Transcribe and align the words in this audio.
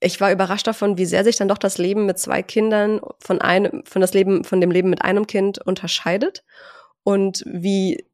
ich 0.00 0.20
war 0.20 0.32
überrascht 0.32 0.66
davon, 0.66 0.98
wie 0.98 1.06
sehr 1.06 1.24
sich 1.24 1.36
dann 1.36 1.48
doch 1.48 1.58
das 1.58 1.78
Leben 1.78 2.06
mit 2.06 2.18
zwei 2.18 2.42
Kindern 2.42 3.00
von 3.18 3.40
einem, 3.40 3.82
von 3.84 4.00
das 4.00 4.14
Leben, 4.14 4.44
von 4.44 4.60
dem 4.60 4.70
Leben 4.70 4.90
mit 4.90 5.02
einem 5.02 5.26
Kind 5.26 5.58
unterscheidet 5.58 6.44
und 7.02 7.42
wie 7.46 8.04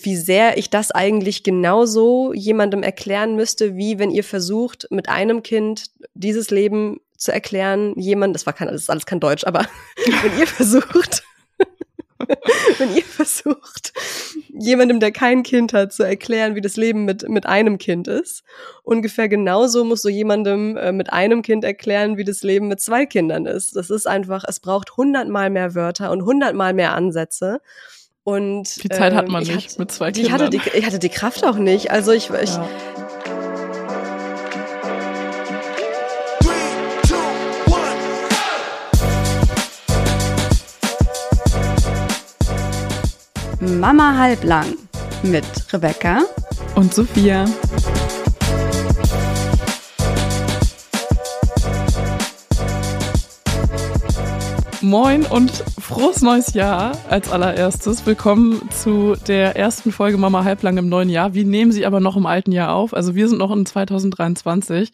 wie 0.00 0.16
sehr 0.16 0.58
ich 0.58 0.70
das 0.70 0.92
eigentlich 0.92 1.42
genauso 1.42 2.32
jemandem 2.32 2.82
erklären 2.82 3.34
müsste, 3.34 3.76
wie 3.76 3.98
wenn 3.98 4.10
ihr 4.10 4.22
versucht, 4.22 4.86
mit 4.90 5.08
einem 5.08 5.42
Kind 5.42 5.86
dieses 6.14 6.50
Leben 6.50 7.00
zu 7.16 7.32
erklären, 7.32 7.94
jemand, 7.96 8.34
das 8.34 8.46
war 8.46 8.52
kein, 8.52 8.68
das 8.68 8.82
ist 8.82 8.90
alles 8.90 9.06
kein 9.06 9.18
Deutsch, 9.18 9.44
aber 9.44 9.66
wenn 10.22 10.38
ihr 10.38 10.46
versucht, 10.46 11.24
wenn 12.78 12.94
ihr 12.94 13.02
versucht, 13.02 13.92
jemandem, 14.48 15.00
der 15.00 15.12
kein 15.12 15.42
Kind 15.42 15.72
hat, 15.72 15.92
zu 15.92 16.02
erklären, 16.02 16.54
wie 16.54 16.60
das 16.60 16.76
Leben 16.76 17.04
mit, 17.04 17.28
mit 17.28 17.46
einem 17.46 17.78
Kind 17.78 18.08
ist. 18.08 18.42
Ungefähr 18.82 19.28
genauso 19.28 19.84
musst 19.84 20.04
du 20.04 20.08
jemandem 20.08 20.76
äh, 20.76 20.92
mit 20.92 21.12
einem 21.12 21.42
Kind 21.42 21.64
erklären, 21.64 22.16
wie 22.16 22.24
das 22.24 22.42
Leben 22.42 22.68
mit 22.68 22.80
zwei 22.80 23.06
Kindern 23.06 23.46
ist. 23.46 23.76
Das 23.76 23.90
ist 23.90 24.06
einfach, 24.06 24.44
es 24.46 24.60
braucht 24.60 24.96
hundertmal 24.96 25.50
mehr 25.50 25.74
Wörter 25.74 26.10
und 26.10 26.24
hundertmal 26.24 26.74
mehr 26.74 26.94
Ansätze. 26.94 27.60
Und, 28.24 28.82
die 28.82 28.90
Zeit 28.90 29.12
ähm, 29.12 29.18
hat 29.18 29.28
man 29.28 29.42
nicht 29.42 29.68
hatte, 29.70 29.78
mit 29.78 29.90
zwei 29.90 30.12
Kindern. 30.12 30.26
Ich 30.26 30.32
hatte, 30.32 30.50
die, 30.50 30.60
ich 30.78 30.84
hatte 30.84 30.98
die 30.98 31.08
Kraft 31.08 31.44
auch 31.44 31.56
nicht. 31.56 31.90
Also 31.90 32.12
ich, 32.12 32.28
ich 32.28 32.50
ja. 32.50 32.68
Mama 43.76 44.16
halblang 44.16 44.76
mit 45.22 45.44
Rebecca 45.72 46.22
und 46.74 46.94
Sophia. 46.94 47.44
Moin 54.80 55.26
und 55.26 55.50
frohes 55.78 56.22
neues 56.22 56.54
Jahr 56.54 56.96
als 57.10 57.30
allererstes. 57.30 58.06
Willkommen 58.06 58.70
zu 58.70 59.16
der 59.26 59.54
ersten 59.56 59.92
Folge 59.92 60.16
Mama 60.16 60.44
halblang 60.44 60.78
im 60.78 60.88
neuen 60.88 61.10
Jahr. 61.10 61.34
Wir 61.34 61.44
nehmen 61.44 61.70
sie 61.70 61.84
aber 61.84 62.00
noch 62.00 62.16
im 62.16 62.24
alten 62.24 62.52
Jahr 62.52 62.72
auf. 62.72 62.94
Also 62.94 63.14
wir 63.14 63.28
sind 63.28 63.38
noch 63.38 63.54
in 63.54 63.66
2023 63.66 64.92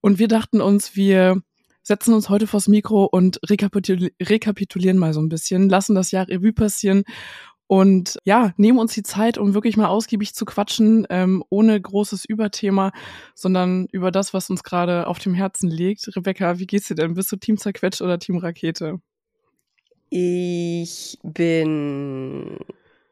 und 0.00 0.18
wir 0.18 0.28
dachten 0.28 0.62
uns, 0.62 0.96
wir 0.96 1.42
setzen 1.86 2.14
uns 2.14 2.28
heute 2.28 2.48
vors 2.48 2.66
Mikro 2.66 3.04
und 3.04 3.38
rekapitulieren 3.48 4.98
mal 4.98 5.12
so 5.12 5.20
ein 5.20 5.28
bisschen, 5.28 5.68
lassen 5.68 5.94
das 5.94 6.10
Jahr 6.10 6.26
Revue 6.26 6.52
passieren 6.52 7.04
und 7.66 8.18
ja, 8.24 8.52
nehmen 8.56 8.78
uns 8.78 8.94
die 8.94 9.02
Zeit, 9.02 9.38
um 9.38 9.54
wirklich 9.54 9.76
mal 9.76 9.88
ausgiebig 9.88 10.34
zu 10.34 10.44
quatschen, 10.44 11.06
ähm, 11.10 11.42
ohne 11.50 11.80
großes 11.80 12.24
Überthema, 12.24 12.92
sondern 13.34 13.86
über 13.90 14.10
das, 14.10 14.32
was 14.32 14.50
uns 14.50 14.62
gerade 14.62 15.06
auf 15.06 15.18
dem 15.18 15.34
Herzen 15.34 15.68
liegt. 15.68 16.14
Rebecca, 16.16 16.58
wie 16.58 16.66
geht's 16.66 16.88
dir 16.88 16.94
denn? 16.94 17.14
Bist 17.14 17.32
du 17.32 17.36
Team 17.36 17.58
Zerquetscht 17.58 18.02
oder 18.02 18.18
Team 18.18 18.38
Rakete? 18.38 19.00
Ich 20.10 21.18
bin 21.24 22.58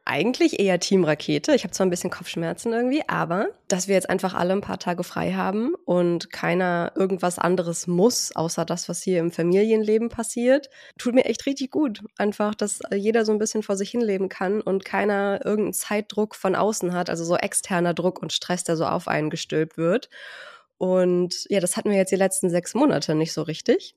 eigentlich 0.04 0.60
eher 0.60 0.78
Team 0.80 1.04
Rakete. 1.04 1.54
Ich 1.54 1.64
habe 1.64 1.72
zwar 1.72 1.86
ein 1.86 1.90
bisschen 1.90 2.10
Kopfschmerzen 2.10 2.72
irgendwie, 2.72 3.02
aber 3.08 3.48
dass 3.68 3.88
wir 3.88 3.94
jetzt 3.94 4.10
einfach 4.10 4.34
alle 4.34 4.52
ein 4.52 4.60
paar 4.60 4.78
Tage 4.78 5.02
frei 5.02 5.32
haben 5.32 5.74
und 5.86 6.30
keiner 6.30 6.92
irgendwas 6.94 7.38
anderes 7.38 7.86
muss, 7.86 8.36
außer 8.36 8.64
das, 8.64 8.88
was 8.88 9.02
hier 9.02 9.20
im 9.20 9.30
Familienleben 9.30 10.10
passiert, 10.10 10.68
tut 10.98 11.14
mir 11.14 11.24
echt 11.24 11.46
richtig 11.46 11.70
gut. 11.70 12.02
Einfach, 12.18 12.54
dass 12.54 12.80
jeder 12.94 13.24
so 13.24 13.32
ein 13.32 13.38
bisschen 13.38 13.62
vor 13.62 13.76
sich 13.76 13.90
hinleben 13.90 14.28
kann 14.28 14.60
und 14.60 14.84
keiner 14.84 15.40
irgendeinen 15.44 15.72
Zeitdruck 15.72 16.34
von 16.34 16.54
außen 16.54 16.92
hat, 16.92 17.08
also 17.08 17.24
so 17.24 17.36
externer 17.36 17.94
Druck 17.94 18.20
und 18.20 18.32
Stress, 18.32 18.64
der 18.64 18.76
so 18.76 18.84
auf 18.84 19.08
einen 19.08 19.30
gestülpt 19.30 19.78
wird. 19.78 20.10
Und 20.76 21.46
ja, 21.48 21.60
das 21.60 21.76
hatten 21.76 21.90
wir 21.90 21.96
jetzt 21.96 22.10
die 22.10 22.16
letzten 22.16 22.50
sechs 22.50 22.74
Monate 22.74 23.14
nicht 23.14 23.32
so 23.32 23.42
richtig. 23.42 23.94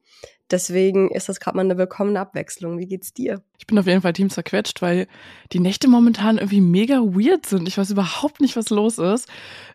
Deswegen 0.49 1.11
ist 1.11 1.27
das 1.27 1.39
gerade 1.39 1.57
mal 1.57 1.65
eine 1.65 1.77
willkommene 1.77 2.19
Abwechslung. 2.19 2.77
Wie 2.77 2.85
geht's 2.85 3.13
dir? 3.13 3.41
Ich 3.57 3.67
bin 3.67 3.77
auf 3.77 3.87
jeden 3.87 4.01
Fall 4.01 4.13
Team 4.13 4.29
zerquetscht, 4.29 4.81
weil 4.81 5.07
die 5.51 5.59
Nächte 5.59 5.89
momentan 5.89 6.37
irgendwie 6.37 6.61
mega 6.61 6.99
weird 6.99 7.45
sind. 7.45 7.67
Ich 7.67 7.77
weiß 7.77 7.89
überhaupt 7.91 8.39
nicht, 8.39 8.55
was 8.55 8.69
los 8.69 8.99
ist. 8.99 9.27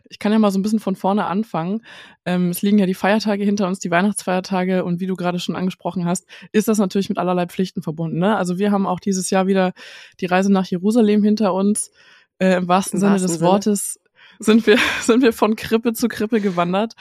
Ich 0.09 0.17
kann 0.17 0.31
ja 0.31 0.39
mal 0.39 0.49
so 0.49 0.57
ein 0.57 0.63
bisschen 0.63 0.79
von 0.79 0.95
vorne 0.95 1.25
anfangen. 1.25 1.85
Ähm, 2.25 2.49
es 2.49 2.61
liegen 2.61 2.79
ja 2.79 2.85
die 2.85 2.95
Feiertage 2.95 3.43
hinter 3.43 3.67
uns, 3.67 3.79
die 3.79 3.91
Weihnachtsfeiertage 3.91 4.83
und 4.83 4.99
wie 4.99 5.07
du 5.07 5.15
gerade 5.15 5.39
schon 5.39 5.55
angesprochen 5.55 6.05
hast, 6.05 6.25
ist 6.51 6.67
das 6.67 6.79
natürlich 6.79 7.09
mit 7.09 7.19
allerlei 7.19 7.45
Pflichten 7.45 7.83
verbunden. 7.83 8.17
Ne? 8.17 8.35
Also 8.35 8.57
wir 8.57 8.71
haben 8.71 8.87
auch 8.87 8.99
dieses 8.99 9.29
Jahr 9.29 9.45
wieder 9.45 9.73
die 10.21 10.25
Reise 10.25 10.51
nach 10.51 10.65
Jerusalem 10.65 11.23
hinter 11.23 11.53
uns. 11.53 11.91
Äh, 12.39 12.55
Im 12.55 12.67
wahrsten 12.67 12.97
Im 12.97 13.01
Sinne 13.01 13.11
wahrsten 13.11 13.27
des 13.27 13.37
Sinne. 13.37 13.49
Wortes 13.49 13.99
sind 14.43 14.67
wir, 14.67 14.77
sind 15.01 15.21
wir 15.21 15.33
von 15.33 15.55
Krippe 15.55 15.93
zu 15.93 16.07
Krippe 16.07 16.41
gewandert. 16.41 16.93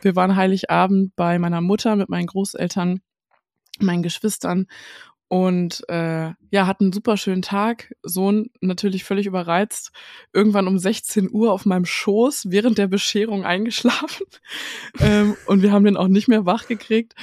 Wir 0.00 0.16
waren 0.16 0.36
Heiligabend 0.36 1.14
bei 1.16 1.38
meiner 1.38 1.60
Mutter 1.60 1.96
mit 1.96 2.08
meinen 2.08 2.26
Großeltern, 2.26 3.00
meinen 3.80 4.02
Geschwistern 4.02 4.66
und 5.32 5.88
äh, 5.88 6.32
ja, 6.50 6.66
hatten 6.66 6.84
einen 6.84 6.92
super 6.92 7.16
schönen 7.16 7.40
Tag. 7.40 7.94
Sohn 8.02 8.50
natürlich 8.60 9.02
völlig 9.04 9.26
überreizt. 9.26 9.90
Irgendwann 10.34 10.68
um 10.68 10.78
16 10.78 11.30
Uhr 11.32 11.52
auf 11.52 11.64
meinem 11.64 11.86
Schoß 11.86 12.50
während 12.50 12.76
der 12.76 12.86
Bescherung 12.86 13.42
eingeschlafen. 13.42 14.26
ähm, 15.00 15.34
und 15.46 15.62
wir 15.62 15.72
haben 15.72 15.86
den 15.86 15.96
auch 15.96 16.08
nicht 16.08 16.28
mehr 16.28 16.44
wach 16.44 16.66
gekriegt 16.66 17.14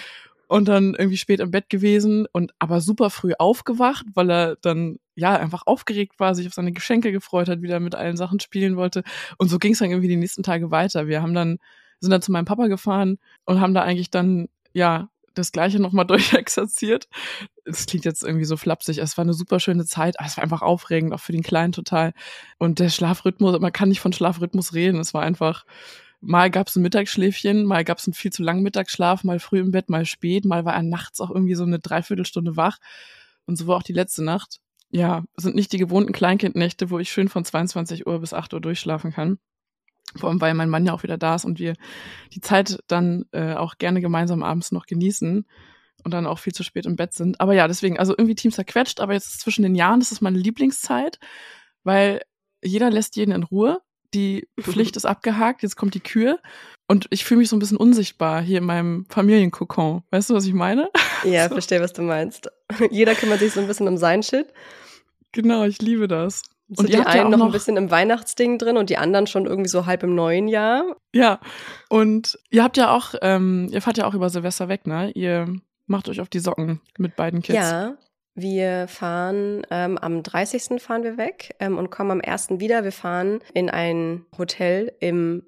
und 0.47 0.67
dann 0.67 0.95
irgendwie 0.95 1.17
spät 1.17 1.39
im 1.39 1.51
Bett 1.51 1.69
gewesen 1.69 2.25
und 2.33 2.51
aber 2.57 2.81
super 2.81 3.11
früh 3.11 3.33
aufgewacht, 3.37 4.07
weil 4.15 4.31
er 4.31 4.55
dann 4.55 4.97
ja 5.19 5.35
einfach 5.35 5.63
aufgeregt 5.65 6.19
war, 6.19 6.35
sich 6.35 6.47
auf 6.47 6.53
seine 6.53 6.71
Geschenke 6.71 7.11
gefreut 7.11 7.49
hat, 7.49 7.61
wieder 7.61 7.79
mit 7.79 7.95
allen 7.95 8.17
Sachen 8.17 8.39
spielen 8.39 8.77
wollte. 8.77 9.03
Und 9.37 9.49
so 9.49 9.59
ging 9.59 9.73
es 9.73 9.79
dann 9.79 9.89
irgendwie 9.89 10.07
die 10.07 10.15
nächsten 10.15 10.43
Tage 10.43 10.71
weiter. 10.71 11.07
Wir 11.07 11.21
haben 11.21 11.33
dann 11.33 11.59
sind 11.99 12.11
dann 12.11 12.21
zu 12.21 12.31
meinem 12.31 12.45
Papa 12.45 12.67
gefahren 12.67 13.17
und 13.45 13.59
haben 13.59 13.73
da 13.73 13.81
eigentlich 13.81 14.09
dann 14.09 14.47
ja 14.73 15.09
das 15.33 15.51
gleiche 15.51 15.79
nochmal 15.79 16.05
durchexerziert. 16.07 17.07
Es 17.65 17.85
klingt 17.85 18.05
jetzt 18.05 18.23
irgendwie 18.23 18.45
so 18.45 18.57
flapsig. 18.57 18.97
Es 18.99 19.17
war 19.17 19.23
eine 19.23 19.33
super 19.33 19.59
schöne 19.59 19.85
Zeit. 19.85 20.15
Es 20.23 20.37
war 20.37 20.43
einfach 20.43 20.61
aufregend, 20.61 21.13
auch 21.13 21.19
für 21.19 21.33
den 21.33 21.43
Kleinen 21.43 21.73
total. 21.73 22.13
Und 22.57 22.79
der 22.79 22.89
Schlafrhythmus, 22.89 23.59
man 23.59 23.73
kann 23.73 23.89
nicht 23.89 23.99
von 23.99 24.13
Schlafrhythmus 24.13 24.73
reden. 24.73 24.99
Es 24.99 25.13
war 25.13 25.23
einfach 25.23 25.65
Mal 26.21 26.51
gab 26.51 26.67
es 26.67 26.75
ein 26.75 26.81
Mittagsschläfchen, 26.81 27.63
mal 27.63 27.85
gab 27.85 27.97
es 27.97 28.07
einen 28.07 28.13
viel 28.13 28.31
zu 28.31 28.43
langen 28.43 28.61
Mittagsschlaf, 28.61 29.23
mal 29.23 29.39
früh 29.39 29.59
im 29.59 29.71
Bett, 29.71 29.89
mal 29.89 30.05
spät, 30.05 30.43
mal 30.43 30.65
war 30.65 30.73
er 30.73 30.83
nachts 30.83 31.21
auch 31.21 31.29
irgendwie 31.29 31.55
so 31.55 31.63
eine 31.63 31.79
Dreiviertelstunde 31.79 32.57
wach. 32.57 32.79
Und 33.45 33.55
so 33.55 33.67
war 33.67 33.77
auch 33.77 33.83
die 33.83 33.93
letzte 33.93 34.23
Nacht. 34.23 34.59
Ja, 34.91 35.23
sind 35.35 35.55
nicht 35.55 35.71
die 35.71 35.77
gewohnten 35.77 36.13
Kleinkindnächte, 36.13 36.89
wo 36.89 36.99
ich 36.99 37.11
schön 37.11 37.29
von 37.29 37.45
22 37.45 38.07
Uhr 38.07 38.19
bis 38.19 38.33
8 38.33 38.53
Uhr 38.53 38.61
durchschlafen 38.61 39.11
kann. 39.11 39.37
Vor 40.15 40.29
allem, 40.29 40.41
weil 40.41 40.55
mein 40.55 40.69
Mann 40.69 40.85
ja 40.85 40.93
auch 40.93 41.03
wieder 41.03 41.17
da 41.17 41.35
ist 41.35 41.45
und 41.45 41.59
wir 41.59 41.75
die 42.33 42.41
Zeit 42.41 42.79
dann 42.87 43.25
äh, 43.31 43.53
auch 43.53 43.77
gerne 43.77 44.01
gemeinsam 44.01 44.41
abends 44.41 44.71
noch 44.71 44.87
genießen 44.87 45.45
und 46.03 46.13
dann 46.13 46.25
auch 46.25 46.39
viel 46.39 46.53
zu 46.53 46.63
spät 46.63 46.87
im 46.87 46.95
Bett 46.95 47.13
sind. 47.13 47.39
Aber 47.39 47.53
ja, 47.53 47.67
deswegen, 47.67 47.99
also 47.99 48.13
irgendwie 48.17 48.35
Team 48.35 48.51
zerquetscht, 48.51 48.99
aber 48.99 49.13
jetzt 49.13 49.39
zwischen 49.39 49.61
den 49.61 49.75
Jahren, 49.75 49.99
das 49.99 50.11
ist 50.11 50.21
meine 50.21 50.39
Lieblingszeit, 50.39 51.19
weil 51.83 52.21
jeder 52.63 52.89
lässt 52.89 53.15
jeden 53.15 53.31
in 53.31 53.43
Ruhe 53.43 53.81
die 54.13 54.47
Pflicht 54.61 54.95
ist 54.95 55.05
abgehakt, 55.05 55.63
jetzt 55.63 55.75
kommt 55.75 55.93
die 55.93 55.99
Kür. 55.99 56.39
Und 56.87 57.05
ich 57.11 57.23
fühle 57.23 57.39
mich 57.39 57.49
so 57.49 57.55
ein 57.55 57.59
bisschen 57.59 57.77
unsichtbar 57.77 58.41
hier 58.41 58.57
in 58.57 58.65
meinem 58.65 59.05
Familienkokon. 59.09 60.03
Weißt 60.09 60.29
du, 60.29 60.33
was 60.33 60.45
ich 60.45 60.53
meine? 60.53 60.89
Ja, 61.25 61.49
so. 61.49 61.55
verstehe, 61.55 61.81
was 61.81 61.91
du 61.91 62.01
meinst. 62.01 62.49
Jeder 62.91 63.13
kümmert 63.13 63.39
sich 63.39 63.51
so 63.51 63.59
ein 63.59 63.67
bisschen 63.67 63.89
um 63.89 63.97
sein 63.97 64.23
Shit. 64.23 64.53
Genau, 65.33 65.65
ich 65.65 65.81
liebe 65.81 66.07
das. 66.07 66.43
Und 66.77 66.87
die 66.87 66.95
einen 66.95 67.07
ja 67.07 67.23
noch, 67.25 67.39
noch 67.39 67.45
ein 67.47 67.51
bisschen 67.51 67.75
im 67.75 67.91
Weihnachtsding 67.91 68.57
drin 68.57 68.77
und 68.77 68.89
die 68.89 68.97
anderen 68.97 69.27
schon 69.27 69.45
irgendwie 69.45 69.69
so 69.69 69.85
halb 69.85 70.03
im 70.03 70.15
neuen 70.15 70.47
Jahr. 70.47 70.95
Ja, 71.13 71.41
und 71.89 72.39
ihr 72.51 72.63
habt 72.63 72.77
ja 72.77 72.95
auch, 72.95 73.15
ähm, 73.21 73.67
ihr 73.71 73.81
fahrt 73.81 73.97
ja 73.97 74.05
auch 74.05 74.13
über 74.13 74.29
Silvester 74.29 74.69
weg, 74.69 74.87
ne? 74.87 75.11
Ihr 75.11 75.47
macht 75.87 76.07
euch 76.07 76.21
auf 76.21 76.29
die 76.29 76.39
Socken 76.39 76.79
mit 76.97 77.15
beiden 77.15 77.41
Kids. 77.41 77.57
Ja, 77.57 77.97
wir 78.35 78.87
fahren 78.87 79.63
ähm, 79.69 79.97
am 79.97 80.23
30. 80.23 80.81
fahren 80.81 81.03
wir 81.03 81.17
weg 81.17 81.55
ähm, 81.59 81.77
und 81.77 81.89
kommen 81.89 82.11
am 82.11 82.21
1. 82.21 82.59
wieder. 82.59 82.83
Wir 82.83 82.91
fahren 82.91 83.39
in 83.53 83.69
ein 83.69 84.25
Hotel 84.37 84.93
im 84.99 85.43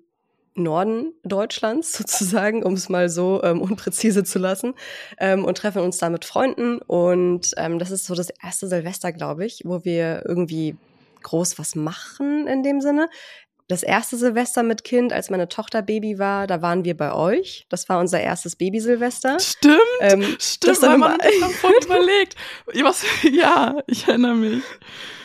Norden 0.55 1.13
Deutschlands 1.23 1.93
sozusagen, 1.97 2.63
um 2.63 2.73
es 2.73 2.89
mal 2.89 3.09
so 3.09 3.41
ähm, 3.43 3.61
unpräzise 3.61 4.23
zu 4.23 4.39
lassen, 4.39 4.73
ähm, 5.19 5.45
und 5.45 5.57
treffen 5.57 5.81
uns 5.81 5.97
da 5.97 6.09
mit 6.09 6.25
Freunden. 6.25 6.79
Und 6.79 7.51
ähm, 7.57 7.79
das 7.79 7.91
ist 7.91 8.05
so 8.05 8.15
das 8.15 8.29
erste 8.43 8.67
Silvester, 8.67 9.11
glaube 9.11 9.45
ich, 9.45 9.61
wo 9.63 9.85
wir 9.85 10.23
irgendwie 10.25 10.75
groß 11.23 11.59
was 11.59 11.75
machen 11.75 12.47
in 12.47 12.63
dem 12.63 12.81
Sinne 12.81 13.07
das 13.67 13.83
erste 13.83 14.17
Silvester 14.17 14.63
mit 14.63 14.83
Kind, 14.83 15.13
als 15.13 15.29
meine 15.29 15.47
Tochter 15.47 15.81
Baby 15.81 16.19
war, 16.19 16.45
da 16.47 16.61
waren 16.61 16.83
wir 16.83 16.95
bei 16.95 17.13
euch. 17.13 17.65
Das 17.69 17.87
war 17.87 17.99
unser 17.99 18.19
erstes 18.19 18.55
Baby-Silvester. 18.55 19.39
Stimmt, 19.39 19.79
ähm, 20.01 20.35
stimmt, 20.39 20.81
weil 20.81 20.97
man 20.97 21.17
davon 21.39 21.71
überlegt. 21.83 22.35
Was, 22.83 23.05
ja, 23.31 23.75
ich 23.87 24.07
erinnere 24.07 24.35
mich. 24.35 24.63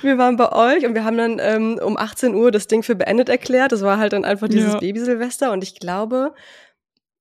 Wir 0.03 0.19
waren 0.19 0.37
bei 0.37 0.53
euch 0.53 0.87
und 0.87 0.95
wir 0.95 1.05
haben 1.05 1.17
dann 1.17 1.39
ähm, 1.41 1.81
um 1.83 1.97
18 1.97 2.35
Uhr 2.35 2.51
das 2.53 2.69
Ding 2.69 2.83
für 2.83 2.95
beendet 2.95 3.29
erklärt. 3.29 3.73
Das 3.73 3.83
war 3.83 3.99
halt 3.99 4.13
dann 4.13 4.25
einfach 4.25 4.49
dieses 4.49 4.75
ja. 4.75 4.79
Baby-Silvester 4.79 5.51
und 5.51 5.65
ich 5.65 5.81
glaube, 5.81 6.33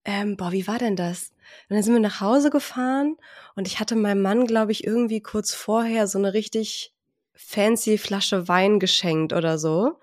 ähm, 0.03 0.37
boah, 0.37 0.51
wie 0.51 0.67
war 0.67 0.77
denn 0.77 0.95
das? 0.95 1.31
Und 1.69 1.75
dann 1.75 1.83
sind 1.83 1.93
wir 1.93 2.01
nach 2.01 2.21
Hause 2.21 2.51
gefahren 2.51 3.17
und 3.55 3.67
ich 3.67 3.79
hatte 3.79 3.95
meinem 3.95 4.21
Mann, 4.21 4.45
glaube 4.45 4.71
ich, 4.71 4.83
irgendwie 4.85 5.21
kurz 5.21 5.53
vorher 5.53 6.07
so 6.07 6.19
eine 6.19 6.33
richtig 6.33 6.93
fancy 7.33 7.97
Flasche 7.97 8.47
Wein 8.47 8.79
geschenkt 8.79 9.33
oder 9.33 9.57
so. 9.57 9.99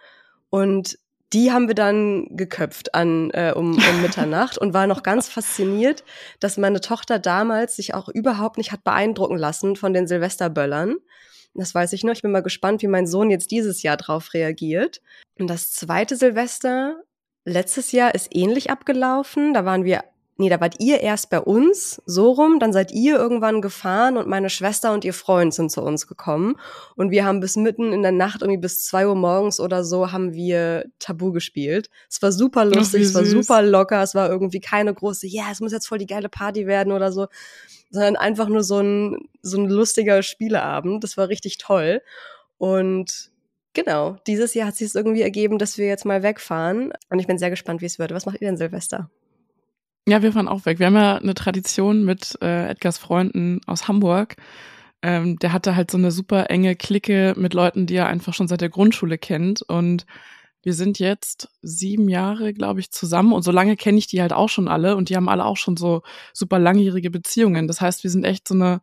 Und 0.51 0.99
die 1.33 1.53
haben 1.53 1.69
wir 1.69 1.75
dann 1.75 2.27
geköpft 2.31 2.95
an 2.95 3.31
äh, 3.31 3.53
um, 3.55 3.73
um 3.73 4.03
Mitternacht 4.03 4.59
und 4.59 4.75
war 4.75 4.87
noch 4.87 5.03
ganz 5.03 5.29
fasziniert, 5.29 6.05
dass 6.41 6.59
meine 6.59 6.81
Tochter 6.81 7.19
damals 7.19 7.77
sich 7.77 7.95
auch 7.95 8.09
überhaupt 8.09 8.59
nicht 8.59 8.73
hat 8.73 8.85
beeindrucken 8.85 9.37
lassen 9.37 9.77
von 9.77 9.93
den 9.93 10.07
Silvesterböllern. 10.07 10.97
Das 11.55 11.75
weiß 11.75 11.93
ich 11.93 12.05
noch. 12.05 12.13
Ich 12.13 12.23
bin 12.23 12.33
mal 12.33 12.43
gespannt, 12.43 12.83
wie 12.83 12.89
mein 12.89 13.07
Sohn 13.07 13.31
jetzt 13.31 13.51
dieses 13.51 13.83
Jahr 13.83 13.97
drauf 13.97 14.33
reagiert. 14.33 15.03
Und 15.39 15.49
das 15.49 15.73
zweite 15.73 16.17
Silvester 16.17 17.03
letztes 17.45 17.93
Jahr 17.93 18.15
ist 18.15 18.29
ähnlich 18.35 18.71
abgelaufen. 18.71 19.53
Da 19.53 19.65
waren 19.65 19.85
wir 19.85 20.05
nee, 20.37 20.49
da 20.49 20.61
wart 20.61 20.77
ihr 20.81 21.01
erst 21.01 21.31
bei 21.31 21.41
uns, 21.41 22.01
so 22.07 22.31
rum, 22.31 22.59
dann 22.59 22.73
seid 22.73 22.91
ihr 22.93 23.17
irgendwann 23.17 23.61
gefahren 23.61 24.17
und 24.17 24.29
meine 24.29 24.51
Schwester 24.51 24.93
und 24.93 25.05
ihr 25.05 25.15
Freund 25.15 25.55
sind 25.55 25.71
zu 25.71 25.83
uns 25.83 26.07
gekommen. 26.07 26.57
Und 26.97 27.11
wir 27.11 27.25
haben 27.25 27.41
bis 27.41 27.57
mitten 27.57 27.93
in 27.93 28.03
der 28.03 28.13
Nacht, 28.13 28.43
irgendwie 28.43 28.61
bis 28.61 28.85
zwei 28.85 29.07
Uhr 29.07 29.15
morgens 29.15 29.61
oder 29.61 29.85
so, 29.85 30.13
haben 30.13 30.33
wir 30.35 30.87
Tabu 30.99 31.33
gespielt. 31.33 31.91
Es 32.11 32.23
war 32.23 32.33
super 32.33 32.65
lustig, 32.65 33.03
Ach, 33.05 33.09
es 33.09 33.15
war 33.15 33.25
super 33.25 33.63
locker, 33.63 34.03
es 34.03 34.15
war 34.15 34.29
irgendwie 34.29 34.61
keine 34.61 34.93
große, 34.95 35.27
ja, 35.27 35.45
es 35.53 35.61
muss 35.61 35.73
jetzt 35.73 35.87
voll 35.87 35.99
die 35.99 36.07
geile 36.07 36.29
Party 36.29 36.67
werden 36.67 36.93
oder 36.93 37.13
so, 37.13 37.27
sondern 37.91 38.17
einfach 38.17 38.49
nur 38.49 38.65
so 38.65 38.81
ein, 38.81 39.29
so 39.43 39.59
ein 39.59 39.69
lustiger 39.69 40.23
Spieleabend. 40.23 41.05
Das 41.05 41.17
war 41.17 41.29
richtig 41.29 41.59
toll. 41.59 42.03
Und 42.59 43.31
Genau, 43.75 44.17
dieses 44.27 44.53
Jahr 44.53 44.67
hat 44.67 44.77
sich 44.77 44.89
es 44.89 44.95
irgendwie 44.95 45.23
ergeben, 45.23 45.59
dass 45.59 45.79
wir 45.79 45.87
jetzt 45.87 46.05
mal 46.05 46.23
wegfahren. 46.23 46.93
Und 47.09 47.19
ich 47.19 47.27
bin 47.27 47.39
sehr 47.39 47.49
gespannt, 47.49 47.81
wie 47.81 47.87
es 47.87 47.99
wird. 47.99 48.13
Was 48.13 48.27
macht 48.27 48.41
ihr 48.41 48.49
denn 48.49 48.59
Silvester? 48.59 49.11
Ja, 50.09 50.21
wir 50.23 50.33
fahren 50.33 50.49
auch 50.49 50.67
weg. 50.67 50.81
Wir 50.81 50.87
haben 50.87 50.97
ja 50.97 51.17
eine 51.17 51.35
Tradition 51.35 52.05
mit 52.05 52.37
äh, 52.43 52.71
Edgars 52.71 52.99
Freunden 52.99 53.61
aus 53.67 53.87
Hamburg. 53.87 54.35
Ähm, 55.03 55.39
der 55.39 55.53
hatte 55.53 55.77
halt 55.77 55.91
so 55.93 55.99
eine 55.99 56.11
super 56.11 56.51
enge 56.51 56.75
Clique 56.77 57.35
mit 57.37 57.55
Leuten, 57.55 57.87
die 57.87 57.95
er 57.95 58.09
einfach 58.09 58.35
schon 58.35 58.49
seit 58.49 58.61
der 58.63 58.69
Grundschule 58.69 59.17
kennt. 59.19 59.63
Und 59.63 60.07
wir 60.63 60.75
sind 60.75 60.99
jetzt 60.99 61.51
sieben 61.63 62.09
Jahre, 62.09 62.53
glaube 62.53 62.81
ich, 62.81 62.91
zusammen. 62.91 63.33
Und 63.33 63.43
so 63.43 63.53
lange 63.53 63.77
kenne 63.77 63.99
ich 63.99 64.09
die 64.09 64.21
halt 64.23 64.33
auch 64.33 64.49
schon 64.49 64.67
alle. 64.69 64.97
Und 64.97 65.09
die 65.09 65.17
haben 65.17 65.29
alle 65.29 65.45
auch 65.45 65.57
schon 65.57 65.77
so 65.77 66.03
super 66.33 66.59
langjährige 66.59 67.11
Beziehungen. 67.11 67.69
Das 67.69 67.81
heißt, 67.81 68.03
wir 68.03 68.11
sind 68.11 68.25
echt 68.25 68.49
so 68.49 68.55
eine, 68.55 68.81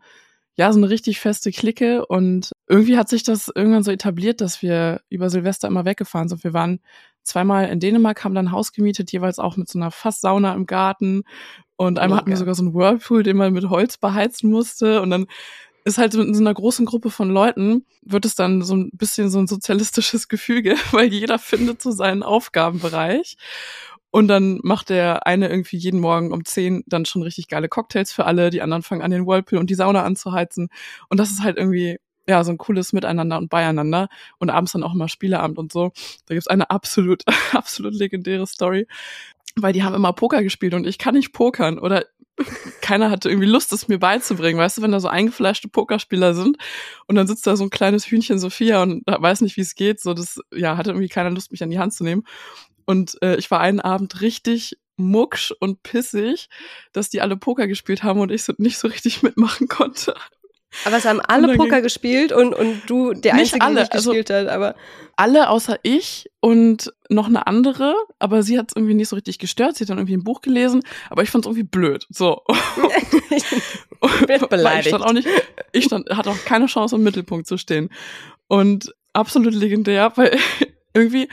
ja, 0.56 0.72
so 0.72 0.80
eine 0.80 0.90
richtig 0.90 1.20
feste 1.20 1.52
Clique. 1.52 2.06
Und 2.06 2.52
irgendwie 2.68 2.98
hat 2.98 3.10
sich 3.10 3.24
das 3.24 3.52
irgendwann 3.54 3.84
so 3.84 3.92
etabliert, 3.92 4.40
dass 4.42 4.62
wir 4.62 5.02
über 5.10 5.30
Silvester 5.30 5.68
immer 5.68 5.86
weggefahren 5.86 6.30
sind. 6.30 6.46
Wir 6.46 6.54
waren 6.54 6.80
zweimal 7.24 7.70
in 7.70 7.80
Dänemark, 7.80 8.24
haben 8.24 8.36
dann 8.36 8.48
ein 8.48 8.52
Haus 8.52 8.72
gemietet, 8.72 9.12
jeweils 9.12 9.40
auch 9.40 9.58
mit 9.58 9.70
so 9.70 9.80
einer 9.80 9.92
Fasssauna 9.92 10.54
im 10.54 10.66
Garten. 10.66 11.24
Und 11.76 12.00
einmal 12.00 12.20
hatten 12.20 12.30
wir 12.30 12.38
sogar 12.38 12.56
so 12.56 12.64
einen 12.64 12.74
Whirlpool, 12.74 13.24
den 13.24 13.38
man 13.38 13.54
mit 13.54 13.70
Holz 13.70 13.98
beheizen 13.98 14.52
musste. 14.52 15.02
Und 15.02 15.12
dann 15.12 15.28
ist 15.86 15.98
halt 15.98 16.14
in 16.14 16.34
so 16.34 16.42
einer 16.42 16.54
großen 16.54 16.86
Gruppe 16.86 17.10
von 17.10 17.30
Leuten, 17.30 17.86
wird 18.02 18.26
es 18.26 18.36
dann 18.36 18.62
so 18.62 18.76
ein 18.76 18.90
bisschen 18.94 19.30
so 19.30 19.40
ein 19.40 19.48
sozialistisches 19.48 20.28
Gefüge, 20.28 20.76
weil 20.92 21.08
jeder 21.14 21.40
findet 21.40 21.82
so 21.82 21.92
seinen 21.92 22.24
Aufgabenbereich. 22.24 23.38
Und 24.12 24.28
dann 24.28 24.60
macht 24.64 24.90
der 24.90 25.28
eine 25.28 25.50
irgendwie 25.50 25.78
jeden 25.78 26.00
Morgen 26.00 26.32
um 26.34 26.44
zehn 26.44 26.84
dann 26.88 27.06
schon 27.06 27.22
richtig 27.22 27.48
geile 27.48 27.70
Cocktails 27.70 28.12
für 28.12 28.26
alle, 28.26 28.50
die 28.50 28.62
anderen 28.64 28.82
fangen 28.82 29.04
an, 29.04 29.12
den 29.12 29.28
Whirlpool 29.28 29.60
und 29.60 29.70
die 29.70 29.76
Sauna 29.76 30.04
anzuheizen. 30.04 30.70
Und 31.10 31.20
das 31.20 31.30
ist 31.30 31.44
halt 31.44 31.58
irgendwie 31.58 31.98
ja, 32.30 32.44
so 32.44 32.52
ein 32.52 32.60
cooles 32.60 32.94
Miteinander 32.94 33.40
und 33.40 33.50
Beieinander 33.50 34.08
und 34.38 34.52
abends 34.52 34.74
dann 34.74 34.84
auch 34.84 34.94
immer 34.94 35.10
Spieleabend 35.10 35.58
und 35.58 35.74
so. 35.74 35.92
Da 36.28 36.36
gibt's 36.36 36.48
eine 36.48 36.70
absolut, 36.70 37.24
absolut 37.54 37.96
legendäre 37.96 38.46
Story, 38.46 38.88
weil 39.56 39.74
die 39.74 39.84
haben 39.84 39.96
immer 39.96 40.14
Poker 40.14 40.44
gespielt 40.44 40.76
und 40.76 40.86
ich 40.86 41.00
kann 41.00 41.16
nicht 41.16 41.34
pokern 41.34 41.80
oder 41.80 42.06
keiner 42.82 43.10
hatte 43.10 43.30
irgendwie 43.30 43.48
Lust, 43.48 43.74
es 43.74 43.88
mir 43.88 43.98
beizubringen. 43.98 44.60
Weißt 44.60 44.78
du, 44.78 44.82
wenn 44.84 44.92
da 44.92 45.00
so 45.00 45.08
eingefleischte 45.08 45.68
Pokerspieler 45.68 46.36
sind 46.36 46.58
und 47.08 47.16
dann 47.16 47.28
sitzt 47.28 47.48
da 47.48 47.58
so 47.58 47.64
ein 47.64 47.72
kleines 47.72 48.06
Hühnchen 48.06 48.38
Sophia 48.38 48.84
und 48.84 49.04
weiß 49.08 49.42
nicht, 49.42 49.58
wie 49.58 49.62
es 49.62 49.74
geht, 49.74 50.00
so 50.00 50.14
das, 50.14 50.40
ja, 50.54 50.78
hatte 50.78 50.92
irgendwie 50.92 51.10
keiner 51.10 51.32
Lust, 51.32 51.52
mich 51.52 51.64
an 51.64 51.72
die 51.72 51.80
Hand 51.80 51.94
zu 51.94 52.04
nehmen. 52.04 52.24
Und 52.86 53.22
äh, 53.24 53.36
ich 53.38 53.50
war 53.50 53.60
einen 53.60 53.80
Abend 53.80 54.22
richtig 54.22 54.78
mucksch 54.98 55.52
und 55.60 55.82
pissig, 55.82 56.50
dass 56.94 57.10
die 57.10 57.22
alle 57.22 57.38
Poker 57.38 57.68
gespielt 57.68 58.04
haben 58.04 58.20
und 58.20 58.32
ich 58.32 58.44
so 58.44 58.54
nicht 58.58 58.78
so 58.78 58.88
richtig 58.88 59.24
mitmachen 59.24 59.68
konnte. 59.68 60.14
Aber 60.86 60.98
es 60.98 61.06
haben 61.06 61.20
alle 61.22 61.56
Poker 61.56 61.82
gespielt 61.82 62.32
und, 62.32 62.54
und 62.54 62.82
du 62.88 63.14
der 63.14 63.34
Einzige, 63.34 63.62
alle, 63.62 63.76
der 63.76 63.84
nicht 63.84 63.94
also 63.94 64.12
gespielt 64.12 64.30
hat, 64.30 64.48
aber. 64.48 64.76
Alle 65.16 65.50
außer 65.50 65.80
ich 65.84 66.30
und 66.40 66.94
noch 67.10 67.28
eine 67.28 67.46
andere, 67.46 67.94
aber 68.20 68.42
sie 68.42 68.58
hat 68.58 68.70
es 68.70 68.76
irgendwie 68.78 68.94
nicht 68.94 69.10
so 69.10 69.18
richtig 69.18 69.38
gestört. 69.38 69.76
Sie 69.76 69.84
hat 69.84 69.90
dann 69.90 69.98
irgendwie 69.98 70.16
ein 70.16 70.24
Buch 70.24 70.40
gelesen, 70.40 70.82
aber 71.10 71.24
ich 71.24 71.30
fand 71.30 71.44
es 71.44 71.48
irgendwie 71.48 71.68
blöd. 71.68 72.08
So. 72.10 72.42
ich 73.30 73.44
bin 74.26 74.40
beleidigt. 74.50 74.86
Ich 74.86 74.90
stand 74.90 75.04
auch 75.04 75.12
nicht, 75.12 75.28
ich 75.74 75.86
stand, 75.86 76.10
hatte 76.10 76.30
auch 76.30 76.46
keine 76.46 76.68
Chance, 76.68 76.96
im 76.96 77.04
Mittelpunkt 77.04 77.48
zu 77.48 77.58
stehen. 77.58 77.90
Und 78.48 78.96
absolut 79.14 79.54
legendär, 79.54 80.14
weil 80.16 80.38
irgendwie 80.94 81.28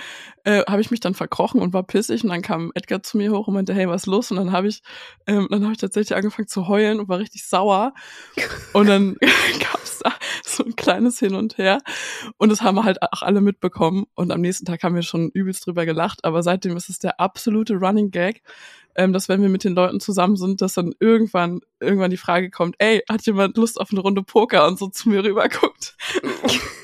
äh, 0.46 0.62
habe 0.68 0.80
ich 0.80 0.92
mich 0.92 1.00
dann 1.00 1.14
verkrochen 1.14 1.60
und 1.60 1.72
war 1.72 1.82
pissig 1.82 2.22
und 2.22 2.30
dann 2.30 2.40
kam 2.40 2.70
Edgar 2.76 3.02
zu 3.02 3.16
mir 3.16 3.32
hoch 3.32 3.48
und 3.48 3.54
meinte, 3.54 3.74
hey, 3.74 3.88
was 3.88 4.02
ist 4.02 4.06
los? 4.06 4.30
Und 4.30 4.36
dann 4.36 4.52
habe 4.52 4.68
ich, 4.68 4.80
ähm, 5.26 5.48
dann 5.50 5.64
habe 5.64 5.72
ich 5.72 5.78
tatsächlich 5.78 6.16
angefangen 6.16 6.46
zu 6.46 6.68
heulen 6.68 7.00
und 7.00 7.08
war 7.08 7.18
richtig 7.18 7.44
sauer. 7.44 7.92
Und 8.72 8.86
dann 8.88 9.14
gab 9.60 9.82
es 9.82 9.98
da 9.98 10.12
so 10.44 10.64
ein 10.64 10.76
kleines 10.76 11.18
Hin 11.18 11.34
und 11.34 11.58
Her. 11.58 11.80
Und 12.36 12.50
das 12.50 12.62
haben 12.62 12.84
halt 12.84 13.02
auch 13.02 13.22
alle 13.22 13.40
mitbekommen. 13.40 14.04
Und 14.14 14.30
am 14.30 14.40
nächsten 14.40 14.66
Tag 14.66 14.82
haben 14.84 14.94
wir 14.94 15.02
schon 15.02 15.30
übelst 15.30 15.66
drüber 15.66 15.84
gelacht. 15.84 16.24
Aber 16.24 16.42
seitdem 16.42 16.76
ist 16.76 16.90
es 16.90 16.98
der 16.98 17.18
absolute 17.18 17.74
Running 17.74 18.10
Gag, 18.10 18.42
ähm, 18.94 19.12
dass 19.12 19.28
wenn 19.28 19.42
wir 19.42 19.48
mit 19.48 19.64
den 19.64 19.74
Leuten 19.74 19.98
zusammen 19.98 20.36
sind, 20.36 20.60
dass 20.60 20.74
dann 20.74 20.94
irgendwann, 21.00 21.60
irgendwann 21.80 22.10
die 22.10 22.16
Frage 22.16 22.50
kommt, 22.50 22.76
ey, 22.78 23.02
hat 23.08 23.26
jemand 23.26 23.56
Lust 23.56 23.80
auf 23.80 23.90
eine 23.90 24.00
Runde 24.00 24.22
Poker 24.22 24.66
und 24.68 24.78
so 24.78 24.88
zu 24.88 25.08
mir 25.08 25.24
rüberguckt? 25.24 25.96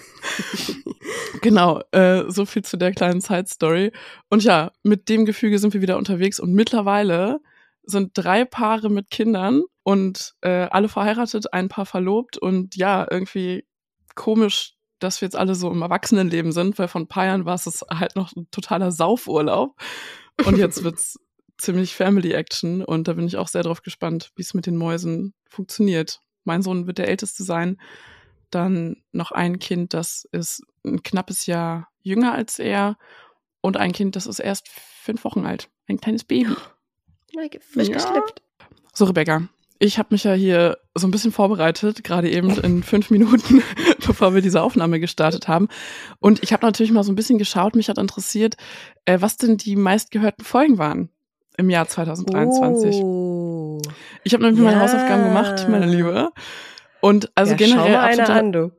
genau, 1.42 1.82
äh, 1.90 2.24
so 2.28 2.46
viel 2.46 2.62
zu 2.62 2.78
der 2.78 2.92
kleinen 2.92 3.20
Side-Story. 3.20 3.92
Und 4.30 4.42
ja, 4.44 4.72
mit 4.82 5.10
dem 5.10 5.26
Gefüge 5.26 5.58
sind 5.58 5.74
wir 5.74 5.82
wieder 5.82 5.98
unterwegs 5.98 6.40
und 6.40 6.54
mittlerweile 6.54 7.40
sind 7.82 8.12
drei 8.14 8.44
Paare 8.44 8.88
mit 8.88 9.10
Kindern 9.10 9.62
und 9.82 10.34
äh, 10.40 10.68
alle 10.70 10.88
verheiratet, 10.88 11.52
ein 11.52 11.68
Paar 11.68 11.84
verlobt 11.84 12.38
und 12.38 12.76
ja, 12.76 13.06
irgendwie 13.10 13.66
komisch, 14.14 14.74
dass 15.00 15.20
wir 15.20 15.26
jetzt 15.26 15.36
alle 15.36 15.56
so 15.56 15.70
im 15.70 15.82
Erwachsenenleben 15.82 16.52
sind, 16.52 16.78
weil 16.78 16.88
von 16.88 17.02
ein 17.02 17.08
paar 17.08 17.26
Jahren 17.26 17.44
war 17.44 17.56
es 17.56 17.84
halt 17.90 18.14
noch 18.14 18.34
ein 18.36 18.46
totaler 18.52 18.92
Saufurlaub 18.92 19.74
und 20.46 20.56
jetzt 20.56 20.84
wird's 20.84 21.18
ziemlich 21.58 21.96
Family 21.96 22.32
Action 22.32 22.84
und 22.84 23.08
da 23.08 23.14
bin 23.14 23.26
ich 23.26 23.36
auch 23.36 23.48
sehr 23.48 23.64
drauf 23.64 23.82
gespannt, 23.82 24.30
wie 24.36 24.42
es 24.42 24.54
mit 24.54 24.66
den 24.66 24.76
Mäusen 24.76 25.34
funktioniert. 25.48 26.20
Mein 26.44 26.62
Sohn 26.62 26.86
wird 26.86 26.98
der 26.98 27.08
Älteste 27.08 27.42
sein 27.42 27.78
dann 28.54 28.96
noch 29.12 29.32
ein 29.32 29.58
Kind, 29.58 29.94
das 29.94 30.28
ist 30.30 30.62
ein 30.84 31.02
knappes 31.02 31.46
Jahr 31.46 31.88
jünger 32.02 32.32
als 32.32 32.58
er 32.58 32.96
und 33.60 33.76
ein 33.76 33.92
Kind, 33.92 34.16
das 34.16 34.26
ist 34.26 34.40
erst 34.40 34.68
fünf 34.68 35.24
Wochen 35.24 35.46
alt. 35.46 35.68
Ein 35.88 36.00
kleines 36.00 36.24
Baby. 36.24 36.54
Frisch 37.60 37.88
ja. 37.88 37.94
geschlüpft. 37.94 38.42
So, 38.92 39.06
Rebecca, 39.06 39.42
ich 39.78 39.98
habe 39.98 40.08
mich 40.10 40.24
ja 40.24 40.32
hier 40.34 40.78
so 40.94 41.06
ein 41.06 41.10
bisschen 41.10 41.32
vorbereitet, 41.32 42.04
gerade 42.04 42.30
eben 42.30 42.50
in 42.58 42.82
fünf 42.82 43.10
Minuten, 43.10 43.62
bevor 44.06 44.34
wir 44.34 44.42
diese 44.42 44.62
Aufnahme 44.62 45.00
gestartet 45.00 45.48
haben. 45.48 45.68
Und 46.20 46.42
ich 46.42 46.52
habe 46.52 46.64
natürlich 46.64 46.92
mal 46.92 47.02
so 47.02 47.10
ein 47.10 47.16
bisschen 47.16 47.38
geschaut, 47.38 47.74
mich 47.74 47.88
hat 47.88 47.98
interessiert, 47.98 48.56
äh, 49.06 49.20
was 49.20 49.38
denn 49.38 49.56
die 49.56 49.76
meistgehörten 49.76 50.44
Folgen 50.44 50.78
waren 50.78 51.08
im 51.56 51.68
Jahr 51.68 51.88
2023. 51.88 52.96
Oh. 53.02 53.80
Ich 54.22 54.34
habe 54.34 54.44
nämlich 54.44 54.62
ja. 54.62 54.70
meine 54.70 54.80
Hausaufgaben 54.80 55.24
gemacht, 55.24 55.66
meine 55.68 55.86
Liebe. 55.86 56.30
Und 57.00 57.32
also 57.34 57.52
ja, 57.52 57.56
generell 57.56 57.96
absoluter, 57.96 58.34
an, 58.34 58.52
du. 58.52 58.72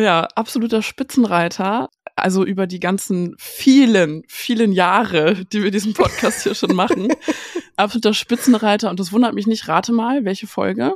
Ja, 0.00 0.28
absoluter 0.34 0.82
Spitzenreiter. 0.82 1.88
Also 2.16 2.44
über 2.44 2.66
die 2.66 2.80
ganzen 2.80 3.34
vielen, 3.38 4.22
vielen 4.28 4.72
Jahre, 4.72 5.44
die 5.46 5.62
wir 5.62 5.70
diesen 5.70 5.94
Podcast 5.94 6.42
hier 6.42 6.54
schon 6.54 6.74
machen. 6.74 7.08
absoluter 7.76 8.14
Spitzenreiter. 8.14 8.90
Und 8.90 9.00
das 9.00 9.12
wundert 9.12 9.34
mich 9.34 9.46
nicht. 9.46 9.68
Rate 9.68 9.92
mal, 9.92 10.24
welche 10.24 10.46
Folge? 10.46 10.94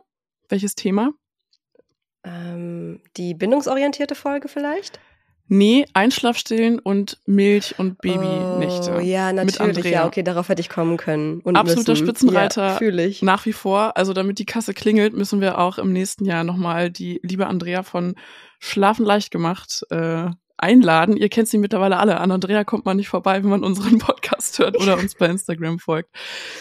Welches 0.48 0.74
Thema? 0.74 1.12
Ähm, 2.24 3.00
die 3.16 3.34
bindungsorientierte 3.34 4.14
Folge 4.14 4.48
vielleicht? 4.48 4.98
Nee, 5.46 5.84
Einschlafstillen 5.92 6.78
und 6.78 7.18
Milch- 7.26 7.78
und 7.78 8.00
Babynächte. 8.00 8.96
Oh, 8.96 9.00
ja, 9.00 9.30
natürlich. 9.30 9.84
Ja, 9.84 10.06
okay, 10.06 10.22
darauf 10.22 10.48
hätte 10.48 10.62
ich 10.62 10.70
kommen 10.70 10.96
können. 10.96 11.40
Und 11.40 11.56
Absoluter 11.56 11.92
müssen. 11.92 12.06
Spitzenreiter. 12.06 12.80
Ja. 12.80 13.10
Nach 13.20 13.44
wie 13.44 13.52
vor. 13.52 13.96
Also 13.96 14.14
damit 14.14 14.38
die 14.38 14.46
Kasse 14.46 14.72
klingelt, 14.72 15.12
müssen 15.12 15.42
wir 15.42 15.58
auch 15.58 15.76
im 15.76 15.92
nächsten 15.92 16.24
Jahr 16.24 16.44
nochmal 16.44 16.90
die 16.90 17.20
liebe 17.22 17.46
Andrea 17.46 17.82
von 17.82 18.14
Schlafen 18.64 19.04
leicht 19.04 19.30
gemacht 19.30 19.84
äh, 19.90 20.30
einladen. 20.56 21.18
Ihr 21.18 21.28
kennt 21.28 21.48
sie 21.48 21.58
mittlerweile 21.58 21.98
alle. 21.98 22.18
An 22.18 22.30
Andrea 22.30 22.64
kommt 22.64 22.86
man 22.86 22.96
nicht 22.96 23.08
vorbei, 23.08 23.42
wenn 23.42 23.50
man 23.50 23.62
unseren 23.62 23.98
Podcast 23.98 24.58
hört 24.58 24.80
oder 24.80 24.96
uns 24.96 25.14
bei 25.16 25.26
Instagram 25.26 25.78
folgt. 25.78 26.08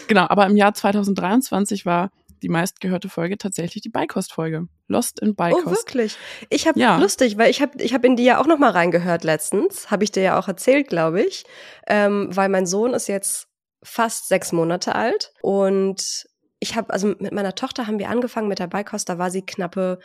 Genau, 0.06 0.26
aber 0.28 0.44
im 0.44 0.56
Jahr 0.56 0.74
2023 0.74 1.86
war 1.86 2.10
die 2.42 2.50
meistgehörte 2.50 3.08
Folge 3.08 3.38
tatsächlich 3.38 3.82
die 3.82 3.88
Beikost-Folge. 3.88 4.68
Lost 4.86 5.20
in 5.20 5.34
Beikost. 5.34 5.66
Oh, 5.66 5.70
wirklich? 5.70 6.18
Ich 6.50 6.68
habe 6.68 6.78
ja. 6.78 6.98
lustig, 6.98 7.38
weil 7.38 7.50
ich 7.50 7.62
habe 7.62 7.82
ich 7.82 7.94
hab 7.94 8.04
in 8.04 8.16
die 8.16 8.24
ja 8.24 8.38
auch 8.38 8.46
noch 8.46 8.58
mal 8.58 8.70
reingehört 8.70 9.24
letztens. 9.24 9.90
Habe 9.90 10.04
ich 10.04 10.12
dir 10.12 10.22
ja 10.22 10.38
auch 10.38 10.46
erzählt, 10.46 10.88
glaube 10.88 11.22
ich. 11.22 11.44
Ähm, 11.86 12.28
weil 12.30 12.50
mein 12.50 12.66
Sohn 12.66 12.92
ist 12.92 13.06
jetzt 13.06 13.48
fast 13.82 14.28
sechs 14.28 14.52
Monate 14.52 14.94
alt 14.94 15.32
und 15.40 16.26
ich 16.64 16.76
habe, 16.76 16.92
also 16.92 17.08
mit 17.08 17.32
meiner 17.32 17.54
Tochter 17.54 17.86
haben 17.86 17.98
wir 17.98 18.08
angefangen 18.08 18.48
mit 18.48 18.58
der 18.58 18.66
Beikost, 18.66 19.08
da 19.08 19.18
war 19.18 19.30
sie 19.30 19.44
knappe 19.44 19.98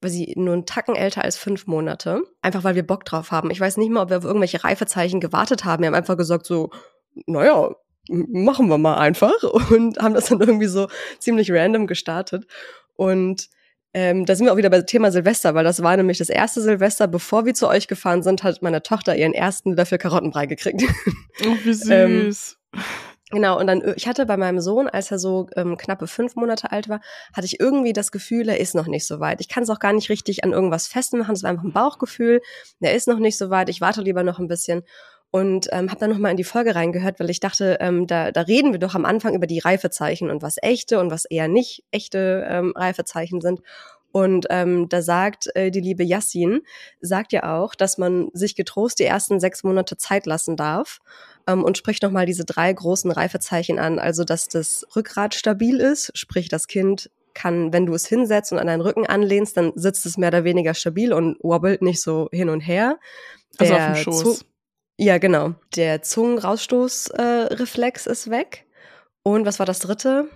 weil 0.00 0.10
sie 0.10 0.34
nur 0.36 0.54
einen 0.54 0.66
Tacken 0.66 0.94
älter 0.94 1.24
als 1.24 1.36
fünf 1.36 1.66
Monate. 1.66 2.22
Einfach 2.42 2.64
weil 2.64 2.74
wir 2.74 2.86
Bock 2.86 3.04
drauf 3.04 3.30
haben. 3.30 3.50
Ich 3.50 3.60
weiß 3.60 3.76
nicht 3.76 3.90
mal, 3.90 4.02
ob 4.02 4.10
wir 4.10 4.18
auf 4.18 4.24
irgendwelche 4.24 4.64
Reifezeichen 4.64 5.20
gewartet 5.20 5.64
haben. 5.64 5.82
Wir 5.82 5.88
haben 5.88 5.94
einfach 5.94 6.16
gesagt 6.16 6.46
so, 6.46 6.70
naja, 7.26 7.74
machen 8.08 8.68
wir 8.68 8.78
mal 8.78 8.96
einfach 8.96 9.42
und 9.70 9.98
haben 9.98 10.14
das 10.14 10.26
dann 10.26 10.40
irgendwie 10.40 10.66
so 10.66 10.88
ziemlich 11.18 11.50
random 11.50 11.86
gestartet. 11.86 12.46
Und 12.94 13.48
ähm, 13.94 14.26
da 14.26 14.36
sind 14.36 14.46
wir 14.46 14.52
auch 14.52 14.58
wieder 14.58 14.70
bei 14.70 14.82
Thema 14.82 15.10
Silvester, 15.10 15.54
weil 15.54 15.64
das 15.64 15.82
war 15.82 15.96
nämlich 15.96 16.18
das 16.18 16.28
erste 16.28 16.60
Silvester, 16.60 17.08
bevor 17.08 17.46
wir 17.46 17.54
zu 17.54 17.66
euch 17.66 17.88
gefahren 17.88 18.22
sind, 18.22 18.42
hat 18.42 18.60
meine 18.60 18.82
Tochter 18.82 19.16
ihren 19.16 19.32
ersten 19.32 19.74
Löffel 19.74 19.98
Karottenbrei 19.98 20.46
gekriegt. 20.46 20.82
Oh, 21.44 21.56
wie 21.64 21.70
Ähm, 21.90 22.24
süß. 22.24 22.58
Genau, 23.32 23.58
und 23.58 23.66
dann, 23.66 23.82
äh, 23.82 23.94
ich 23.96 24.06
hatte 24.06 24.24
bei 24.24 24.36
meinem 24.36 24.60
Sohn, 24.60 24.88
als 24.88 25.10
er 25.10 25.18
so 25.18 25.48
ähm, 25.56 25.76
knappe 25.76 26.06
fünf 26.06 26.36
Monate 26.36 26.70
alt 26.70 26.88
war, 26.88 27.00
hatte 27.34 27.46
ich 27.46 27.58
irgendwie 27.58 27.92
das 27.92 28.12
Gefühl, 28.12 28.48
er 28.48 28.60
ist 28.60 28.74
noch 28.76 28.86
nicht 28.86 29.04
so 29.06 29.18
weit. 29.18 29.40
Ich 29.40 29.48
kann 29.48 29.64
es 29.64 29.70
auch 29.70 29.80
gar 29.80 29.92
nicht 29.92 30.08
richtig 30.10 30.44
an 30.44 30.52
irgendwas 30.52 30.86
festmachen, 30.86 31.34
es 31.34 31.42
war 31.42 31.50
einfach 31.50 31.64
ein 31.64 31.72
Bauchgefühl, 31.72 32.40
er 32.80 32.94
ist 32.94 33.08
noch 33.08 33.18
nicht 33.18 33.36
so 33.36 33.50
weit, 33.50 33.68
ich 33.68 33.80
warte 33.80 34.02
lieber 34.02 34.22
noch 34.22 34.38
ein 34.38 34.46
bisschen. 34.46 34.82
Und 35.32 35.68
ähm, 35.72 35.90
habe 35.90 35.98
dann 35.98 36.10
nochmal 36.10 36.30
in 36.30 36.36
die 36.36 36.44
Folge 36.44 36.76
reingehört, 36.76 37.18
weil 37.18 37.28
ich 37.30 37.40
dachte, 37.40 37.78
ähm, 37.80 38.06
da, 38.06 38.30
da 38.30 38.42
reden 38.42 38.72
wir 38.72 38.78
doch 38.78 38.94
am 38.94 39.04
Anfang 39.04 39.34
über 39.34 39.48
die 39.48 39.58
Reifezeichen 39.58 40.30
und 40.30 40.40
was 40.40 40.56
echte 40.62 41.00
und 41.00 41.10
was 41.10 41.24
eher 41.24 41.48
nicht 41.48 41.84
echte 41.90 42.46
ähm, 42.48 42.72
Reifezeichen 42.76 43.40
sind. 43.40 43.60
Und 44.16 44.46
ähm, 44.48 44.88
da 44.88 45.02
sagt 45.02 45.54
äh, 45.54 45.70
die 45.70 45.82
liebe 45.82 46.02
Yassin, 46.02 46.62
sagt 47.02 47.34
ja 47.34 47.54
auch, 47.54 47.74
dass 47.74 47.98
man 47.98 48.30
sich 48.32 48.56
getrost 48.56 48.98
die 48.98 49.04
ersten 49.04 49.40
sechs 49.40 49.62
Monate 49.62 49.98
Zeit 49.98 50.24
lassen 50.24 50.56
darf 50.56 51.00
ähm, 51.46 51.62
und 51.62 51.76
spricht 51.76 52.02
nochmal 52.02 52.24
diese 52.24 52.46
drei 52.46 52.72
großen 52.72 53.10
Reifezeichen 53.10 53.78
an. 53.78 53.98
Also, 53.98 54.24
dass 54.24 54.48
das 54.48 54.86
Rückgrat 54.96 55.34
stabil 55.34 55.80
ist, 55.80 56.12
sprich 56.14 56.48
das 56.48 56.66
Kind 56.66 57.10
kann, 57.34 57.74
wenn 57.74 57.84
du 57.84 57.92
es 57.92 58.06
hinsetzt 58.06 58.52
und 58.52 58.58
an 58.58 58.68
deinen 58.68 58.80
Rücken 58.80 59.06
anlehnst, 59.06 59.58
dann 59.58 59.72
sitzt 59.74 60.06
es 60.06 60.16
mehr 60.16 60.28
oder 60.28 60.44
weniger 60.44 60.72
stabil 60.72 61.12
und 61.12 61.36
wobbelt 61.42 61.82
nicht 61.82 62.00
so 62.00 62.30
hin 62.32 62.48
und 62.48 62.60
her. 62.60 62.98
Also 63.58 63.74
auf 63.74 63.80
Der 63.80 63.92
dem 63.92 63.96
Schoß. 63.96 64.22
Zu- 64.22 64.38
ja, 64.96 65.18
genau. 65.18 65.56
Der 65.76 66.00
Zungenrausstoßreflex 66.00 68.06
äh, 68.06 68.12
ist 68.12 68.30
weg. 68.30 68.64
Und 69.22 69.44
was 69.44 69.58
war 69.58 69.66
das 69.66 69.80
dritte? 69.80 70.30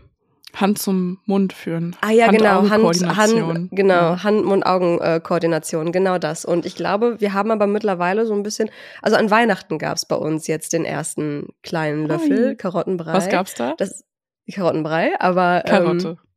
Hand 0.57 0.79
zum 0.79 1.19
Mund 1.27 1.53
führen. 1.53 1.97
Ah 2.01 2.11
ja, 2.11 2.31
genau, 2.31 2.69
Hand. 2.69 3.17
Hand, 3.17 3.69
genau, 3.73 3.95
Ja. 3.95 4.23
Hand-Mund-Augen-Koordination, 4.23 5.93
genau 5.93 6.19
das. 6.19 6.45
Und 6.45 6.67
ich 6.67 6.75
glaube, 6.75 7.21
wir 7.21 7.33
haben 7.33 7.51
aber 7.51 7.67
mittlerweile 7.67 8.27
so 8.27 8.35
ein 8.35 8.43
bisschen, 8.43 8.71
also 9.03 9.17
an 9.17 9.31
Weihnachten 9.31 9.79
gab's 9.79 10.07
bei 10.07 10.17
uns 10.17 10.47
jetzt 10.47 10.73
den 10.73 10.85
ersten 10.85 11.49
kleinen 11.63 12.07
Löffel 12.07 12.49
Ui. 12.49 12.57
Karottenbrei. 12.57 13.13
Was 13.13 13.29
gab's 13.29 13.55
da? 13.55 13.75
Das 13.77 14.05
Karottenbrei, 14.53 15.13
aber 15.21 15.63
Karotte. 15.67 16.09
Ähm, 16.09 16.30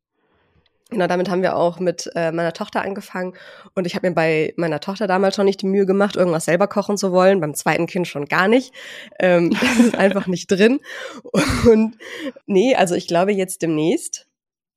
genau, 0.94 1.08
damit 1.08 1.30
haben 1.30 1.42
wir 1.42 1.56
auch 1.56 1.80
mit 1.80 2.10
äh, 2.16 2.32
meiner 2.32 2.54
Tochter 2.54 2.82
angefangen. 2.82 3.34
Und 3.76 3.86
ich 3.86 3.96
habe 3.96 4.08
mir 4.08 4.16
bei 4.16 4.54
meiner 4.58 4.80
Tochter 4.80 5.08
damals 5.08 5.36
schon 5.36 5.46
nicht 5.46 5.62
die 5.62 5.68
Mühe 5.68 5.86
gemacht, 5.86 6.16
irgendwas 6.16 6.46
selber 6.46 6.68
kochen 6.68 6.98
zu 6.98 7.12
wollen. 7.12 7.42
Beim 7.42 7.54
zweiten 7.54 7.88
Kind 7.88 8.08
schon 8.08 8.26
gar 8.26 8.48
nicht. 8.48 8.74
Ähm, 9.20 9.52
das 9.62 9.80
ist 9.80 9.96
einfach 9.96 10.28
nicht 10.28 10.50
drin. 10.50 10.80
Und 11.70 11.98
nee, 12.46 12.76
also 12.76 12.96
ich 12.96 13.08
glaube 13.08 13.34
jetzt 13.34 13.62
demnächst 13.62 14.28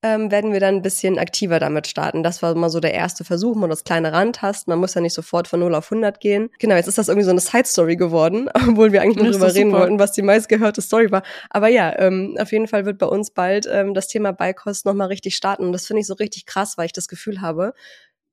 ähm, 0.03 0.31
werden 0.31 0.53
wir 0.53 0.61
dann 0.61 0.76
ein 0.76 0.83
bisschen 0.83 1.19
aktiver 1.19 1.59
damit 1.59 1.87
starten. 1.87 2.23
Das 2.23 2.43
war 2.43 2.55
mal 2.55 2.69
so 2.71 2.81
der 2.81 2.95
erste 2.95 3.25
Versuch, 3.25 3.57
mal 3.57 3.69
das 3.69 3.83
kleine 3.83 4.12
Randtasten. 4.12 4.71
Man 4.71 4.79
muss 4.79 4.95
ja 4.95 5.00
nicht 5.00 5.15
sofort 5.15 5.49
von 5.49 5.59
0 5.61 5.75
auf 5.75 5.91
100 5.91 6.21
gehen. 6.21 6.50
Genau, 6.59 6.75
jetzt 6.76 6.87
ist 6.87 6.99
das 6.99 7.09
irgendwie 7.09 7.25
so 7.25 7.31
eine 7.31 7.41
Side-Story 7.41 7.97
geworden, 7.97 8.49
obwohl 8.69 8.93
wir 8.93 9.03
eigentlich 9.03 9.17
nur 9.23 9.33
drüber 9.33 9.55
reden 9.55 9.71
super. 9.71 9.81
wollten, 9.83 9.99
was 9.99 10.12
die 10.12 10.23
meistgehörte 10.23 10.83
Story 10.83 11.11
war. 11.11 11.23
Aber 11.50 11.69
ja, 11.69 11.99
ähm, 11.99 12.37
auf 12.38 12.53
jeden 12.53 12.69
Fall 12.69 12.85
wird 12.85 12.99
bei 12.99 13.07
uns 13.07 13.31
bald 13.31 13.67
ähm, 13.71 13.95
das 13.95 14.07
Thema 14.09 14.33
Beikost 14.33 14.85
nochmal 14.85 15.09
richtig 15.09 15.35
starten. 15.35 15.65
Und 15.65 15.73
das 15.73 15.87
finde 15.87 16.00
ich 16.03 16.07
so 16.07 16.15
richtig 16.15 16.47
krass, 16.47 16.76
weil 16.79 16.87
ich 16.87 16.93
das 16.93 17.09
Gefühl 17.09 17.41
habe, 17.41 17.73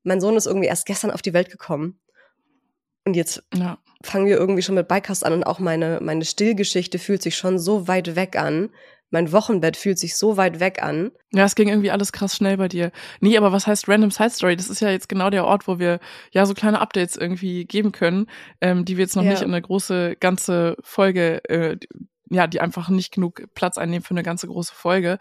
mein 0.02 0.20
Sohn 0.20 0.36
ist 0.36 0.46
irgendwie 0.46 0.68
erst 0.68 0.86
gestern 0.86 1.10
auf 1.10 1.22
die 1.22 1.32
Welt 1.32 1.50
gekommen. 1.50 1.98
Und 3.06 3.14
jetzt 3.16 3.42
Ja. 3.54 3.78
fangen 4.02 4.26
wir 4.26 4.36
irgendwie 4.36 4.62
schon 4.62 4.74
mit 4.74 4.88
Beikost 4.88 5.24
an 5.26 5.32
und 5.32 5.44
auch 5.44 5.58
meine, 5.58 5.98
meine 6.02 6.24
Stillgeschichte 6.24 6.98
fühlt 6.98 7.22
sich 7.22 7.36
schon 7.36 7.58
so 7.58 7.88
weit 7.88 8.16
weg 8.16 8.36
an. 8.36 8.70
Mein 9.14 9.30
Wochenbett 9.30 9.76
fühlt 9.76 9.96
sich 10.00 10.16
so 10.16 10.36
weit 10.36 10.58
weg 10.58 10.82
an. 10.82 11.12
Ja, 11.32 11.44
es 11.44 11.54
ging 11.54 11.68
irgendwie 11.68 11.92
alles 11.92 12.10
krass 12.10 12.34
schnell 12.34 12.56
bei 12.56 12.66
dir. 12.66 12.90
Nee, 13.20 13.36
aber 13.38 13.52
was 13.52 13.68
heißt 13.68 13.88
Random 13.88 14.10
Side 14.10 14.30
Story? 14.30 14.56
Das 14.56 14.68
ist 14.68 14.80
ja 14.80 14.90
jetzt 14.90 15.08
genau 15.08 15.30
der 15.30 15.44
Ort, 15.44 15.68
wo 15.68 15.78
wir 15.78 16.00
ja 16.32 16.44
so 16.46 16.52
kleine 16.52 16.80
Updates 16.80 17.16
irgendwie 17.16 17.64
geben 17.64 17.92
können, 17.92 18.26
ähm, 18.60 18.84
die 18.84 18.96
wir 18.96 19.04
jetzt 19.04 19.14
noch 19.14 19.22
Ja. 19.22 19.30
nicht 19.30 19.42
in 19.42 19.50
eine 19.52 19.62
große 19.62 20.16
ganze 20.18 20.76
Folge, 20.82 21.40
äh, 21.48 21.76
ja, 22.34 22.46
die 22.46 22.60
einfach 22.60 22.88
nicht 22.88 23.12
genug 23.12 23.42
Platz 23.54 23.78
einnehmen 23.78 24.02
für 24.04 24.10
eine 24.10 24.22
ganze 24.22 24.46
große 24.46 24.74
Folge. 24.74 25.18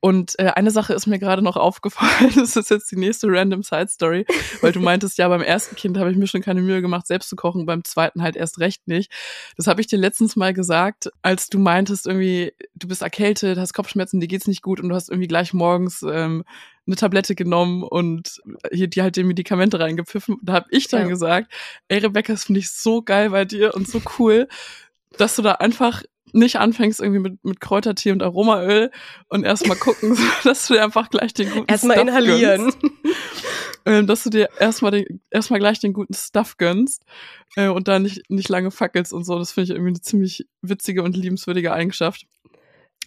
Und 0.00 0.38
äh, 0.38 0.52
eine 0.54 0.70
Sache 0.70 0.94
ist 0.94 1.06
mir 1.06 1.18
gerade 1.18 1.42
noch 1.42 1.56
aufgefallen, 1.68 2.32
das 2.36 2.56
ist 2.56 2.70
jetzt 2.70 2.90
die 2.92 2.96
nächste 2.96 3.26
Random 3.28 3.62
Side 3.62 3.88
Story, 3.88 4.26
weil 4.60 4.72
du 4.72 4.80
meintest, 4.80 5.18
ja, 5.18 5.28
beim 5.28 5.42
ersten 5.42 5.74
Kind 5.74 5.98
habe 5.98 6.10
ich 6.10 6.16
mir 6.16 6.26
schon 6.28 6.42
keine 6.42 6.60
Mühe 6.62 6.80
gemacht, 6.82 7.06
selbst 7.06 7.28
zu 7.28 7.36
kochen, 7.36 7.66
beim 7.66 7.82
zweiten 7.84 8.22
halt 8.22 8.36
erst 8.36 8.60
recht 8.60 8.86
nicht. 8.86 9.10
Das 9.56 9.66
habe 9.66 9.80
ich 9.80 9.86
dir 9.88 9.98
letztens 9.98 10.36
mal 10.36 10.52
gesagt, 10.54 11.10
als 11.22 11.48
du 11.48 11.58
meintest, 11.58 12.06
irgendwie, 12.06 12.52
du 12.74 12.86
bist 12.88 13.02
erkältet, 13.02 13.58
hast 13.58 13.74
Kopfschmerzen, 13.74 14.20
dir 14.20 14.28
geht's 14.28 14.46
nicht 14.46 14.62
gut 14.62 14.80
und 14.80 14.88
du 14.88 14.94
hast 14.94 15.08
irgendwie 15.08 15.28
gleich 15.28 15.52
morgens 15.52 16.02
ähm, 16.02 16.44
eine 16.86 16.96
Tablette 16.96 17.34
genommen 17.34 17.82
und 17.82 18.40
hier 18.72 18.86
die 18.88 19.02
halt 19.02 19.16
die 19.16 19.24
Medikamente 19.24 19.78
reingepfiffen. 19.80 20.38
Da 20.42 20.54
habe 20.54 20.66
ich 20.70 20.88
dann 20.88 21.02
Ja. 21.02 21.08
gesagt, 21.08 21.52
ey 21.88 21.98
Rebecca, 21.98 22.32
das 22.32 22.44
finde 22.44 22.60
ich 22.60 22.70
so 22.70 23.02
geil 23.02 23.30
bei 23.30 23.44
dir 23.44 23.74
und 23.74 23.88
so 23.88 24.00
cool, 24.18 24.48
dass 25.18 25.34
du 25.36 25.42
da 25.42 25.52
einfach 25.52 26.02
nicht 26.32 26.56
anfängst 26.56 27.00
irgendwie 27.00 27.20
mit, 27.20 27.44
mit 27.44 27.60
Kräutertee 27.60 28.12
und 28.12 28.22
Aromaöl 28.22 28.90
und 29.28 29.44
erstmal 29.44 29.76
gucken, 29.76 30.16
dass 30.44 30.66
du 30.66 30.74
dir 30.74 30.84
einfach 30.84 31.10
gleich 31.10 31.34
den 31.34 31.50
guten 31.50 31.66
Erstmal 31.70 31.96
Stuff 31.96 32.08
inhalieren. 32.08 32.60
gönnst. 32.62 32.78
Ähm, 33.86 34.06
dass 34.06 34.22
du 34.22 34.30
dir 34.30 34.48
erstmal 34.60 34.90
den, 34.90 35.20
erstmal 35.30 35.60
gleich 35.60 35.80
den 35.80 35.92
guten 35.92 36.12
Stuff 36.14 36.56
gönnst 36.58 37.04
äh, 37.56 37.68
und 37.68 37.88
da 37.88 37.98
nicht, 37.98 38.28
nicht 38.28 38.48
lange 38.48 38.70
fackelst 38.70 39.12
und 39.12 39.24
so. 39.24 39.38
Das 39.38 39.52
finde 39.52 39.64
ich 39.64 39.70
irgendwie 39.70 39.90
eine 39.92 40.00
ziemlich 40.00 40.46
witzige 40.62 41.02
und 41.02 41.16
liebenswürdige 41.16 41.72
Eigenschaft. 41.72 42.26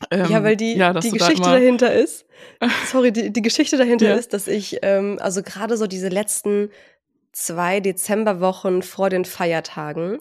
Ähm, 0.10 0.32
ja, 0.32 0.44
weil 0.44 0.56
die, 0.58 0.74
ja, 0.76 0.94
die 0.94 1.10
da 1.12 1.18
Geschichte 1.18 1.44
immer- 1.44 1.52
dahinter 1.60 1.94
ist, 1.94 2.26
sorry, 2.92 3.12
die, 3.12 3.32
die 3.32 3.42
Geschichte 3.44 3.78
dahinter 3.78 4.08
Ja. 4.10 4.16
ist, 4.16 4.34
dass 4.34 4.48
ich, 4.48 4.80
ähm, 4.82 5.18
also 5.22 5.44
gerade 5.44 5.78
so 5.78 5.86
diese 5.86 6.08
letzten 6.10 6.72
zwei 7.34 7.80
Dezemberwochen 7.80 8.82
vor 8.82 9.10
den 9.12 9.26
Feiertagen 9.26 10.18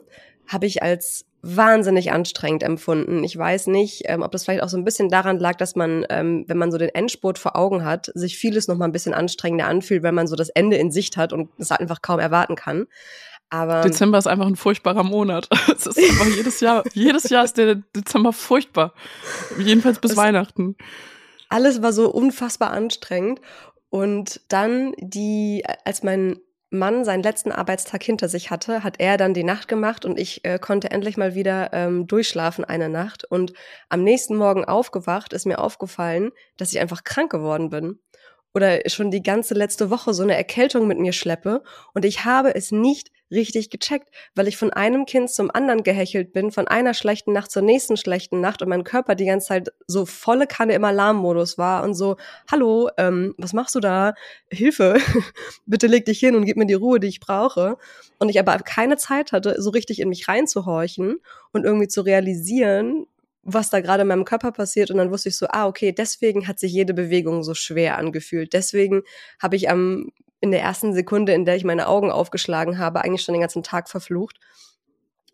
habe 0.47 0.67
ich 0.67 0.83
als 0.83 1.25
wahnsinnig 1.43 2.11
anstrengend 2.11 2.61
empfunden. 2.63 3.23
Ich 3.23 3.35
weiß 3.37 3.67
nicht, 3.67 4.03
ähm, 4.05 4.21
ob 4.21 4.31
das 4.31 4.43
vielleicht 4.45 4.61
auch 4.63 4.69
so 4.69 4.77
ein 4.77 4.83
bisschen 4.83 5.09
daran 5.09 5.39
lag, 5.39 5.55
dass 5.55 5.75
man, 5.75 6.05
ähm, 6.09 6.45
wenn 6.47 6.57
man 6.57 6.71
so 6.71 6.77
den 6.77 6.89
Endspurt 6.89 7.39
vor 7.39 7.55
Augen 7.55 7.83
hat, 7.83 8.11
sich 8.13 8.37
vieles 8.37 8.67
noch 8.67 8.77
mal 8.77 8.85
ein 8.85 8.91
bisschen 8.91 9.13
anstrengender 9.13 9.65
anfühlt, 9.67 10.03
wenn 10.03 10.13
man 10.15 10.27
so 10.27 10.35
das 10.35 10.49
Ende 10.49 10.77
in 10.77 10.91
Sicht 10.91 11.17
hat 11.17 11.33
und 11.33 11.49
es 11.57 11.71
einfach 11.71 12.01
kaum 12.01 12.19
erwarten 12.19 12.55
kann. 12.55 12.85
Aber 13.49 13.81
Dezember 13.81 14.17
ist 14.17 14.27
einfach 14.27 14.45
ein 14.47 14.55
furchtbarer 14.55 15.03
Monat. 15.03 15.49
Es 15.75 15.85
ist 15.87 15.97
einfach 15.97 16.27
jedes 16.27 16.59
Jahr, 16.61 16.83
jedes 16.93 17.29
Jahr 17.29 17.43
ist 17.43 17.57
der 17.57 17.75
Dezember 17.95 18.31
furchtbar. 18.33 18.93
Jedenfalls 19.57 19.99
bis 19.99 20.11
Es- 20.11 20.17
Weihnachten. 20.17 20.75
alles 21.49 21.81
war 21.81 21.91
so 21.91 22.09
unfassbar 22.09 22.71
anstrengend. 22.71 23.41
Und 23.89 24.39
dann 24.47 24.93
die, 24.99 25.65
als 25.83 26.01
mein 26.03 26.39
Mann 26.71 27.03
seinen 27.03 27.21
letzten 27.21 27.51
Arbeitstag 27.51 28.01
hinter 28.01 28.29
sich 28.29 28.49
hatte, 28.49 28.83
hat 28.83 28.95
er 28.99 29.17
dann 29.17 29.33
die 29.33 29.43
Nacht 29.43 29.67
gemacht 29.67 30.05
und 30.05 30.17
ich 30.17 30.45
äh, 30.45 30.57
konnte 30.57 30.89
endlich 30.89 31.17
mal 31.17 31.35
wieder 31.35 31.73
ähm, 31.73 32.07
durchschlafen 32.07 32.63
eine 32.63 32.87
Nacht. 32.87 33.25
Und 33.25 33.51
am 33.89 34.03
nächsten 34.03 34.37
Morgen 34.37 34.63
aufgewacht 34.63 35.33
ist 35.33 35.45
mir 35.45 35.59
aufgefallen, 35.59 36.31
dass 36.55 36.71
ich 36.71 36.79
einfach 36.79 37.03
krank 37.03 37.29
geworden 37.29 37.69
bin. 37.69 37.99
Oder 38.53 38.81
schon 38.89 39.11
die 39.11 39.23
ganze 39.23 39.53
letzte 39.53 39.89
Woche 39.89 40.13
so 40.13 40.23
eine 40.23 40.35
Erkältung 40.35 40.87
mit 40.87 40.99
mir 40.99 41.13
schleppe. 41.13 41.63
Und 41.93 42.05
ich 42.05 42.25
habe 42.25 42.53
es 42.55 42.71
nicht 42.71 43.11
richtig 43.31 43.69
gecheckt, 43.69 44.09
weil 44.35 44.47
ich 44.47 44.57
von 44.57 44.71
einem 44.71 45.05
Kind 45.05 45.29
zum 45.29 45.49
anderen 45.49 45.83
gehechelt 45.83 46.33
bin, 46.33 46.51
von 46.51 46.67
einer 46.67 46.93
schlechten 46.93 47.31
Nacht 47.31 47.49
zur 47.49 47.61
nächsten 47.61 47.97
schlechten 47.97 48.41
Nacht 48.41 48.61
und 48.61 48.69
mein 48.69 48.83
Körper 48.83 49.15
die 49.15 49.25
ganze 49.25 49.47
Zeit 49.47 49.69
so 49.87 50.05
volle 50.05 50.47
Kanne 50.47 50.73
im 50.73 50.83
Alarmmodus 50.83 51.57
war 51.57 51.83
und 51.83 51.93
so, 51.93 52.17
hallo, 52.51 52.89
ähm, 52.97 53.33
was 53.37 53.53
machst 53.53 53.73
du 53.75 53.79
da? 53.79 54.13
Hilfe, 54.51 54.97
bitte 55.65 55.87
leg 55.87 56.05
dich 56.05 56.19
hin 56.19 56.35
und 56.35 56.45
gib 56.45 56.57
mir 56.57 56.65
die 56.65 56.73
Ruhe, 56.73 56.99
die 56.99 57.07
ich 57.07 57.21
brauche. 57.21 57.77
Und 58.19 58.29
ich 58.29 58.39
aber 58.39 58.57
keine 58.57 58.97
Zeit 58.97 59.31
hatte, 59.31 59.61
so 59.61 59.69
richtig 59.69 59.99
in 60.01 60.09
mich 60.09 60.27
reinzuhorchen 60.27 61.17
und 61.53 61.63
irgendwie 61.63 61.87
zu 61.87 62.01
realisieren, 62.01 63.07
was 63.43 63.69
da 63.69 63.81
gerade 63.81 64.01
in 64.01 64.07
meinem 64.07 64.25
Körper 64.25 64.51
passiert. 64.51 64.91
Und 64.91 64.97
dann 64.97 65.11
wusste 65.11 65.29
ich 65.29 65.37
so, 65.37 65.47
ah, 65.49 65.67
okay, 65.67 65.91
deswegen 65.91 66.47
hat 66.47 66.59
sich 66.59 66.71
jede 66.71 66.93
Bewegung 66.93 67.43
so 67.43 67.53
schwer 67.53 67.97
angefühlt. 67.97 68.53
Deswegen 68.53 69.01
habe 69.41 69.55
ich 69.55 69.69
am 69.69 70.11
in 70.41 70.51
der 70.51 70.61
ersten 70.61 70.93
Sekunde, 70.93 71.33
in 71.33 71.45
der 71.45 71.55
ich 71.55 71.63
meine 71.63 71.87
Augen 71.87 72.11
aufgeschlagen 72.11 72.79
habe, 72.79 73.03
eigentlich 73.03 73.21
schon 73.21 73.33
den 73.33 73.41
ganzen 73.41 73.61
Tag 73.61 73.89
verflucht 73.89 74.39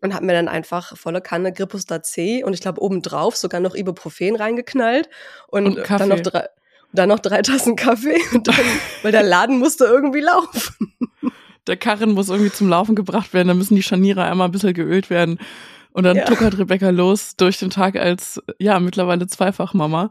und 0.00 0.14
habe 0.14 0.26
mir 0.26 0.32
dann 0.32 0.48
einfach 0.48 0.96
volle 0.96 1.20
Kanne 1.20 1.52
Grippustar 1.52 2.02
C 2.02 2.44
und 2.44 2.52
ich 2.52 2.60
glaube 2.60 2.82
obendrauf 2.82 3.36
sogar 3.36 3.60
noch 3.60 3.74
Ibuprofen 3.74 4.36
reingeknallt 4.36 5.08
und, 5.48 5.78
Und 5.78 5.90
dann 5.90 6.08
noch 6.10 6.20
drei 6.20 6.48
dann 6.92 7.10
noch 7.10 7.18
drei 7.18 7.42
Tassen 7.42 7.76
Kaffee 7.76 8.18
und 8.34 8.48
dann, 8.48 8.54
weil 9.02 9.12
der 9.12 9.22
Laden 9.22 9.58
musste 9.58 9.84
irgendwie 9.84 10.20
laufen. 10.20 10.94
Der 11.66 11.76
Karren 11.76 12.12
muss 12.12 12.30
irgendwie 12.30 12.50
zum 12.50 12.68
Laufen 12.68 12.94
gebracht 12.94 13.34
werden, 13.34 13.48
da 13.48 13.54
müssen 13.54 13.76
die 13.76 13.82
Scharniere 13.82 14.24
einmal 14.24 14.48
ein 14.48 14.52
bisschen 14.52 14.72
geölt 14.72 15.10
werden. 15.10 15.38
Und 15.98 16.04
dann 16.04 16.16
Ja. 16.16 16.26
tuckert 16.26 16.56
Rebecca 16.56 16.90
los 16.90 17.34
durch 17.34 17.58
den 17.58 17.70
Tag 17.70 17.96
als, 17.96 18.40
ja, 18.60 18.78
mittlerweile 18.78 19.26
Zweifachmama. 19.26 20.10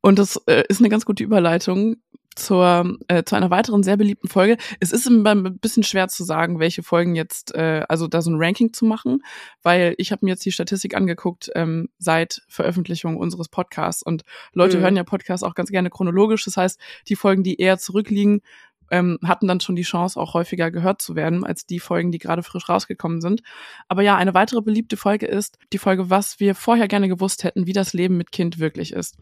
Und 0.00 0.18
das 0.18 0.40
äh, 0.46 0.64
ist 0.70 0.80
eine 0.80 0.88
ganz 0.88 1.04
gute 1.04 1.22
Überleitung 1.22 1.96
zur, 2.34 2.96
äh, 3.08 3.24
zu 3.24 3.36
einer 3.36 3.50
weiteren 3.50 3.82
sehr 3.82 3.98
beliebten 3.98 4.28
Folge. 4.28 4.56
Es 4.80 4.90
ist 4.90 5.06
immer 5.06 5.32
ein 5.32 5.58
bisschen 5.58 5.82
schwer 5.82 6.08
zu 6.08 6.24
sagen, 6.24 6.60
welche 6.60 6.82
Folgen 6.82 7.14
jetzt, 7.14 7.54
äh, 7.54 7.84
also 7.90 8.06
da 8.06 8.22
so 8.22 8.30
ein 8.30 8.36
Ranking 8.38 8.72
zu 8.72 8.86
machen, 8.86 9.22
weil 9.62 9.94
ich 9.98 10.12
habe 10.12 10.24
mir 10.24 10.30
jetzt 10.30 10.46
die 10.46 10.52
Statistik 10.52 10.96
angeguckt 10.96 11.50
ähm, 11.54 11.90
seit 11.98 12.40
Veröffentlichung 12.48 13.18
unseres 13.18 13.50
Podcasts 13.50 14.02
und 14.02 14.22
Leute 14.54 14.78
mhm. 14.78 14.82
hören 14.82 14.96
ja 14.96 15.04
Podcasts 15.04 15.44
auch 15.44 15.54
ganz 15.54 15.68
gerne 15.68 15.90
chronologisch. 15.90 16.46
Das 16.46 16.56
heißt, 16.56 16.80
die 17.06 17.16
Folgen, 17.16 17.42
die 17.42 17.60
eher 17.60 17.76
zurückliegen, 17.76 18.40
ähm, 18.90 19.18
hatten 19.24 19.46
dann 19.46 19.60
schon 19.60 19.76
die 19.76 19.82
Chance, 19.82 20.18
auch 20.18 20.34
häufiger 20.34 20.70
gehört 20.70 21.02
zu 21.02 21.14
werden, 21.14 21.44
als 21.44 21.66
die 21.66 21.80
Folgen, 21.80 22.12
die 22.12 22.18
gerade 22.18 22.42
frisch 22.42 22.68
rausgekommen 22.68 23.20
sind. 23.20 23.42
Aber 23.88 24.02
ja, 24.02 24.16
eine 24.16 24.34
weitere 24.34 24.62
beliebte 24.62 24.96
Folge 24.96 25.26
ist 25.26 25.58
die 25.72 25.78
Folge, 25.78 26.10
was 26.10 26.40
wir 26.40 26.54
vorher 26.54 26.88
gerne 26.88 27.08
gewusst 27.08 27.44
hätten, 27.44 27.66
wie 27.66 27.72
das 27.72 27.92
Leben 27.92 28.16
mit 28.16 28.32
Kind 28.32 28.58
wirklich 28.58 28.92
ist. 28.92 29.16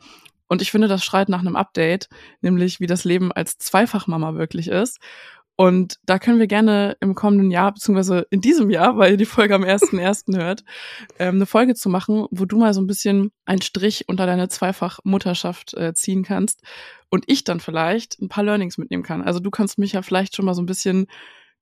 Und 0.48 0.62
ich 0.62 0.70
finde, 0.70 0.88
das 0.88 1.04
schreit 1.04 1.28
nach 1.28 1.40
einem 1.40 1.56
Update, 1.56 2.08
nämlich 2.40 2.78
wie 2.78 2.86
das 2.86 3.04
Leben 3.04 3.32
als 3.32 3.58
Zweifachmama 3.58 4.34
wirklich 4.34 4.68
ist. 4.68 5.00
Und 5.56 5.98
da 6.04 6.18
können 6.18 6.38
wir 6.38 6.46
gerne 6.46 6.96
im 7.00 7.14
kommenden 7.14 7.50
Jahr, 7.50 7.72
beziehungsweise 7.72 8.26
in 8.30 8.42
diesem 8.42 8.68
Jahr, 8.68 8.98
weil 8.98 9.12
ihr 9.12 9.16
die 9.16 9.24
Folge 9.24 9.54
am 9.54 9.64
1.1. 9.64 10.36
hört, 10.36 10.64
ähm, 11.18 11.36
eine 11.36 11.46
Folge 11.46 11.74
zu 11.74 11.88
machen, 11.88 12.26
wo 12.30 12.44
du 12.44 12.58
mal 12.58 12.74
so 12.74 12.82
ein 12.82 12.86
bisschen 12.86 13.32
einen 13.46 13.62
Strich 13.62 14.04
unter 14.06 14.26
deine 14.26 14.48
Zweifachmutterschaft 14.48 15.72
äh, 15.74 15.94
ziehen 15.94 16.24
kannst 16.24 16.62
und 17.08 17.24
ich 17.26 17.44
dann 17.44 17.60
vielleicht 17.60 18.20
ein 18.20 18.28
paar 18.28 18.44
Learnings 18.44 18.76
mitnehmen 18.76 19.02
kann. 19.02 19.22
Also 19.22 19.40
du 19.40 19.50
kannst 19.50 19.78
mich 19.78 19.92
ja 19.92 20.02
vielleicht 20.02 20.36
schon 20.36 20.44
mal 20.44 20.54
so 20.54 20.60
ein 20.60 20.66
bisschen 20.66 21.06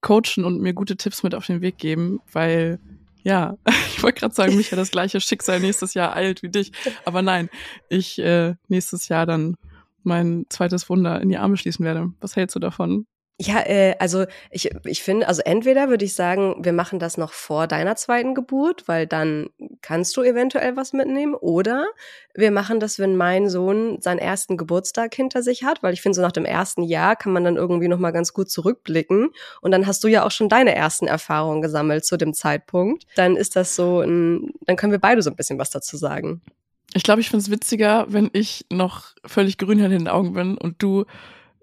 coachen 0.00 0.44
und 0.44 0.60
mir 0.60 0.74
gute 0.74 0.96
Tipps 0.96 1.22
mit 1.22 1.34
auf 1.34 1.46
den 1.46 1.60
Weg 1.60 1.78
geben, 1.78 2.20
weil 2.32 2.80
ja, 3.22 3.56
ich 3.96 4.02
wollte 4.02 4.20
gerade 4.20 4.34
sagen, 4.34 4.56
mich 4.56 4.72
ja 4.72 4.76
das 4.76 4.90
gleiche 4.90 5.20
Schicksal 5.20 5.60
nächstes 5.60 5.94
Jahr 5.94 6.16
eilt 6.16 6.42
wie 6.42 6.50
dich. 6.50 6.72
Aber 7.04 7.22
nein, 7.22 7.48
ich 7.88 8.18
äh, 8.18 8.54
nächstes 8.66 9.08
Jahr 9.08 9.24
dann 9.24 9.56
mein 10.02 10.46
zweites 10.48 10.88
Wunder 10.90 11.20
in 11.22 11.28
die 11.28 11.38
Arme 11.38 11.56
schließen 11.56 11.84
werde. 11.84 12.12
Was 12.20 12.34
hältst 12.34 12.56
du 12.56 12.60
davon? 12.60 13.06
Ja, 13.41 13.67
äh, 13.67 13.97
also 13.99 14.26
ich, 14.53 14.71
ich 14.85 15.03
finde, 15.03 15.26
also 15.26 15.43
entweder 15.45 15.88
würde 15.88 16.05
ich 16.05 16.14
sagen, 16.14 16.64
wir 16.64 16.73
machen 16.73 17.00
das 17.00 17.17
noch 17.17 17.33
vor 17.33 17.67
deiner 17.67 17.97
zweiten 17.97 18.33
Geburt, 18.33 18.87
weil 18.87 19.09
dann 19.09 19.49
kannst 19.83 20.17
du 20.17 20.23
eventuell 20.23 20.76
was 20.76 20.93
mitnehmen, 20.93 21.35
oder 21.35 21.87
wir 22.35 22.53
machen 22.53 22.79
das, 22.79 23.00
wenn 23.00 23.17
mein 23.17 23.49
Sohn 23.49 24.00
seinen 24.00 24.21
ersten 24.21 24.57
Geburtstag 24.57 25.12
hinter 25.17 25.43
sich 25.43 25.64
hat, 25.64 25.83
weil 25.83 25.95
ich 25.95 26.00
finde, 26.00 26.14
so 26.14 26.23
nach 26.23 26.31
dem 26.31 26.45
ersten 26.45 26.85
Jahr 26.85 27.17
kann 27.17 27.33
man 27.33 27.43
dann 27.43 27.57
irgendwie 27.57 27.88
noch 27.88 27.99
mal 27.99 28.12
ganz 28.12 28.33
gut 28.35 28.50
zurückblicken 28.50 29.31
und 29.61 29.71
dann 29.73 29.88
hast 29.88 30.05
du 30.05 30.09
ja 30.09 30.25
auch 30.25 30.31
schon 30.31 30.49
deine 30.49 30.73
ersten 30.73 31.09
Erfahrungen 31.09 31.61
gesammelt 31.61 32.05
zu 32.05 32.17
dem 32.17 32.35
Zeitpunkt. 32.35 33.05
Dann 33.17 33.35
ist 33.35 33.57
das 33.57 33.75
so, 33.75 34.00
ein, 34.00 34.53
dann 34.67 34.76
können 34.76 34.93
wir 34.93 35.00
beide 35.00 35.23
so 35.23 35.31
ein 35.31 35.37
bisschen 35.37 35.59
was 35.59 35.71
dazu 35.71 35.97
sagen. 35.97 36.41
Ich 36.95 37.03
glaube, 37.03 37.21
ich 37.21 37.31
finde 37.31 37.43
es 37.43 37.50
witziger, 37.50 38.07
wenn 38.09 38.31
ich 38.33 38.64
noch 38.71 39.14
völlig 39.26 39.59
grün 39.59 39.81
in 39.81 39.91
den 39.91 40.07
Augen 40.07 40.35
bin 40.35 40.57
und 40.57 40.81
du 40.81 41.05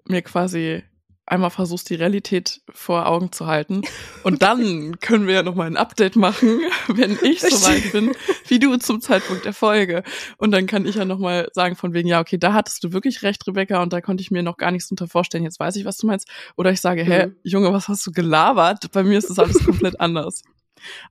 mir 0.06 0.20
quasi 0.20 0.82
einmal 1.26 1.50
versuchst, 1.50 1.88
die 1.88 1.94
Realität 1.94 2.60
vor 2.68 3.06
Augen 3.06 3.30
zu 3.32 3.46
halten. 3.46 3.82
Und 4.24 4.42
dann 4.42 4.98
können 5.00 5.26
wir 5.26 5.34
ja 5.34 5.42
nochmal 5.42 5.68
ein 5.68 5.76
Update 5.76 6.16
machen, 6.16 6.60
wenn 6.88 7.18
ich 7.22 7.40
so 7.40 7.66
weit 7.66 7.92
bin, 7.92 8.12
wie 8.48 8.58
du 8.58 8.76
zum 8.76 9.00
Zeitpunkt 9.00 9.44
der 9.44 9.52
Folge. 9.52 10.02
Und 10.38 10.50
dann 10.50 10.66
kann 10.66 10.84
ich 10.84 10.96
ja 10.96 11.04
nochmal 11.04 11.48
sagen 11.52 11.76
von 11.76 11.94
wegen, 11.94 12.08
ja, 12.08 12.20
okay, 12.20 12.38
da 12.38 12.52
hattest 12.52 12.82
du 12.84 12.92
wirklich 12.92 13.22
recht, 13.22 13.46
Rebecca, 13.46 13.82
und 13.82 13.92
da 13.92 14.00
konnte 14.00 14.22
ich 14.22 14.30
mir 14.30 14.42
noch 14.42 14.56
gar 14.56 14.72
nichts 14.72 14.90
unter 14.90 15.06
vorstellen. 15.06 15.44
Jetzt 15.44 15.60
weiß 15.60 15.76
ich, 15.76 15.84
was 15.84 15.96
du 15.96 16.06
meinst. 16.06 16.28
Oder 16.56 16.72
ich 16.72 16.80
sage, 16.80 17.02
hä, 17.04 17.26
mhm. 17.26 17.36
Junge, 17.44 17.72
was 17.72 17.88
hast 17.88 18.06
du 18.06 18.12
gelabert? 18.12 18.90
Bei 18.92 19.02
mir 19.02 19.18
ist 19.18 19.30
das 19.30 19.38
alles 19.38 19.64
komplett 19.64 20.00
anders. 20.00 20.42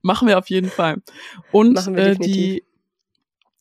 Machen 0.02 0.28
wir 0.28 0.38
auf 0.38 0.50
jeden 0.50 0.68
Fall. 0.68 1.02
Und 1.50 1.86
äh, 1.96 2.16
die 2.16 2.64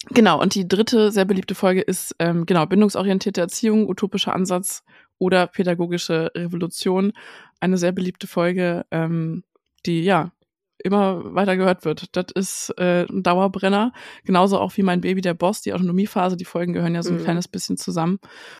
Genau, 0.10 0.42
und 0.42 0.56
die 0.56 0.68
dritte 0.68 1.12
sehr 1.12 1.26
beliebte 1.26 1.54
Folge 1.54 1.82
ist 1.82 2.16
ähm, 2.18 2.48
genau 2.48 2.66
bindungsorientierte 2.66 3.40
Erziehung, 3.40 3.88
utopischer 3.88 4.34
Ansatz 4.34 4.84
oder 5.22 5.46
pädagogische 5.46 6.32
Revolution. 6.36 7.14
Eine 7.60 7.78
sehr 7.78 7.92
beliebte 7.92 8.26
Folge, 8.26 8.86
ähm, 8.90 9.44
die 9.86 10.04
ja 10.04 10.32
immer 10.82 11.36
weiter 11.36 11.58
gehört 11.58 11.86
wird. 11.86 12.16
Das 12.16 12.26
ist 12.34 12.74
äh, 12.78 13.06
ein 13.10 13.24
Dauerbrenner. 13.24 13.94
Genauso 14.24 14.60
auch 14.60 14.76
wie 14.78 14.84
mein 14.84 15.02
Baby 15.02 15.22
der 15.22 15.34
Boss, 15.34 15.62
die 15.62 15.74
Autonomiephase, 15.74 16.38
die 16.38 16.46
Folgen 16.46 16.74
gehören 16.74 16.96
ja 16.96 17.04
so 17.04 17.12
ein 17.12 17.18
mhm. 17.18 17.24
kleines 17.24 17.48
bisschen 17.48 17.78
zusammen. 17.78 18.20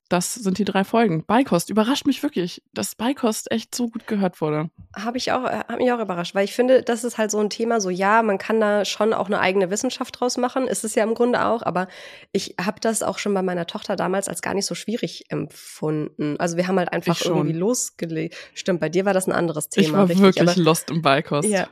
Das 0.10 0.34
sind 0.34 0.58
die 0.58 0.66
drei 0.66 0.84
Folgen. 0.84 1.26
Beikost 1.26 1.70
überrascht 1.70 2.06
mich 2.06 2.24
wirklich, 2.24 2.64
dass 2.74 2.96
Beikost 2.96 3.52
echt 3.52 3.76
so 3.76 3.90
gut 3.90 4.08
gehört 4.08 4.42
wurde. 4.42 4.70
Habe 4.96 5.18
ich 5.18 5.32
auch, 5.32 5.44
hat 5.44 5.78
mich 5.78 5.92
auch 5.92 6.00
überrascht, 6.00 6.36
weil 6.36 6.46
ich 6.46 6.54
finde, 6.54 6.84
das 6.84 7.04
ist 7.04 7.18
halt 7.18 7.32
so 7.32 7.40
ein 7.40 7.50
Thema, 7.50 7.82
so 7.82 7.90
ja, 7.90 8.24
man 8.24 8.38
kann 8.38 8.60
da 8.60 8.86
schon 8.86 9.14
auch 9.14 9.28
eine 9.28 9.40
eigene 9.40 9.70
Wissenschaft 9.70 10.20
draus 10.20 10.38
machen, 10.38 10.68
ist 10.68 10.84
es 10.84 10.96
ja 10.96 11.04
im 11.04 11.14
Grunde 11.14 11.46
auch, 11.46 11.62
aber 11.64 11.88
ich 12.32 12.56
habe 12.60 12.80
das 12.80 13.04
auch 13.04 13.18
schon 13.18 13.34
bei 13.34 13.42
meiner 13.42 13.68
Tochter 13.68 13.96
damals 13.96 14.28
als 14.28 14.42
gar 14.42 14.54
nicht 14.54 14.66
so 14.66 14.76
schwierig 14.76 15.26
empfunden. 15.30 16.36
Also 16.40 16.58
wir 16.58 16.68
haben 16.68 16.78
halt 16.78 16.92
einfach 16.92 17.20
irgendwie 17.24 17.54
losgelegt. 17.54 18.36
Stimmt, 18.54 18.80
bei 18.80 18.90
dir 18.90 19.06
war 19.06 19.14
das 19.14 19.28
ein 19.28 19.34
anderes 19.34 19.70
Thema. 19.70 19.88
Ich 19.88 19.94
war 19.94 20.10
richtig, 20.10 20.22
wirklich 20.22 20.56
lost 20.58 20.92
im 20.92 21.02
Beikost. 21.02 21.50
Ja, 21.50 21.68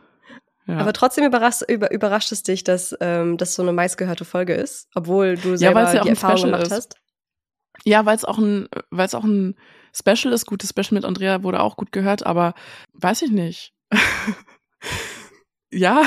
ja. 0.70 0.78
Aber 0.78 0.94
trotzdem 0.94 1.26
überrascht, 1.26 1.64
über, 1.68 1.92
überrascht 1.92 2.32
es 2.32 2.44
dich, 2.44 2.64
dass 2.64 2.96
ähm, 3.02 3.38
das 3.38 3.56
so 3.56 3.64
eine 3.64 3.74
meistgehörte 3.74 4.24
Folge 4.24 4.54
ist, 4.54 4.88
obwohl 4.94 5.36
du 5.36 5.58
selber 5.58 5.84
ja, 5.84 5.94
ja 5.96 6.04
die 6.04 6.10
Erfahrung 6.10 6.44
gemacht 6.44 6.68
ist. 6.68 6.72
hast. 6.72 6.96
Ja, 7.86 8.06
weil 8.06 8.16
es 8.16 8.26
auch 8.26 8.38
ein, 8.38 8.68
weil 8.92 9.08
es 9.08 9.16
auch 9.16 9.24
ein 9.24 9.56
Special 9.94 10.34
ist. 10.34 10.46
Gutes 10.46 10.70
Special 10.70 10.94
mit 10.94 11.06
Andrea 11.06 11.42
wurde 11.44 11.62
auch 11.62 11.76
gut 11.76 11.92
gehört, 11.92 12.26
aber 12.26 12.54
weiß 12.94 13.24
ich 13.24 13.32
nicht. 13.32 13.74
ja, 15.72 16.04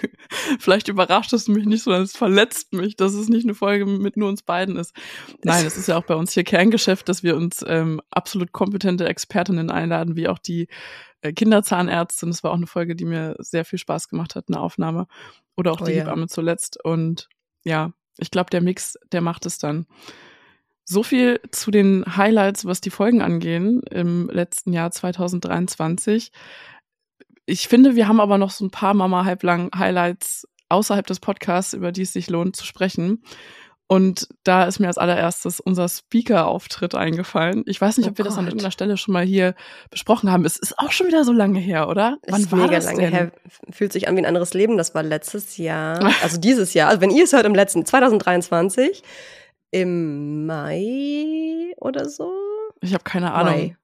vielleicht 0.58 0.88
überrascht 0.88 1.32
es 1.34 1.48
mich 1.48 1.66
nicht, 1.66 1.82
sondern 1.82 2.02
es 2.02 2.16
verletzt 2.16 2.72
mich, 2.72 2.96
dass 2.96 3.12
es 3.12 3.28
nicht 3.28 3.44
eine 3.44 3.54
Folge 3.54 3.84
mit 3.84 4.16
nur 4.16 4.28
uns 4.30 4.42
beiden 4.42 4.76
ist. 4.76 4.94
Nein, 5.42 5.66
es 5.66 5.76
ist 5.76 5.88
ja 5.88 5.98
auch 5.98 6.04
bei 6.04 6.14
uns 6.14 6.32
hier 6.32 6.44
Kerngeschäft, 6.44 7.08
dass 7.08 7.22
wir 7.22 7.36
uns 7.36 7.64
ähm, 7.66 8.00
absolut 8.10 8.52
kompetente 8.52 9.06
Expertinnen 9.06 9.70
einladen, 9.70 10.16
wie 10.16 10.28
auch 10.28 10.38
die 10.38 10.68
Kinderzahnärztin. 11.22 12.30
Das 12.30 12.44
war 12.44 12.52
auch 12.52 12.56
eine 12.56 12.66
Folge, 12.66 12.94
die 12.96 13.04
mir 13.04 13.36
sehr 13.38 13.64
viel 13.64 13.78
Spaß 13.78 14.08
gemacht 14.08 14.34
hat, 14.34 14.46
eine 14.48 14.60
Aufnahme. 14.60 15.06
Oder 15.56 15.72
auch 15.72 15.80
oh, 15.80 15.84
die 15.84 15.92
ja. 15.92 16.04
Hebamme 16.04 16.28
zuletzt. 16.28 16.82
Und 16.82 17.28
ja, 17.64 17.92
ich 18.18 18.30
glaube, 18.30 18.50
der 18.50 18.60
Mix, 18.60 18.98
der 19.12 19.20
macht 19.20 19.46
es 19.46 19.58
dann. 19.58 19.86
So 20.84 21.02
viel 21.02 21.40
zu 21.50 21.70
den 21.70 22.04
Highlights, 22.16 22.64
was 22.64 22.80
die 22.80 22.90
Folgen 22.90 23.20
angehen 23.20 23.82
im 23.90 24.30
letzten 24.30 24.72
Jahr 24.72 24.90
2023. 24.90 26.32
Ich 27.44 27.68
finde, 27.68 27.94
wir 27.94 28.08
haben 28.08 28.20
aber 28.20 28.38
noch 28.38 28.50
so 28.50 28.64
ein 28.64 28.70
paar 28.70 28.94
Mama 28.94 29.24
halblang 29.24 29.70
Highlights 29.74 30.46
außerhalb 30.68 31.06
des 31.06 31.20
Podcasts, 31.20 31.74
über 31.74 31.92
die 31.92 32.02
es 32.02 32.12
sich 32.12 32.30
lohnt 32.30 32.56
zu 32.56 32.64
sprechen. 32.64 33.22
Und 33.90 34.28
da 34.44 34.64
ist 34.64 34.80
mir 34.80 34.86
als 34.86 34.98
allererstes 34.98 35.60
unser 35.60 35.88
Speaker-Auftritt 35.88 36.94
eingefallen. 36.94 37.64
Ich 37.66 37.80
weiß 37.80 37.96
nicht, 37.96 38.06
oh 38.06 38.10
ob 38.10 38.18
wir 38.18 38.24
Gott. 38.24 38.32
das 38.32 38.38
an 38.38 38.44
irgendeiner 38.44 38.70
Stelle 38.70 38.98
schon 38.98 39.14
mal 39.14 39.24
hier 39.24 39.54
besprochen 39.90 40.30
haben. 40.30 40.44
Es 40.44 40.58
ist 40.58 40.78
auch 40.78 40.92
schon 40.92 41.06
wieder 41.06 41.24
so 41.24 41.32
lange 41.32 41.58
her, 41.58 41.88
oder? 41.88 42.18
Wann 42.26 42.42
ist 42.42 42.52
war 42.52 42.58
mega 42.58 42.74
das 42.74 42.84
lange 42.84 43.00
denn? 43.00 43.12
her. 43.12 43.32
Fühlt 43.70 43.94
sich 43.94 44.06
an 44.06 44.14
wie 44.14 44.20
ein 44.20 44.26
anderes 44.26 44.52
Leben. 44.52 44.76
Das 44.76 44.94
war 44.94 45.02
letztes 45.02 45.56
Jahr. 45.56 45.98
Also 46.22 46.38
dieses 46.38 46.74
Jahr. 46.74 46.90
Also 46.90 47.00
wenn 47.00 47.10
ihr 47.10 47.24
es 47.24 47.32
hört 47.32 47.46
im 47.46 47.54
letzten, 47.54 47.86
2023. 47.86 49.02
Im 49.70 50.44
Mai 50.46 51.72
oder 51.78 52.08
so. 52.08 52.30
Ich 52.80 52.92
habe 52.92 53.04
keine 53.04 53.32
Ahnung. 53.32 53.54
Mai. 53.54 53.76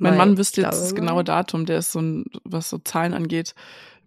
Mein 0.00 0.16
Mann 0.16 0.38
wüsste 0.38 0.62
jetzt 0.62 0.80
das 0.80 0.94
genaue 0.94 1.24
Datum. 1.24 1.66
Der 1.66 1.78
ist 1.78 1.92
so 1.92 2.00
ein, 2.00 2.24
was 2.44 2.70
so 2.70 2.78
Zahlen 2.78 3.14
angeht, 3.14 3.54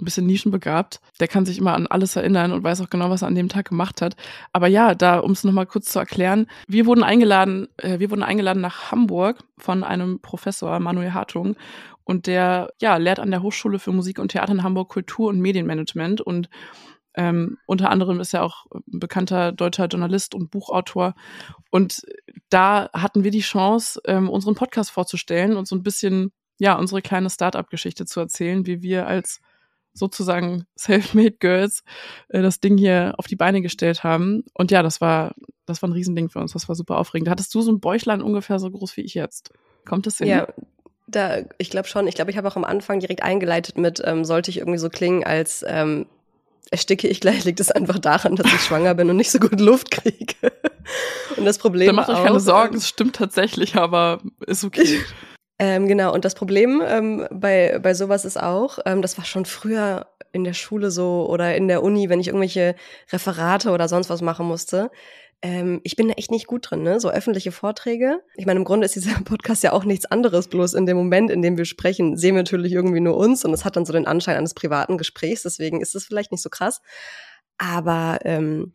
ein 0.02 0.06
bisschen 0.06 0.26
nischenbegabt. 0.26 1.00
Der 1.20 1.28
kann 1.28 1.46
sich 1.46 1.60
immer 1.60 1.76
an 1.76 1.88
alles 1.88 2.16
erinnern 2.16 2.52
und 2.52 2.64
weiß 2.64 2.82
auch 2.82 2.90
genau, 2.90 3.10
was 3.10 3.22
er 3.22 3.28
an 3.28 3.36
dem 3.36 3.48
Tag 3.48 3.70
gemacht 3.70 4.02
hat. 4.02 4.16
Aber 4.52 4.68
ja, 4.68 4.96
da, 4.96 5.20
um 5.20 5.32
es 5.32 5.44
nochmal 5.44 5.68
kurz 5.68 5.92
zu 5.92 6.00
erklären, 6.00 6.48
wir 6.68 6.86
wurden 6.86 7.04
eingeladen, 7.04 7.68
äh, 7.78 8.00
wir 8.00 8.10
wurden 8.10 8.24
eingeladen 8.24 8.62
nach 8.62 8.92
Hamburg 8.92 9.44
von 9.58 9.84
einem 9.84 10.20
Professor, 10.20 10.80
Manuel 10.80 11.14
Hartung. 11.14 11.56
Und 12.06 12.28
der, 12.28 12.74
ja, 12.82 12.98
lehrt 12.98 13.20
an 13.20 13.32
der 13.32 13.44
Hochschule 13.44 13.80
für 13.80 13.92
Musik 13.92 14.20
und 14.20 14.30
Theater 14.30 14.52
in 14.52 14.64
Hamburg 14.64 14.90
Kultur- 14.90 15.30
und 15.30 15.40
Medienmanagement 15.40 16.20
und 16.22 16.50
ähm, 17.16 17.58
unter 17.66 17.90
anderem 17.90 18.20
ist 18.20 18.34
er 18.34 18.44
auch 18.44 18.66
ein 18.72 19.00
bekannter 19.00 19.52
deutscher 19.52 19.88
Journalist 19.88 20.36
und 20.36 20.52
Buchautor. 20.52 21.16
Und 21.70 22.02
da 22.50 22.90
hatten 22.94 23.24
wir 23.24 23.32
die 23.32 23.42
Chance, 23.42 24.02
ähm, 24.06 24.30
unseren 24.30 24.56
Podcast 24.56 24.92
vorzustellen 24.92 25.56
und 25.56 25.68
so 25.68 25.76
ein 25.76 25.84
bisschen, 25.84 26.32
ja, 26.60 26.76
unsere 26.78 27.02
kleine 27.02 27.30
Start-up-Geschichte 27.30 28.06
zu 28.06 28.20
erzählen, 28.20 28.66
wie 28.66 28.82
wir 28.82 29.08
als 29.08 29.42
sozusagen 29.94 30.66
Self-Made 30.78 31.38
Girls 31.40 31.84
äh, 32.30 32.42
das 32.42 32.60
Ding 32.60 32.78
hier 32.78 33.14
auf 33.18 33.28
die 33.28 33.36
Beine 33.36 33.62
gestellt 33.62 34.04
haben. 34.04 34.44
Und 34.54 34.72
ja, 34.72 34.82
das 34.82 35.02
war, 35.02 35.36
das 35.66 35.82
war 35.82 35.90
ein 35.90 35.94
Riesending 35.94 36.30
für 36.30 36.40
uns. 36.40 36.54
Das 36.54 36.68
war 36.68 36.76
super 36.76 36.98
aufregend. 36.98 37.30
Hattest 37.30 37.54
du 37.54 37.62
so 37.62 37.72
ein 37.72 37.80
Bäuchlein 37.80 38.22
ungefähr 38.22 38.60
so 38.60 38.70
groß 38.72 38.98
wie 38.98 39.02
ich 39.02 39.14
jetzt? 39.14 39.52
Kommt 39.86 40.08
das 40.08 40.18
hin? 40.18 40.28
Ja, 40.28 40.48
da, 41.08 41.44
ich 41.58 41.70
glaube 41.70 41.88
schon. 41.88 42.08
Ich 42.08 42.16
glaube, 42.16 42.32
ich 42.32 42.38
habe 42.38 42.48
auch 42.48 42.56
am 42.56 42.64
Anfang 42.64 43.00
direkt 43.00 43.24
eingeleitet 43.24 43.78
mit, 43.78 44.02
ähm, 44.04 44.26
sollte 44.26 44.50
ich 44.50 44.58
irgendwie 44.58 44.80
so 44.80 44.90
klingen, 44.90 45.24
als 45.24 45.64
ähm, 45.68 46.08
ersticke 46.74 47.08
ich 47.08 47.22
gleich, 47.22 47.46
liegt 47.46 47.60
es 47.60 47.72
einfach 47.72 48.00
daran, 48.00 48.36
dass 48.36 48.48
ich 48.48 48.62
schwanger 48.68 48.96
bin 48.96 49.10
und 49.10 49.16
nicht 49.16 49.32
so 49.32 49.40
gut 49.40 49.60
Luft 49.60 49.92
kriege. 49.92 50.36
und 51.38 51.46
das 51.46 51.60
Problem 51.60 51.88
Da 51.88 51.94
macht 51.94 52.10
euch 52.10 52.24
keine 52.24 52.40
Sorgen, 52.40 52.74
ähm, 52.74 52.80
es 52.80 52.90
stimmt 52.90 53.16
tatsächlich, 53.16 53.76
aber 53.76 54.20
ist 54.46 54.66
okay. 54.66 55.00
Ähm, 55.60 55.88
genau, 55.88 56.12
und 56.12 56.26
das 56.26 56.34
Problem 56.34 56.82
ähm, 56.86 57.28
bei, 57.32 57.80
bei 57.82 57.94
sowas 57.94 58.26
ist 58.26 58.42
auch, 58.42 58.80
ähm, 58.88 59.04
das 59.04 59.20
war 59.20 59.24
schon 59.24 59.46
früher 59.46 60.08
in 60.32 60.44
der 60.44 60.54
Schule 60.54 60.90
so 60.90 61.28
oder 61.30 61.56
in 61.56 61.68
der 61.68 61.84
Uni, 61.84 62.10
wenn 62.10 62.20
ich 62.20 62.28
irgendwelche 62.28 62.76
Referate 63.12 63.70
oder 63.70 63.88
sonst 63.88 64.10
was 64.10 64.22
machen 64.22 64.48
musste. 64.48 64.90
Ähm, 65.44 65.82
ich 65.84 65.98
bin 65.98 66.08
da 66.08 66.14
echt 66.14 66.32
nicht 66.32 66.48
gut 66.48 66.72
drin, 66.72 66.84
ne? 66.84 67.02
So 67.02 67.10
öffentliche 67.10 67.52
Vorträge. 67.52 68.22
Ich 68.36 68.46
meine, 68.46 68.60
im 68.60 68.64
Grunde 68.64 68.86
ist 68.86 68.96
dieser 68.96 69.22
Podcast 69.26 69.62
ja 69.62 69.74
auch 69.74 69.84
nichts 69.84 70.06
anderes, 70.06 70.48
bloß 70.48 70.74
in 70.74 70.86
dem 70.86 70.96
Moment, 70.96 71.30
in 71.30 71.42
dem 71.42 71.58
wir 71.58 71.66
sprechen, 71.66 72.16
sehen 72.16 72.36
wir 72.36 72.44
natürlich 72.44 72.72
irgendwie 72.72 73.02
nur 73.02 73.18
uns 73.18 73.44
und 73.44 73.54
es 73.54 73.66
hat 73.66 73.76
dann 73.76 73.86
so 73.86 73.92
den 73.92 74.08
Anschein 74.08 74.38
eines 74.38 74.54
privaten 74.54 74.98
Gesprächs, 74.98 75.44
deswegen 75.44 75.82
ist 75.82 75.96
es 75.96 76.06
vielleicht 76.06 76.32
nicht 76.32 76.42
so 76.42 76.50
krass. 76.50 76.82
Aber 77.58 78.20
ähm, 78.24 78.72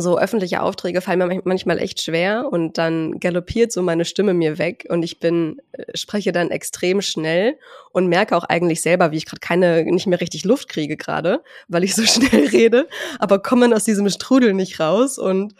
so 0.00 0.18
öffentliche 0.18 0.62
Aufträge 0.62 1.00
fallen 1.00 1.18
mir 1.18 1.40
manchmal 1.44 1.78
echt 1.78 2.02
schwer 2.02 2.46
und 2.50 2.78
dann 2.78 3.18
galoppiert 3.20 3.72
so 3.72 3.82
meine 3.82 4.04
Stimme 4.04 4.34
mir 4.34 4.58
weg 4.58 4.86
und 4.88 5.02
ich 5.02 5.20
bin 5.20 5.60
äh, 5.72 5.84
spreche 5.96 6.32
dann 6.32 6.50
extrem 6.50 7.00
schnell 7.02 7.58
und 7.92 8.06
merke 8.08 8.36
auch 8.36 8.44
eigentlich 8.44 8.82
selber, 8.82 9.10
wie 9.12 9.16
ich 9.16 9.26
gerade 9.26 9.40
keine 9.40 9.84
nicht 9.84 10.06
mehr 10.06 10.20
richtig 10.20 10.44
Luft 10.44 10.68
kriege 10.68 10.96
gerade, 10.96 11.42
weil 11.68 11.84
ich 11.84 11.94
so 11.94 12.02
schnell 12.06 12.46
rede, 12.48 12.88
aber 13.18 13.42
komme 13.42 13.74
aus 13.74 13.84
diesem 13.84 14.08
Strudel 14.08 14.54
nicht 14.54 14.80
raus 14.80 15.18
und 15.18 15.54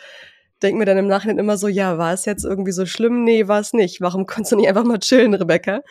denke 0.63 0.79
mir 0.79 0.85
dann 0.85 0.99
im 0.99 1.07
Nachhinein 1.07 1.39
immer 1.39 1.57
so, 1.57 1.69
ja, 1.69 1.99
war 1.99 2.13
es 2.13 2.25
jetzt 2.25 2.45
irgendwie 2.45 2.73
so 2.73 2.87
schlimm? 2.87 3.25
Nee, 3.25 3.49
war 3.49 3.61
es 3.61 3.73
nicht. 3.73 4.01
Warum 4.01 4.27
konntest 4.27 4.53
du 4.53 4.57
nicht 4.57 4.69
einfach 4.69 4.85
mal 4.85 4.99
chillen, 4.99 5.35
Rebecca? 5.35 5.83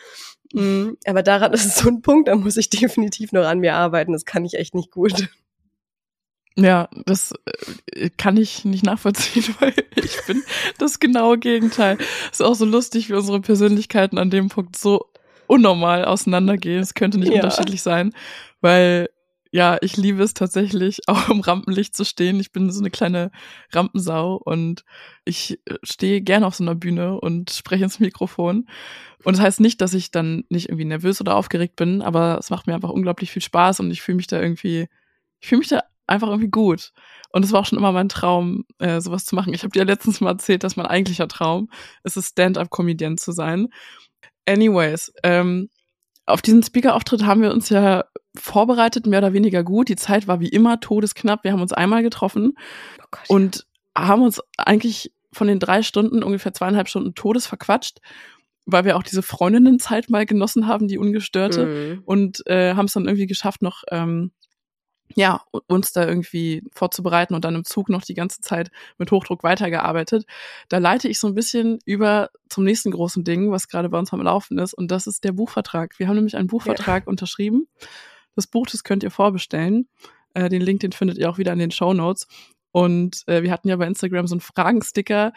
Mhm. 0.52 0.96
Aber 1.06 1.22
daran 1.22 1.52
ist 1.54 1.76
so 1.76 1.88
ein 1.88 2.02
Punkt, 2.02 2.28
da 2.28 2.36
muss 2.36 2.56
ich 2.56 2.70
definitiv 2.70 3.32
noch 3.32 3.46
an 3.46 3.60
mir 3.60 3.74
arbeiten. 3.74 4.12
Das 4.12 4.24
kann 4.24 4.44
ich 4.44 4.54
echt 4.54 4.74
nicht 4.74 4.90
gut. 4.90 5.28
Ja, 6.60 6.88
das 7.06 7.32
äh, 7.94 8.10
kann 8.16 8.36
ich 8.36 8.64
nicht 8.64 8.84
nachvollziehen, 8.84 9.54
weil 9.60 9.74
ich 9.94 10.16
bin 10.26 10.42
das 10.78 10.98
genaue 10.98 11.38
Gegenteil. 11.38 11.98
Ist 12.32 12.42
auch 12.42 12.54
so 12.54 12.64
lustig, 12.64 13.08
wie 13.08 13.14
unsere 13.14 13.40
Persönlichkeiten 13.40 14.18
an 14.18 14.30
dem 14.30 14.48
Punkt 14.48 14.76
so 14.76 15.06
unnormal 15.46 16.04
auseinandergehen. 16.04 16.80
Es 16.80 16.94
könnte 16.94 17.18
nicht 17.18 17.30
ja. 17.30 17.36
unterschiedlich 17.36 17.80
sein, 17.80 18.12
weil 18.60 19.08
ja, 19.50 19.78
ich 19.80 19.96
liebe 19.96 20.22
es 20.22 20.34
tatsächlich, 20.34 20.98
auch 21.06 21.30
im 21.30 21.40
Rampenlicht 21.40 21.94
zu 21.94 22.04
stehen. 22.04 22.40
Ich 22.40 22.50
bin 22.50 22.72
so 22.72 22.80
eine 22.80 22.90
kleine 22.90 23.30
Rampensau 23.72 24.34
und 24.34 24.84
ich 25.24 25.60
äh, 25.66 25.76
stehe 25.84 26.22
gerne 26.22 26.44
auf 26.44 26.56
so 26.56 26.64
einer 26.64 26.74
Bühne 26.74 27.20
und 27.20 27.50
spreche 27.50 27.84
ins 27.84 28.00
Mikrofon. 28.00 28.68
Und 29.22 29.36
das 29.36 29.44
heißt 29.44 29.60
nicht, 29.60 29.80
dass 29.80 29.94
ich 29.94 30.10
dann 30.10 30.44
nicht 30.48 30.68
irgendwie 30.68 30.84
nervös 30.84 31.20
oder 31.20 31.36
aufgeregt 31.36 31.76
bin, 31.76 32.02
aber 32.02 32.36
es 32.38 32.50
macht 32.50 32.66
mir 32.66 32.74
einfach 32.74 32.90
unglaublich 32.90 33.30
viel 33.30 33.42
Spaß 33.42 33.78
und 33.78 33.92
ich 33.92 34.02
fühle 34.02 34.16
mich 34.16 34.26
da 34.26 34.40
irgendwie, 34.40 34.88
ich 35.40 35.48
fühle 35.48 35.60
mich 35.60 35.68
da 35.68 35.82
einfach 36.08 36.28
irgendwie 36.28 36.50
gut. 36.50 36.92
Und 37.30 37.44
es 37.44 37.52
war 37.52 37.60
auch 37.60 37.66
schon 37.66 37.78
immer 37.78 37.92
mein 37.92 38.08
Traum, 38.08 38.64
äh, 38.78 39.00
sowas 39.00 39.24
zu 39.24 39.34
machen. 39.34 39.52
Ich 39.52 39.62
habe 39.62 39.70
dir 39.70 39.80
ja 39.80 39.84
letztens 39.84 40.20
mal 40.20 40.30
erzählt, 40.30 40.64
dass 40.64 40.76
mein 40.76 40.86
eigentlicher 40.86 41.28
Traum 41.28 41.70
ist 42.04 42.16
es, 42.16 42.28
Stand-up-Comedian 42.28 43.18
zu 43.18 43.32
sein. 43.32 43.68
Anyways, 44.46 45.12
ähm, 45.22 45.68
auf 46.26 46.42
diesen 46.42 46.62
Speaker-Auftritt 46.62 47.24
haben 47.24 47.42
wir 47.42 47.52
uns 47.52 47.68
ja 47.68 48.04
vorbereitet, 48.36 49.06
mehr 49.06 49.20
oder 49.20 49.32
weniger 49.32 49.62
gut. 49.62 49.88
Die 49.88 49.96
Zeit 49.96 50.28
war 50.28 50.40
wie 50.40 50.48
immer 50.48 50.80
todesknapp. 50.80 51.44
Wir 51.44 51.52
haben 51.52 51.62
uns 51.62 51.72
einmal 51.72 52.02
getroffen 52.02 52.52
oh 52.98 53.04
Gott, 53.10 53.30
und 53.30 53.66
ja. 53.96 54.08
haben 54.08 54.22
uns 54.22 54.40
eigentlich 54.56 55.12
von 55.32 55.48
den 55.48 55.58
drei 55.58 55.82
Stunden 55.82 56.22
ungefähr 56.22 56.54
zweieinhalb 56.54 56.88
Stunden 56.88 57.14
Todes 57.14 57.46
verquatscht, 57.46 57.98
weil 58.66 58.84
wir 58.84 58.96
auch 58.96 59.02
diese 59.02 59.22
Freundinnenzeit 59.22 60.10
mal 60.10 60.26
genossen 60.26 60.66
haben, 60.66 60.88
die 60.88 60.98
ungestörte, 60.98 61.66
mhm. 61.66 62.02
und 62.04 62.46
äh, 62.46 62.74
haben 62.74 62.86
es 62.86 62.92
dann 62.92 63.06
irgendwie 63.06 63.26
geschafft, 63.26 63.62
noch 63.62 63.82
ähm, 63.90 64.32
ja, 65.14 65.42
uns 65.66 65.92
da 65.92 66.06
irgendwie 66.06 66.62
vorzubereiten 66.72 67.34
und 67.34 67.44
dann 67.44 67.54
im 67.54 67.64
Zug 67.64 67.88
noch 67.88 68.02
die 68.02 68.14
ganze 68.14 68.40
Zeit 68.40 68.70
mit 68.98 69.10
Hochdruck 69.10 69.42
weitergearbeitet. 69.42 70.26
Da 70.68 70.78
leite 70.78 71.08
ich 71.08 71.18
so 71.18 71.26
ein 71.26 71.34
bisschen 71.34 71.78
über 71.84 72.30
zum 72.48 72.64
nächsten 72.64 72.90
großen 72.90 73.24
Ding, 73.24 73.50
was 73.50 73.68
gerade 73.68 73.88
bei 73.88 73.98
uns 73.98 74.12
am 74.12 74.22
Laufen 74.22 74.58
ist, 74.58 74.74
und 74.74 74.90
das 74.90 75.06
ist 75.06 75.24
der 75.24 75.32
Buchvertrag. 75.32 75.98
Wir 75.98 76.08
haben 76.08 76.16
nämlich 76.16 76.36
einen 76.36 76.48
Buchvertrag 76.48 77.04
ja. 77.04 77.08
unterschrieben. 77.08 77.68
Das 78.34 78.46
Buch, 78.46 78.66
das 78.66 78.84
könnt 78.84 79.02
ihr 79.02 79.10
vorbestellen. 79.10 79.88
Äh, 80.34 80.48
den 80.48 80.62
Link, 80.62 80.80
den 80.80 80.92
findet 80.92 81.18
ihr 81.18 81.28
auch 81.28 81.38
wieder 81.38 81.52
in 81.52 81.58
den 81.58 81.70
Show 81.70 81.92
Notes. 81.92 82.26
Und 82.70 83.24
äh, 83.26 83.42
wir 83.42 83.50
hatten 83.50 83.68
ja 83.68 83.76
bei 83.76 83.86
Instagram 83.86 84.26
so 84.26 84.34
einen 84.34 84.40
Fragensticker, 84.40 85.32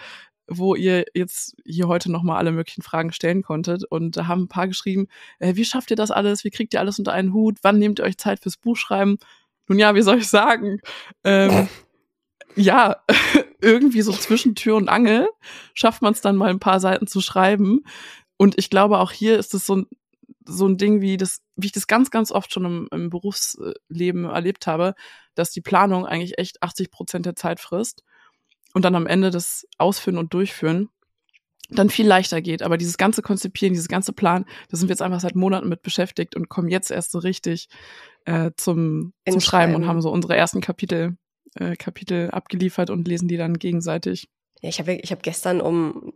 wo 0.48 0.76
ihr 0.76 1.06
jetzt 1.14 1.56
hier 1.66 1.88
heute 1.88 2.12
nochmal 2.12 2.38
alle 2.38 2.52
möglichen 2.52 2.82
Fragen 2.82 3.12
stellen 3.14 3.42
konntet. 3.42 3.86
Und 3.86 4.18
da 4.18 4.28
haben 4.28 4.44
ein 4.44 4.48
paar 4.48 4.68
geschrieben, 4.68 5.08
äh, 5.40 5.56
wie 5.56 5.66
schafft 5.66 5.92
ihr 5.92 5.96
das 5.96 6.12
alles? 6.12 6.44
Wie 6.44 6.50
kriegt 6.50 6.74
ihr 6.74 6.80
alles 6.80 7.00
unter 7.00 7.14
einen 7.14 7.34
Hut? 7.34 7.58
Wann 7.62 7.80
nehmt 7.80 8.00
ihr 8.00 8.06
euch 8.06 8.18
Zeit 8.18 8.42
fürs 8.42 8.58
Buchschreiben? 8.58 9.18
Nun 9.72 9.80
ja, 9.80 9.96
wie 9.96 10.02
soll 10.02 10.18
ich 10.18 10.28
sagen? 10.28 10.82
Ähm, 11.24 11.70
ja, 12.58 12.98
irgendwie 13.62 14.02
so 14.02 14.12
zwischen 14.12 14.54
Tür 14.54 14.76
und 14.76 14.90
Angel 14.90 15.30
schafft 15.74 16.02
man 16.02 16.12
es 16.12 16.20
dann 16.20 16.36
mal 16.36 16.50
ein 16.50 16.60
paar 16.60 16.82
Seiten 16.82 17.08
zu 17.08 17.22
schreiben. 17.22 17.86
Und 18.36 18.58
ich 18.58 18.70
glaube, 18.70 19.00
auch 19.00 19.14
hier 19.14 19.40
ist 19.40 19.54
es 19.54 19.66
so 19.66 19.78
ein, 19.78 19.86
so 20.46 20.68
ein 20.68 20.76
Ding, 20.76 21.00
wie 21.00 21.16
das, 21.16 21.40
wie 21.56 21.68
ich 21.68 21.72
das 21.72 21.88
ganz, 21.88 22.12
ganz 22.12 22.34
oft 22.34 22.52
schon 22.52 22.66
im, 22.66 22.90
im 22.92 23.10
Berufsleben 23.10 24.26
erlebt 24.26 24.68
habe, 24.68 24.94
dass 25.36 25.52
die 25.52 25.62
Planung 25.62 26.06
eigentlich 26.06 26.38
echt 26.38 26.62
80 26.62 26.92
Prozent 26.92 27.26
der 27.26 27.38
Zeit 27.38 27.62
frisst 27.62 28.04
und 28.74 28.84
dann 28.84 28.96
am 28.96 29.08
Ende 29.08 29.32
das 29.32 29.66
Ausführen 29.78 30.18
und 30.18 30.34
Durchführen 30.34 30.90
dann 31.70 31.90
viel 31.90 32.06
leichter 32.06 32.42
geht. 32.42 32.62
Aber 32.62 32.78
dieses 32.78 32.98
ganze 32.98 33.22
Konzipieren, 33.22 33.74
dieses 33.74 33.88
ganze 33.88 34.12
Plan, 34.12 34.44
da 34.70 34.76
sind 34.76 34.90
wir 34.90 34.94
jetzt 34.96 35.02
einfach 35.02 35.22
seit 35.22 35.36
Monaten 35.36 35.70
mit 35.70 35.82
beschäftigt 35.82 36.36
und 36.36 36.50
kommen 36.50 36.68
jetzt 36.68 36.92
erst 36.92 37.12
so 37.12 37.20
richtig 37.20 37.70
äh, 38.26 38.52
zum, 38.56 39.14
zum 39.28 39.42
Schreiben 39.42 39.76
und 39.76 39.88
haben 39.88 40.02
so 40.02 40.12
unsere 40.12 40.36
ersten 40.36 40.62
Kapitel, 40.62 41.18
äh, 41.56 41.76
Kapitel 41.76 42.30
abgeliefert 42.32 42.90
und 42.90 43.08
lesen 43.08 43.28
die 43.28 43.38
dann 43.38 43.60
gegenseitig. 43.60 44.28
Ja, 44.62 44.70
ich 44.70 44.80
habe 44.80 44.94
ich 44.94 45.12
hab 45.12 45.24
gestern 45.24 45.60
um 45.60 46.14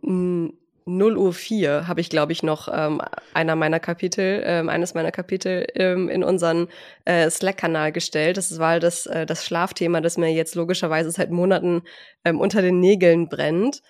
0 0.88 1.16
Uhr 1.18 1.32
4 1.32 1.88
habe 1.88 2.00
ich, 2.00 2.08
glaube 2.10 2.30
ich, 2.30 2.44
noch 2.44 2.68
ähm, 2.72 3.02
einer 3.34 3.56
meiner 3.56 3.80
Kapitel, 3.80 4.42
ähm, 4.46 4.68
eines 4.68 4.94
meiner 4.94 5.10
Kapitel 5.10 5.66
ähm, 5.74 6.08
in 6.08 6.22
unseren 6.22 6.68
äh, 7.04 7.28
Slack-Kanal 7.28 7.90
gestellt. 7.90 8.36
Das 8.36 8.58
war 8.60 8.78
das, 8.78 9.06
äh, 9.06 9.26
das 9.26 9.44
Schlafthema, 9.44 10.00
das 10.00 10.16
mir 10.16 10.32
jetzt 10.32 10.54
logischerweise 10.54 11.10
seit 11.10 11.32
Monaten 11.32 11.82
ähm, 12.24 12.40
unter 12.40 12.62
den 12.62 12.78
Nägeln 12.78 13.28
brennt. 13.28 13.82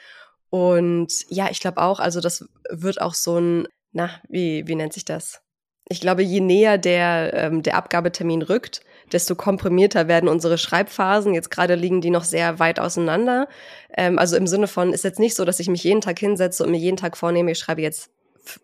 Und 0.48 1.12
ja, 1.28 1.48
ich 1.50 1.60
glaube 1.60 1.82
auch, 1.82 2.00
also 2.00 2.20
das 2.20 2.48
wird 2.70 3.02
auch 3.02 3.12
so 3.12 3.38
ein, 3.38 3.68
na, 3.92 4.10
wie, 4.28 4.66
wie 4.66 4.74
nennt 4.74 4.94
sich 4.94 5.04
das? 5.04 5.42
Ich 5.88 6.00
glaube, 6.00 6.22
je 6.22 6.40
näher 6.40 6.78
der, 6.78 7.32
ähm, 7.34 7.62
der 7.62 7.76
Abgabetermin 7.76 8.42
rückt, 8.42 8.80
desto 9.12 9.36
komprimierter 9.36 10.08
werden 10.08 10.28
unsere 10.28 10.58
Schreibphasen. 10.58 11.32
Jetzt 11.32 11.50
gerade 11.50 11.76
liegen 11.76 12.00
die 12.00 12.10
noch 12.10 12.24
sehr 12.24 12.58
weit 12.58 12.80
auseinander. 12.80 13.48
Ähm, 13.96 14.18
also 14.18 14.36
im 14.36 14.46
Sinne 14.46 14.66
von, 14.66 14.92
ist 14.92 15.04
jetzt 15.04 15.20
nicht 15.20 15.36
so, 15.36 15.44
dass 15.44 15.60
ich 15.60 15.68
mich 15.68 15.84
jeden 15.84 16.00
Tag 16.00 16.18
hinsetze 16.18 16.64
und 16.64 16.70
mir 16.72 16.78
jeden 16.78 16.96
Tag 16.96 17.16
vornehme, 17.16 17.52
ich 17.52 17.58
schreibe 17.58 17.82
jetzt 17.82 18.10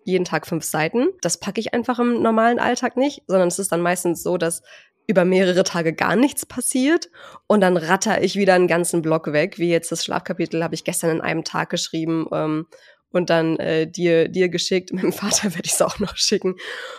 jeden 0.05 0.25
Tag 0.25 0.47
fünf 0.47 0.65
Seiten. 0.65 1.09
Das 1.21 1.39
packe 1.39 1.61
ich 1.61 1.75
einfach 1.75 1.99
im 1.99 2.23
normalen 2.23 2.59
Alltag 2.59 2.97
nicht, 2.97 3.23
sondern 3.27 3.49
es 3.49 3.59
ist 3.59 3.73
dann 3.73 3.81
meistens 3.81 4.23
so, 4.23 4.37
dass 4.37 4.63
über 5.07 5.25
mehrere 5.25 5.65
Tage 5.65 5.93
gar 5.93 6.17
nichts 6.17 6.47
passiert 6.47 7.11
und 7.47 7.61
dann 7.61 7.77
ratter 7.77 8.23
ich 8.23 8.37
wieder 8.37 8.55
einen 8.55 8.69
ganzen 8.69 9.03
Block 9.03 9.33
weg, 9.33 9.59
wie 9.59 9.69
jetzt 9.69 9.91
das 9.91 10.05
Schlafkapitel 10.05 10.63
habe 10.63 10.75
ich 10.75 10.85
gestern 10.85 11.11
in 11.11 11.21
einem 11.21 11.45
Tag 11.45 11.71
geschrieben 11.71 12.27
ähm, 12.33 12.67
und 13.12 13.31
dann 13.31 13.57
äh, 13.59 13.87
dir 13.87 14.29
dir 14.29 14.48
geschickt. 14.48 14.92
Meinem 14.92 15.12
Vater 15.12 15.55
werde 15.55 15.66
ich 15.66 15.72
es 15.72 15.83
auch 15.83 15.98
noch 15.98 16.16
schicken 16.16 16.57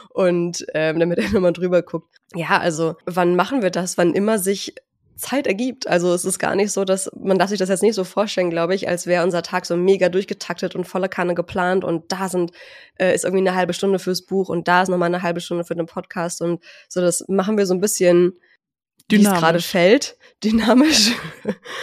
und 0.09 0.65
ähm, 0.73 0.99
damit 0.99 1.19
er 1.19 1.29
nochmal 1.31 1.53
drüber 1.53 1.81
guckt. 1.81 2.17
Ja, 2.35 2.59
also 2.59 2.95
wann 3.05 3.35
machen 3.35 3.61
wir 3.61 3.69
das? 3.69 3.97
Wann 3.97 4.13
immer 4.13 4.39
sich 4.39 4.75
Zeit 5.15 5.47
ergibt. 5.47 5.87
Also 5.87 6.13
es 6.13 6.25
ist 6.25 6.39
gar 6.39 6.55
nicht 6.55 6.71
so, 6.71 6.85
dass 6.85 7.09
man 7.15 7.37
darf 7.37 7.49
sich 7.49 7.59
das 7.59 7.69
jetzt 7.69 7.83
nicht 7.83 7.95
so 7.95 8.03
vorstellen, 8.03 8.49
glaube 8.49 8.75
ich, 8.75 8.87
als 8.87 9.07
wäre 9.07 9.23
unser 9.23 9.43
Tag 9.43 9.65
so 9.65 9.75
mega 9.75 10.09
durchgetaktet 10.09 10.75
und 10.75 10.85
volle 10.85 11.09
Kanne 11.09 11.35
geplant 11.35 11.83
und 11.83 12.11
da 12.11 12.29
sind 12.29 12.51
äh, 12.99 13.13
ist 13.13 13.23
irgendwie 13.23 13.47
eine 13.47 13.55
halbe 13.55 13.73
Stunde 13.73 13.99
fürs 13.99 14.23
Buch 14.23 14.49
und 14.49 14.67
da 14.67 14.81
ist 14.81 14.89
nochmal 14.89 15.07
eine 15.07 15.21
halbe 15.21 15.39
Stunde 15.39 15.63
für 15.63 15.75
den 15.75 15.85
Podcast 15.85 16.41
und 16.41 16.63
so 16.89 17.01
das 17.01 17.25
machen 17.27 17.57
wir 17.57 17.65
so 17.65 17.73
ein 17.73 17.81
bisschen 17.81 18.33
wie 19.09 19.17
es 19.17 19.23
gerade 19.23 19.59
fällt, 19.59 20.17
dynamisch. 20.43 21.11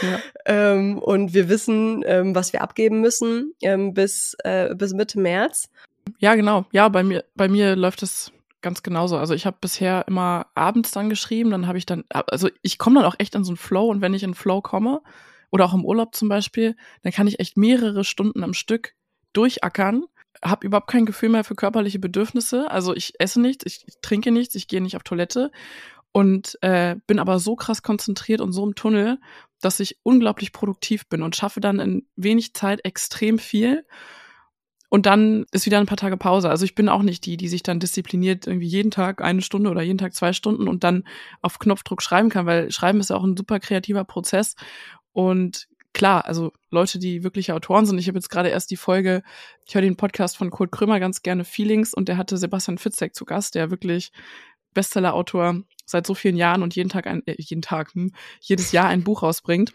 Ja. 0.02 0.18
ähm, 0.46 0.98
und 0.98 1.34
wir 1.34 1.48
wissen, 1.48 2.02
ähm, 2.06 2.34
was 2.34 2.52
wir 2.52 2.62
abgeben 2.62 3.00
müssen 3.00 3.54
ähm, 3.62 3.94
bis 3.94 4.36
äh, 4.44 4.74
bis 4.74 4.92
Mitte 4.92 5.18
März. 5.20 5.70
Ja, 6.18 6.34
genau. 6.34 6.64
Ja, 6.72 6.88
bei 6.88 7.02
mir 7.02 7.24
bei 7.34 7.48
mir 7.48 7.76
läuft 7.76 8.02
es 8.02 8.32
ganz 8.62 8.82
genauso. 8.82 9.16
Also 9.16 9.34
ich 9.34 9.46
habe 9.46 9.56
bisher 9.60 10.04
immer 10.06 10.46
abends 10.54 10.90
dann 10.90 11.08
geschrieben, 11.08 11.50
dann 11.50 11.66
habe 11.66 11.78
ich 11.78 11.86
dann, 11.86 12.04
also 12.10 12.48
ich 12.62 12.78
komme 12.78 13.00
dann 13.00 13.10
auch 13.10 13.16
echt 13.18 13.34
in 13.34 13.44
so 13.44 13.50
einen 13.50 13.56
Flow 13.56 13.88
und 13.88 14.00
wenn 14.00 14.14
ich 14.14 14.22
in 14.22 14.34
Flow 14.34 14.60
komme 14.60 15.02
oder 15.50 15.64
auch 15.64 15.74
im 15.74 15.84
Urlaub 15.84 16.14
zum 16.14 16.28
Beispiel, 16.28 16.76
dann 17.02 17.12
kann 17.12 17.26
ich 17.26 17.40
echt 17.40 17.56
mehrere 17.56 18.04
Stunden 18.04 18.44
am 18.44 18.54
Stück 18.54 18.94
durchackern, 19.32 20.04
habe 20.44 20.66
überhaupt 20.66 20.90
kein 20.90 21.06
Gefühl 21.06 21.30
mehr 21.30 21.44
für 21.44 21.54
körperliche 21.54 21.98
Bedürfnisse. 21.98 22.70
Also 22.70 22.94
ich 22.94 23.14
esse 23.18 23.40
nichts, 23.40 23.64
ich 23.66 23.84
trinke 24.02 24.30
nichts, 24.30 24.54
ich 24.54 24.68
gehe 24.68 24.80
nicht 24.80 24.96
auf 24.96 25.02
Toilette 25.02 25.50
und 26.12 26.58
äh, 26.62 26.96
bin 27.06 27.18
aber 27.18 27.38
so 27.38 27.56
krass 27.56 27.82
konzentriert 27.82 28.40
und 28.40 28.52
so 28.52 28.64
im 28.64 28.74
Tunnel, 28.74 29.18
dass 29.60 29.80
ich 29.80 29.98
unglaublich 30.02 30.52
produktiv 30.52 31.08
bin 31.08 31.22
und 31.22 31.36
schaffe 31.36 31.60
dann 31.60 31.78
in 31.78 32.06
wenig 32.16 32.54
Zeit 32.54 32.84
extrem 32.84 33.38
viel 33.38 33.84
und 34.90 35.06
dann 35.06 35.46
ist 35.52 35.66
wieder 35.66 35.78
ein 35.78 35.86
paar 35.86 35.96
Tage 35.96 36.16
Pause. 36.16 36.50
Also 36.50 36.64
ich 36.64 36.74
bin 36.74 36.88
auch 36.88 37.02
nicht 37.02 37.24
die, 37.24 37.36
die 37.36 37.48
sich 37.48 37.62
dann 37.62 37.78
diszipliniert 37.78 38.48
irgendwie 38.48 38.66
jeden 38.66 38.90
Tag 38.90 39.22
eine 39.22 39.40
Stunde 39.40 39.70
oder 39.70 39.82
jeden 39.82 39.98
Tag 39.98 40.14
zwei 40.14 40.32
Stunden 40.32 40.66
und 40.66 40.82
dann 40.82 41.04
auf 41.42 41.60
Knopfdruck 41.60 42.02
schreiben 42.02 42.28
kann, 42.28 42.44
weil 42.44 42.72
Schreiben 42.72 42.98
ist 42.98 43.10
ja 43.10 43.16
auch 43.16 43.22
ein 43.22 43.36
super 43.36 43.60
kreativer 43.60 44.04
Prozess. 44.04 44.56
Und 45.12 45.68
klar, 45.92 46.24
also 46.24 46.52
Leute, 46.70 46.98
die 46.98 47.22
wirkliche 47.22 47.54
Autoren 47.54 47.86
sind. 47.86 47.98
Ich 47.98 48.08
habe 48.08 48.18
jetzt 48.18 48.30
gerade 48.30 48.48
erst 48.48 48.72
die 48.72 48.76
Folge, 48.76 49.22
ich 49.64 49.76
höre 49.76 49.82
den 49.82 49.96
Podcast 49.96 50.36
von 50.36 50.50
Kurt 50.50 50.72
Krömer 50.72 50.98
ganz 50.98 51.22
gerne 51.22 51.44
Feelings 51.44 51.94
und 51.94 52.08
der 52.08 52.16
hatte 52.16 52.36
Sebastian 52.36 52.78
Fitzek 52.78 53.14
zu 53.14 53.24
Gast, 53.24 53.54
der 53.54 53.70
wirklich 53.70 54.10
Bestseller-Autor 54.74 55.62
seit 55.86 56.06
so 56.06 56.14
vielen 56.14 56.36
Jahren 56.36 56.62
und 56.62 56.74
jeden 56.74 56.88
Tag 56.88 57.06
ein, 57.06 57.26
äh, 57.26 57.34
jeden 57.38 57.62
Tag, 57.62 57.94
hm, 57.94 58.12
jedes 58.40 58.72
Jahr 58.72 58.88
ein 58.88 59.04
Buch 59.04 59.22
rausbringt. 59.22 59.72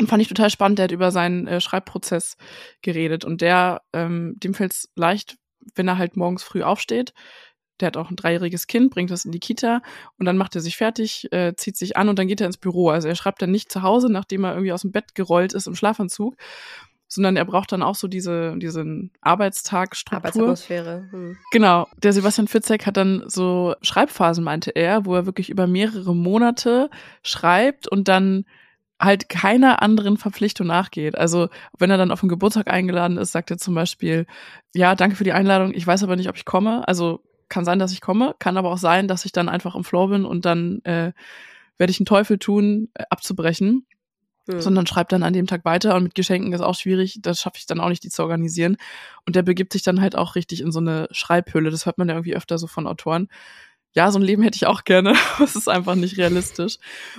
Und 0.00 0.08
fand 0.08 0.22
ich 0.22 0.28
total 0.28 0.50
spannend, 0.50 0.78
der 0.78 0.84
hat 0.84 0.92
über 0.92 1.10
seinen 1.10 1.46
äh, 1.46 1.60
Schreibprozess 1.60 2.36
geredet. 2.80 3.24
Und 3.24 3.40
der, 3.40 3.82
ähm, 3.92 4.36
dem 4.42 4.54
fällt 4.54 4.72
es 4.72 4.90
leicht, 4.96 5.36
wenn 5.74 5.88
er 5.88 5.98
halt 5.98 6.16
morgens 6.16 6.42
früh 6.42 6.62
aufsteht. 6.62 7.12
Der 7.80 7.88
hat 7.88 7.96
auch 7.96 8.10
ein 8.10 8.16
dreijähriges 8.16 8.66
Kind, 8.68 8.90
bringt 8.92 9.10
das 9.10 9.24
in 9.24 9.32
die 9.32 9.40
Kita 9.40 9.82
und 10.18 10.26
dann 10.26 10.36
macht 10.36 10.54
er 10.54 10.60
sich 10.60 10.76
fertig, 10.76 11.32
äh, 11.32 11.54
zieht 11.56 11.76
sich 11.76 11.96
an 11.96 12.08
und 12.08 12.18
dann 12.18 12.28
geht 12.28 12.40
er 12.40 12.46
ins 12.46 12.58
Büro. 12.58 12.90
Also 12.90 13.08
er 13.08 13.16
schreibt 13.16 13.42
dann 13.42 13.50
nicht 13.50 13.72
zu 13.72 13.82
Hause, 13.82 14.08
nachdem 14.10 14.44
er 14.44 14.52
irgendwie 14.52 14.72
aus 14.72 14.82
dem 14.82 14.92
Bett 14.92 15.14
gerollt 15.14 15.52
ist 15.52 15.66
im 15.66 15.74
Schlafanzug, 15.74 16.36
sondern 17.12 17.36
er 17.36 17.44
braucht 17.44 17.72
dann 17.72 17.82
auch 17.82 17.94
so 17.94 18.08
diese 18.08 18.56
diesen 18.56 19.10
Arbeitstagstruktur. 19.20 20.16
Arbeitsatmosphäre. 20.16 21.08
Hm. 21.10 21.36
Genau. 21.50 21.86
Der 22.02 22.14
Sebastian 22.14 22.48
Fitzek 22.48 22.86
hat 22.86 22.96
dann 22.96 23.24
so 23.26 23.74
Schreibphasen, 23.82 24.42
meinte 24.42 24.70
er, 24.70 25.04
wo 25.04 25.14
er 25.14 25.26
wirklich 25.26 25.50
über 25.50 25.66
mehrere 25.66 26.14
Monate 26.16 26.88
schreibt 27.22 27.86
und 27.86 28.08
dann 28.08 28.46
halt 28.98 29.28
keiner 29.28 29.82
anderen 29.82 30.16
Verpflichtung 30.16 30.66
nachgeht. 30.66 31.18
Also 31.18 31.48
wenn 31.78 31.90
er 31.90 31.98
dann 31.98 32.12
auf 32.12 32.20
den 32.20 32.30
Geburtstag 32.30 32.68
eingeladen 32.68 33.18
ist, 33.18 33.32
sagt 33.32 33.50
er 33.50 33.58
zum 33.58 33.74
Beispiel, 33.74 34.26
ja, 34.74 34.94
danke 34.94 35.16
für 35.16 35.24
die 35.24 35.32
Einladung, 35.32 35.74
ich 35.74 35.86
weiß 35.86 36.02
aber 36.04 36.16
nicht, 36.16 36.30
ob 36.30 36.36
ich 36.36 36.46
komme. 36.46 36.86
Also 36.88 37.20
kann 37.50 37.66
sein, 37.66 37.78
dass 37.78 37.92
ich 37.92 38.00
komme, 38.00 38.34
kann 38.38 38.56
aber 38.56 38.70
auch 38.70 38.78
sein, 38.78 39.06
dass 39.06 39.26
ich 39.26 39.32
dann 39.32 39.50
einfach 39.50 39.74
im 39.74 39.84
Floor 39.84 40.08
bin 40.08 40.24
und 40.24 40.46
dann 40.46 40.80
äh, 40.84 41.12
werde 41.76 41.90
ich 41.90 42.00
einen 42.00 42.06
Teufel 42.06 42.38
tun, 42.38 42.88
äh, 42.94 43.04
abzubrechen. 43.10 43.86
Mhm. 44.46 44.60
Sondern 44.60 44.86
schreibt 44.86 45.12
dann 45.12 45.22
an 45.22 45.32
dem 45.32 45.46
Tag 45.46 45.64
weiter 45.64 45.94
und 45.94 46.02
mit 46.02 46.14
Geschenken 46.14 46.52
ist 46.52 46.60
auch 46.60 46.74
schwierig, 46.74 47.18
das 47.22 47.40
schaffe 47.40 47.58
ich 47.58 47.66
dann 47.66 47.80
auch 47.80 47.88
nicht, 47.88 48.02
die 48.02 48.10
zu 48.10 48.22
organisieren. 48.22 48.76
Und 49.26 49.36
der 49.36 49.42
begibt 49.42 49.72
sich 49.72 49.82
dann 49.82 50.00
halt 50.00 50.16
auch 50.16 50.34
richtig 50.34 50.60
in 50.60 50.72
so 50.72 50.80
eine 50.80 51.08
Schreibhülle. 51.12 51.70
Das 51.70 51.86
hört 51.86 51.98
man 51.98 52.08
ja 52.08 52.14
irgendwie 52.14 52.34
öfter 52.34 52.58
so 52.58 52.66
von 52.66 52.86
Autoren 52.86 53.28
ja, 53.94 54.10
so 54.10 54.18
ein 54.18 54.22
Leben 54.22 54.42
hätte 54.42 54.56
ich 54.56 54.66
auch 54.66 54.84
gerne. 54.84 55.14
Es 55.42 55.54
ist 55.56 55.68
einfach 55.68 55.94
nicht 55.94 56.16
realistisch. 56.16 56.78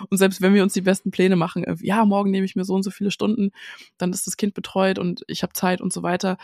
Und 0.10 0.18
selbst 0.18 0.42
wenn 0.42 0.54
wir 0.54 0.64
uns 0.64 0.74
die 0.74 0.82
besten 0.82 1.12
Pläne 1.12 1.36
machen, 1.36 1.66
ja, 1.82 2.04
morgen 2.06 2.32
nehme 2.32 2.46
ich 2.46 2.56
mir 2.56 2.66
so 2.66 2.74
und 2.74 2.84
so 2.84 2.92
viele 2.92 3.12
Stunden, 3.12 3.52
dann 3.98 4.12
ist 4.12 4.28
das 4.28 4.38
Kind 4.38 4.54
betreut 4.54 5.00
und 5.00 5.24
ich 5.28 5.44
habe 5.44 5.54
Zeit 5.54 5.82
und 5.82 5.94
so 5.94 6.04
weiter. 6.04 6.38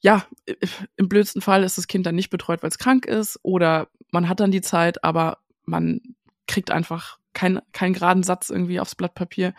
Ja, 0.00 0.26
im 0.96 1.08
blödsten 1.08 1.42
Fall 1.42 1.64
ist 1.64 1.78
das 1.78 1.86
Kind 1.86 2.06
dann 2.06 2.14
nicht 2.14 2.30
betreut, 2.30 2.62
weil 2.62 2.70
es 2.70 2.78
krank 2.78 3.06
ist 3.06 3.38
oder 3.42 3.88
man 4.10 4.28
hat 4.28 4.40
dann 4.40 4.50
die 4.50 4.60
Zeit, 4.60 5.02
aber 5.04 5.38
man 5.64 6.00
kriegt 6.46 6.70
einfach 6.70 7.18
keinen 7.34 7.60
keinen 7.72 7.92
geraden 7.94 8.22
Satz 8.22 8.50
irgendwie 8.50 8.80
aufs 8.80 8.94
Blatt 8.94 9.14
Papier. 9.14 9.54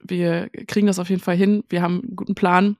Wir 0.00 0.48
kriegen 0.66 0.86
das 0.86 0.98
auf 0.98 1.10
jeden 1.10 1.22
Fall 1.22 1.36
hin. 1.36 1.64
Wir 1.68 1.82
haben 1.82 2.00
einen 2.00 2.16
guten 2.16 2.34
Plan 2.34 2.76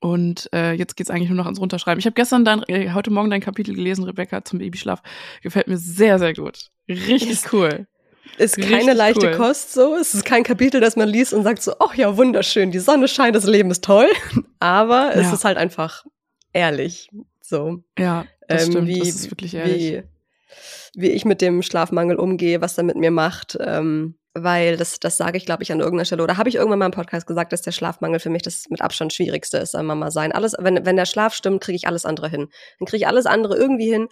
und 0.00 0.48
äh, 0.54 0.72
jetzt 0.72 0.96
geht's 0.96 1.10
eigentlich 1.10 1.28
nur 1.28 1.36
noch 1.36 1.46
ans 1.46 1.60
Runterschreiben. 1.60 1.98
Ich 1.98 2.06
habe 2.06 2.14
gestern 2.14 2.44
dein, 2.44 2.62
äh, 2.68 2.92
heute 2.92 3.10
Morgen 3.10 3.30
dein 3.30 3.40
Kapitel 3.40 3.74
gelesen, 3.74 4.04
Rebecca, 4.04 4.44
zum 4.44 4.58
Babyschlaf. 4.58 5.02
Gefällt 5.42 5.68
mir 5.68 5.78
sehr, 5.78 6.18
sehr 6.18 6.34
gut. 6.34 6.70
Richtig 6.88 7.30
ist, 7.30 7.52
cool. 7.52 7.86
Ist 8.38 8.56
Richtig 8.56 8.72
keine 8.72 8.92
leichte 8.94 9.28
cool. 9.28 9.36
Kost 9.36 9.72
so. 9.72 9.96
Es 9.96 10.14
ist 10.14 10.24
kein 10.24 10.44
Kapitel, 10.44 10.80
das 10.80 10.96
man 10.96 11.08
liest 11.08 11.32
und 11.32 11.42
sagt 11.42 11.62
so, 11.62 11.74
ach 11.78 11.94
ja, 11.94 12.16
wunderschön, 12.16 12.70
die 12.70 12.78
Sonne 12.78 13.08
scheint, 13.08 13.34
das 13.34 13.44
Leben 13.44 13.70
ist 13.70 13.84
toll. 13.84 14.08
Aber 14.60 15.14
ja. 15.14 15.20
es 15.20 15.32
ist 15.32 15.44
halt 15.44 15.56
einfach 15.56 16.04
ehrlich. 16.52 17.10
So. 17.42 17.82
Ja, 17.98 18.26
das 18.48 18.66
ähm, 18.66 18.72
stimmt. 18.72 18.88
Wie, 18.88 18.98
das 18.98 19.08
ist 19.08 19.30
wirklich 19.30 19.54
ehrlich. 19.54 19.92
Wie, 19.92 20.02
wie 20.94 21.10
ich 21.10 21.24
mit 21.24 21.40
dem 21.40 21.62
Schlafmangel 21.62 22.16
umgehe, 22.16 22.60
was 22.60 22.78
er 22.78 22.84
mit 22.84 22.96
mir 22.96 23.10
macht. 23.10 23.58
Ähm, 23.60 24.16
weil 24.34 24.76
das, 24.76 25.00
das 25.00 25.16
sage 25.16 25.36
ich, 25.36 25.44
glaube 25.44 25.62
ich, 25.62 25.72
an 25.72 25.80
irgendeiner 25.80 26.04
Stelle. 26.04 26.22
Oder 26.22 26.36
habe 26.36 26.48
ich 26.48 26.54
irgendwann 26.54 26.78
mal 26.78 26.86
im 26.86 26.92
Podcast 26.92 27.26
gesagt, 27.26 27.52
dass 27.52 27.62
der 27.62 27.72
Schlafmangel 27.72 28.20
für 28.20 28.30
mich 28.30 28.42
das 28.42 28.64
mit 28.68 28.80
Abstand 28.80 29.12
schwierigste 29.12 29.58
ist 29.58 29.74
am 29.74 29.86
Mama 29.86 30.10
sein. 30.10 30.32
Alles, 30.32 30.54
wenn, 30.58 30.84
wenn 30.86 30.96
der 30.96 31.06
Schlaf 31.06 31.34
stimmt, 31.34 31.60
kriege 31.62 31.76
ich 31.76 31.88
alles 31.88 32.04
andere 32.04 32.28
hin. 32.28 32.48
Dann 32.78 32.86
kriege 32.86 32.98
ich 32.98 33.06
alles 33.08 33.26
andere 33.26 33.56
irgendwie 33.56 33.90
hin. 33.90 34.08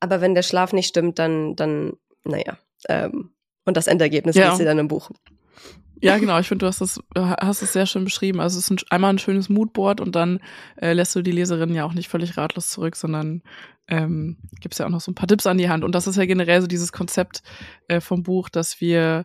Aber 0.00 0.20
wenn 0.20 0.34
der 0.34 0.42
Schlaf 0.42 0.72
nicht 0.72 0.88
stimmt, 0.88 1.18
dann, 1.18 1.56
dann, 1.56 1.94
naja. 2.24 2.58
Ähm, 2.88 3.30
und 3.64 3.76
das 3.76 3.86
Endergebnis 3.86 4.36
ja. 4.36 4.54
sie 4.54 4.64
dann 4.64 4.78
im 4.78 4.88
Buch. 4.88 5.10
Ja, 6.04 6.18
genau. 6.18 6.38
Ich 6.38 6.48
finde, 6.48 6.64
du 6.64 6.66
hast 6.66 6.82
es, 6.82 7.00
hast 7.16 7.62
es 7.62 7.72
sehr 7.72 7.86
schön 7.86 8.04
beschrieben. 8.04 8.38
Also 8.38 8.58
es 8.58 8.70
ist 8.70 8.70
ein, 8.70 8.86
einmal 8.90 9.08
ein 9.08 9.18
schönes 9.18 9.48
Moodboard 9.48 10.02
und 10.02 10.14
dann 10.14 10.38
äh, 10.76 10.92
lässt 10.92 11.16
du 11.16 11.22
die 11.22 11.32
Leserinnen 11.32 11.74
ja 11.74 11.86
auch 11.86 11.94
nicht 11.94 12.10
völlig 12.10 12.36
ratlos 12.36 12.68
zurück, 12.68 12.94
sondern 12.94 13.42
ähm, 13.88 14.36
gibst 14.60 14.78
ja 14.78 14.84
auch 14.84 14.90
noch 14.90 15.00
so 15.00 15.10
ein 15.10 15.14
paar 15.14 15.28
Tipps 15.28 15.46
an 15.46 15.56
die 15.56 15.70
Hand. 15.70 15.82
Und 15.82 15.94
das 15.94 16.06
ist 16.06 16.16
ja 16.16 16.26
generell 16.26 16.60
so 16.60 16.66
dieses 16.66 16.92
Konzept 16.92 17.42
äh, 17.88 18.02
vom 18.02 18.22
Buch, 18.22 18.50
dass 18.50 18.82
wir 18.82 19.24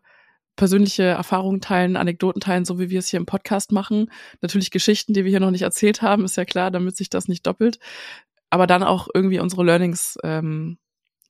persönliche 0.55 1.03
Erfahrungen 1.03 1.59
teilen, 1.59 1.97
Anekdoten 1.97 2.39
teilen, 2.39 2.63
so 2.63 2.79
wie 2.79 2.89
wir 2.89 2.99
es 2.99 3.09
hier 3.09 3.19
im 3.19 3.25
Podcast 3.25 3.73
machen. 3.73 4.09
Natürlich 4.39 4.71
Geschichten, 4.71 5.13
die 5.13 5.25
wir 5.25 5.31
hier 5.31 5.41
noch 5.41 5.51
nicht 5.51 5.63
erzählt 5.63 6.01
haben, 6.01 6.23
ist 6.23 6.37
ja 6.37 6.45
klar, 6.45 6.71
damit 6.71 6.95
sich 6.95 7.09
das 7.09 7.27
nicht 7.27 7.45
doppelt. 7.45 7.79
Aber 8.49 8.67
dann 8.67 8.83
auch 8.83 9.09
irgendwie 9.13 9.41
unsere 9.41 9.65
Learnings, 9.65 10.17
ähm, 10.23 10.77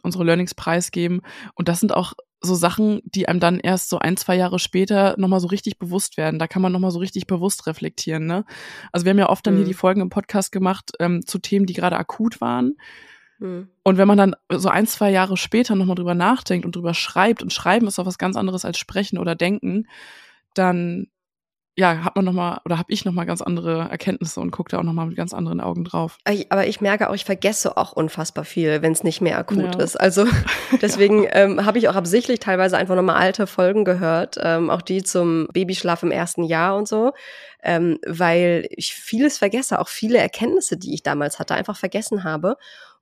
unsere 0.04 0.26
Learnings 0.26 0.54
preisgeben. 0.54 1.22
Und 1.56 1.70
das 1.70 1.80
sind 1.80 1.92
auch 1.92 2.14
so 2.42 2.56
Sachen, 2.56 3.02
die 3.04 3.28
einem 3.28 3.40
dann 3.40 3.60
erst 3.60 3.90
so 3.90 4.00
ein, 4.00 4.16
zwei 4.18 4.36
Jahre 4.36 4.60
später 4.60 5.16
nochmal 5.18 5.40
so 5.40 5.48
richtig 5.48 5.78
bewusst 5.78 6.18
werden. 6.18 6.40
Da 6.40 6.48
kann 6.48 6.62
man 6.62 6.72
nochmal 6.72 6.92
so 6.92 7.00
richtig 7.00 7.28
bewusst 7.28 7.68
reflektieren. 7.68 8.26
Ne? 8.26 8.46
Also 8.92 9.06
wir 9.06 9.12
haben 9.12 9.20
ja 9.20 9.30
oft 9.30 9.46
dann 9.46 9.56
mhm. 9.56 9.60
hier 9.60 9.68
die 9.68 9.74
Folgen 9.74 10.02
im 10.02 10.10
Podcast 10.10 10.52
gemacht 10.52 10.92
ähm, 11.00 11.26
zu 11.26 11.40
Themen, 11.40 11.66
die 11.66 11.74
gerade 11.74 11.98
akut 11.98 12.40
waren. 12.40 12.78
Hm. 13.40 13.70
Und 13.84 13.98
wenn 13.98 14.08
man 14.08 14.18
dann 14.18 14.36
so 14.52 14.70
ein, 14.70 14.86
zwei 14.86 15.12
Jahre 15.12 15.38
später 15.38 15.76
nochmal 15.76 15.96
drüber 15.96 16.14
nachdenkt 16.14 16.66
und 16.66 16.76
drüber 16.76 16.94
schreibt, 16.94 17.42
und 17.42 17.54
schreiben 17.54 17.88
ist 17.88 18.00
auch 18.00 18.06
was 18.06 18.18
ganz 18.18 18.36
anderes 18.36 18.66
als 18.66 18.78
sprechen 18.78 19.18
oder 19.18 19.36
denken, 19.36 19.88
dann 20.54 21.08
ja, 21.80 22.04
hat 22.04 22.18
man 22.18 22.26
noch 22.26 22.34
mal 22.34 22.60
oder 22.66 22.78
habe 22.78 22.92
ich 22.92 23.06
noch 23.06 23.14
mal 23.14 23.24
ganz 23.24 23.42
andere 23.42 23.88
Erkenntnisse 23.90 24.42
und 24.42 24.52
gucke 24.52 24.70
da 24.70 24.80
auch 24.80 24.84
noch 24.84 24.92
mal 24.92 25.06
mit 25.06 25.16
ganz 25.16 25.34
anderen 25.34 25.62
Augen 25.62 25.86
drauf. 25.86 26.18
Aber 26.50 26.68
ich 26.68 26.82
merke 26.82 27.10
auch, 27.10 27.16
ich 27.16 27.24
vergesse 27.24 27.78
auch 27.78 27.94
unfassbar 27.94 28.44
viel, 28.44 28.82
wenn 28.82 28.92
es 28.92 29.06
nicht 29.06 29.22
mehr 29.22 29.38
akut 29.38 29.76
ja. 29.76 29.82
ist. 29.82 29.96
Also 29.96 30.26
deswegen 30.82 31.24
ja. 31.24 31.36
ähm, 31.36 31.66
habe 31.66 31.78
ich 31.78 31.88
auch 31.88 31.96
absichtlich 31.96 32.40
teilweise 32.40 32.78
einfach 32.78 32.96
noch 32.96 33.04
mal 33.04 33.16
alte 33.16 33.48
Folgen 33.48 33.86
gehört, 33.86 34.38
ähm, 34.44 34.70
auch 34.70 34.82
die 34.82 35.04
zum 35.04 35.48
Babyschlaf 35.54 36.04
im 36.04 36.12
ersten 36.12 36.44
Jahr 36.44 36.76
und 36.76 36.86
so, 36.86 37.14
ähm, 37.64 37.98
weil 38.06 38.68
ich 38.72 38.94
vieles 38.94 39.38
vergesse, 39.38 39.80
auch 39.80 39.88
viele 39.88 40.18
Erkenntnisse, 40.18 40.76
die 40.76 40.94
ich 40.94 41.02
damals 41.02 41.40
hatte, 41.40 41.56
einfach 41.56 41.78
vergessen 41.78 42.26
habe. 42.26 42.58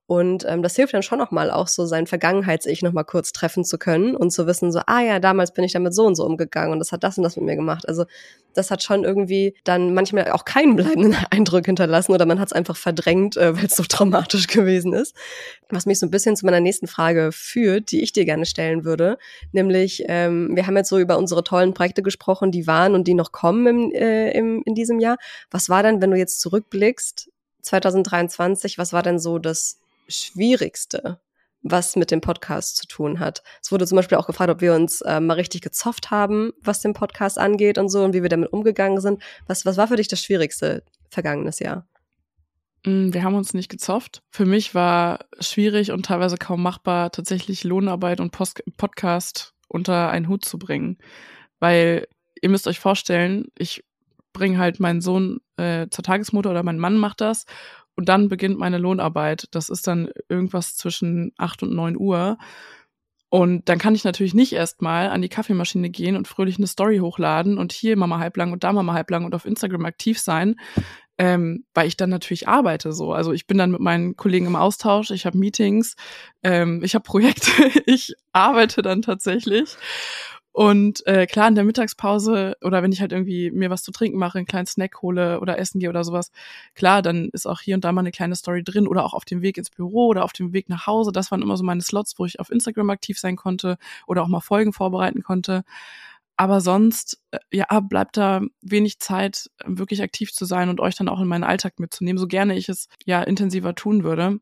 Und 0.07 0.45
ähm, 0.47 0.63
das 0.63 0.77
hilft 0.77 0.93
dann 0.93 1.03
schon 1.03 1.19
nochmal 1.19 1.51
auch 1.51 1.67
so 1.67 1.85
sein 1.85 2.07
Vergangenheits-Ich 2.07 2.81
nochmal 2.81 3.03
kurz 3.03 3.33
treffen 3.33 3.65
zu 3.65 3.77
können 3.77 4.15
und 4.15 4.31
zu 4.31 4.47
wissen, 4.47 4.71
so, 4.71 4.79
ah 4.87 5.01
ja, 5.01 5.19
damals 5.19 5.53
bin 5.53 5.65
ich 5.65 5.73
damit 5.73 5.93
so 5.93 6.05
und 6.05 6.15
so 6.15 6.25
umgegangen 6.25 6.71
und 6.71 6.79
das 6.79 6.93
hat 6.93 7.03
das 7.03 7.17
und 7.17 7.23
das 7.23 7.35
mit 7.35 7.43
mir 7.43 7.57
gemacht. 7.57 7.85
Also 7.89 8.05
das 8.53 8.71
hat 8.71 8.81
schon 8.81 9.03
irgendwie 9.03 9.53
dann 9.65 9.93
manchmal 9.93 10.31
auch 10.31 10.45
keinen 10.45 10.77
bleibenden 10.77 11.13
Eindruck 11.29 11.65
hinterlassen 11.65 12.13
oder 12.13 12.25
man 12.25 12.39
hat 12.39 12.47
es 12.47 12.53
einfach 12.53 12.77
verdrängt, 12.77 13.35
äh, 13.35 13.57
weil 13.57 13.65
es 13.65 13.75
so 13.75 13.83
traumatisch 13.83 14.47
gewesen 14.47 14.93
ist. 14.93 15.13
Was 15.69 15.85
mich 15.85 15.99
so 15.99 16.05
ein 16.05 16.11
bisschen 16.11 16.37
zu 16.37 16.45
meiner 16.45 16.61
nächsten 16.61 16.87
Frage 16.87 17.31
führt, 17.33 17.91
die 17.91 18.01
ich 18.01 18.13
dir 18.13 18.23
gerne 18.23 18.45
stellen 18.45 18.85
würde, 18.85 19.17
nämlich 19.51 20.05
ähm, 20.07 20.55
wir 20.55 20.67
haben 20.67 20.77
jetzt 20.77 20.89
so 20.89 20.99
über 20.99 21.17
unsere 21.17 21.43
tollen 21.43 21.73
Projekte 21.73 22.01
gesprochen, 22.01 22.51
die 22.51 22.65
waren 22.65 22.95
und 22.95 23.09
die 23.09 23.13
noch 23.13 23.33
kommen 23.33 23.67
im, 23.67 23.91
äh, 23.91 24.31
im, 24.31 24.63
in 24.65 24.73
diesem 24.73 25.01
Jahr. 25.01 25.17
Was 25.51 25.67
war 25.67 25.83
denn, 25.83 26.01
wenn 26.01 26.11
du 26.11 26.17
jetzt 26.17 26.39
zurückblickst, 26.39 27.29
2023, 27.61 28.77
was 28.77 28.93
war 28.93 29.03
denn 29.03 29.19
so 29.19 29.37
das 29.37 29.81
Schwierigste, 30.07 31.19
was 31.61 31.95
mit 31.95 32.11
dem 32.11 32.21
Podcast 32.21 32.77
zu 32.77 32.87
tun 32.87 33.19
hat. 33.19 33.43
Es 33.61 33.71
wurde 33.71 33.87
zum 33.87 33.95
Beispiel 33.95 34.17
auch 34.17 34.27
gefragt, 34.27 34.51
ob 34.51 34.61
wir 34.61 34.73
uns 34.73 35.01
äh, 35.01 35.19
mal 35.19 35.33
richtig 35.33 35.61
gezofft 35.61 36.11
haben, 36.11 36.51
was 36.61 36.81
den 36.81 36.93
Podcast 36.93 37.37
angeht 37.37 37.77
und 37.77 37.89
so 37.89 38.03
und 38.03 38.13
wie 38.13 38.21
wir 38.21 38.29
damit 38.29 38.53
umgegangen 38.53 39.01
sind. 39.01 39.21
Was, 39.47 39.65
was 39.65 39.77
war 39.77 39.87
für 39.87 39.95
dich 39.95 40.07
das 40.07 40.21
Schwierigste 40.21 40.83
vergangenes 41.09 41.59
Jahr? 41.59 41.87
Mm, 42.85 43.13
wir 43.13 43.23
haben 43.23 43.35
uns 43.35 43.53
nicht 43.53 43.69
gezofft. 43.69 44.21
Für 44.29 44.45
mich 44.45 44.75
war 44.75 45.25
schwierig 45.39 45.91
und 45.91 46.05
teilweise 46.05 46.37
kaum 46.37 46.61
machbar, 46.61 47.11
tatsächlich 47.11 47.63
Lohnarbeit 47.63 48.19
und 48.19 48.31
Post 48.31 48.63
Podcast 48.77 49.53
unter 49.67 50.09
einen 50.09 50.27
Hut 50.29 50.45
zu 50.45 50.57
bringen. 50.57 50.97
Weil 51.59 52.07
ihr 52.41 52.49
müsst 52.49 52.67
euch 52.67 52.79
vorstellen, 52.79 53.47
ich 53.57 53.83
bringe 54.31 54.59
halt 54.59 54.79
meinen 54.79 55.01
Sohn 55.01 55.39
äh, 55.57 55.87
zur 55.89 56.03
Tagesmutter 56.03 56.51
oder 56.51 56.63
mein 56.63 56.77
Mann 56.77 56.97
macht 56.97 57.21
das 57.21 57.45
und 57.97 58.07
dann 58.07 58.29
beginnt 58.29 58.57
meine 58.59 58.77
Lohnarbeit. 58.77 59.47
Das 59.51 59.69
ist 59.69 59.87
dann 59.87 60.09
irgendwas 60.29 60.77
zwischen 60.77 61.33
acht 61.37 61.63
und 61.63 61.73
neun 61.73 61.97
Uhr. 61.97 62.37
Und 63.29 63.67
dann 63.67 63.79
kann 63.79 63.95
ich 63.95 64.05
natürlich 64.05 64.33
nicht 64.33 64.53
erstmal 64.53 65.09
an 65.09 65.21
die 65.21 65.29
Kaffeemaschine 65.29 65.89
gehen 65.89 66.15
und 66.15 66.29
fröhlich 66.29 66.57
eine 66.57 66.67
Story 66.67 66.99
hochladen 66.99 67.57
und 67.57 67.73
hier 67.73 67.97
Mama 67.97 68.19
halblang 68.19 68.53
und 68.53 68.63
da 68.63 68.71
Mama 68.71 68.93
halblang 68.93 69.25
und 69.25 69.35
auf 69.35 69.45
Instagram 69.45 69.85
aktiv 69.85 70.19
sein, 70.19 70.55
ähm, 71.17 71.65
weil 71.73 71.87
ich 71.87 71.97
dann 71.97 72.09
natürlich 72.09 72.47
arbeite 72.47 72.93
so. 72.93 73.11
Also 73.11 73.33
ich 73.33 73.45
bin 73.47 73.57
dann 73.57 73.71
mit 73.71 73.81
meinen 73.81 74.15
Kollegen 74.15 74.45
im 74.45 74.55
Austausch, 74.55 75.11
ich 75.11 75.25
habe 75.25 75.37
Meetings, 75.37 75.95
ähm, 76.43 76.81
ich 76.83 76.95
habe 76.95 77.03
Projekte, 77.03 77.51
ich 77.85 78.13
arbeite 78.31 78.81
dann 78.81 79.01
tatsächlich. 79.01 79.75
Und 80.57 81.05
äh, 81.05 81.27
klar, 81.27 81.47
in 81.49 81.53
der 81.53 81.65
Mittagspause 81.65 82.57
oder 82.63 82.81
wenn 82.81 82.91
ich 82.91 82.99
halt 82.99 83.11
irgendwie 83.11 83.51
mir 83.51 83.69
was 83.69 83.83
zu 83.83 83.91
trinken 83.91 84.17
mache, 84.17 84.39
einen 84.39 84.47
kleinen 84.47 84.65
Snack 84.65 85.03
hole 85.03 85.39
oder 85.39 85.59
essen 85.59 85.79
gehe 85.79 85.87
oder 85.87 86.03
sowas, 86.03 86.31
klar, 86.73 87.03
dann 87.03 87.29
ist 87.31 87.45
auch 87.45 87.61
hier 87.61 87.75
und 87.75 87.83
da 87.83 87.91
mal 87.91 88.01
eine 88.01 88.09
kleine 88.09 88.35
Story 88.35 88.63
drin 88.63 88.87
oder 88.87 89.05
auch 89.05 89.13
auf 89.13 89.23
dem 89.23 89.43
Weg 89.43 89.59
ins 89.59 89.69
Büro 89.69 90.07
oder 90.07 90.23
auf 90.23 90.33
dem 90.33 90.53
Weg 90.53 90.67
nach 90.67 90.87
Hause. 90.87 91.11
Das 91.11 91.29
waren 91.29 91.43
immer 91.43 91.57
so 91.57 91.63
meine 91.63 91.81
Slots, 91.83 92.17
wo 92.17 92.25
ich 92.25 92.39
auf 92.39 92.49
Instagram 92.49 92.89
aktiv 92.89 93.19
sein 93.19 93.35
konnte 93.35 93.77
oder 94.07 94.23
auch 94.23 94.27
mal 94.27 94.39
Folgen 94.39 94.73
vorbereiten 94.73 95.21
konnte. 95.21 95.63
Aber 96.37 96.59
sonst, 96.59 97.21
äh, 97.29 97.37
ja, 97.53 97.79
bleibt 97.81 98.17
da 98.17 98.41
wenig 98.63 98.97
Zeit, 98.99 99.51
wirklich 99.63 100.01
aktiv 100.01 100.33
zu 100.33 100.45
sein 100.45 100.69
und 100.69 100.79
euch 100.79 100.95
dann 100.95 101.07
auch 101.09 101.21
in 101.21 101.27
meinen 101.27 101.43
Alltag 101.43 101.79
mitzunehmen, 101.79 102.17
so 102.17 102.25
gerne 102.25 102.57
ich 102.57 102.67
es 102.67 102.87
ja 103.05 103.21
intensiver 103.21 103.75
tun 103.75 104.03
würde. 104.03 104.39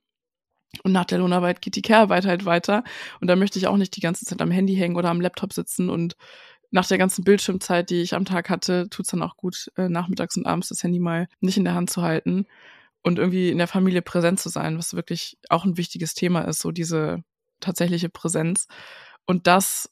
Und 0.83 0.91
nach 0.91 1.05
der 1.05 1.19
Lohnarbeit 1.19 1.61
geht 1.61 1.75
die 1.75 1.81
Care-Arbeit 1.81 2.25
halt 2.25 2.45
weiter. 2.45 2.83
Und 3.21 3.27
da 3.27 3.35
möchte 3.35 3.59
ich 3.59 3.67
auch 3.67 3.77
nicht 3.77 3.95
die 3.95 4.01
ganze 4.01 4.25
Zeit 4.25 4.41
am 4.41 4.51
Handy 4.51 4.75
hängen 4.75 4.95
oder 4.95 5.09
am 5.09 5.21
Laptop 5.21 5.53
sitzen 5.53 5.89
und 5.89 6.15
nach 6.71 6.87
der 6.87 6.97
ganzen 6.97 7.23
Bildschirmzeit, 7.23 7.89
die 7.89 8.01
ich 8.01 8.15
am 8.15 8.25
Tag 8.25 8.49
hatte, 8.49 8.89
tut's 8.89 9.09
dann 9.09 9.21
auch 9.21 9.37
gut, 9.37 9.71
äh, 9.77 9.87
nachmittags 9.87 10.35
und 10.35 10.45
abends 10.45 10.69
das 10.69 10.83
Handy 10.83 10.99
mal 10.99 11.27
nicht 11.39 11.57
in 11.57 11.63
der 11.63 11.75
Hand 11.75 11.89
zu 11.89 12.01
halten 12.01 12.47
und 13.01 13.19
irgendwie 13.19 13.49
in 13.49 13.59
der 13.59 13.67
Familie 13.67 14.01
präsent 14.01 14.39
zu 14.39 14.49
sein, 14.49 14.77
was 14.77 14.95
wirklich 14.95 15.37
auch 15.49 15.63
ein 15.63 15.77
wichtiges 15.77 16.15
Thema 16.15 16.41
ist, 16.41 16.59
so 16.59 16.71
diese 16.71 17.23
tatsächliche 17.59 18.09
Präsenz. 18.09 18.67
Und 19.25 19.47
das 19.47 19.91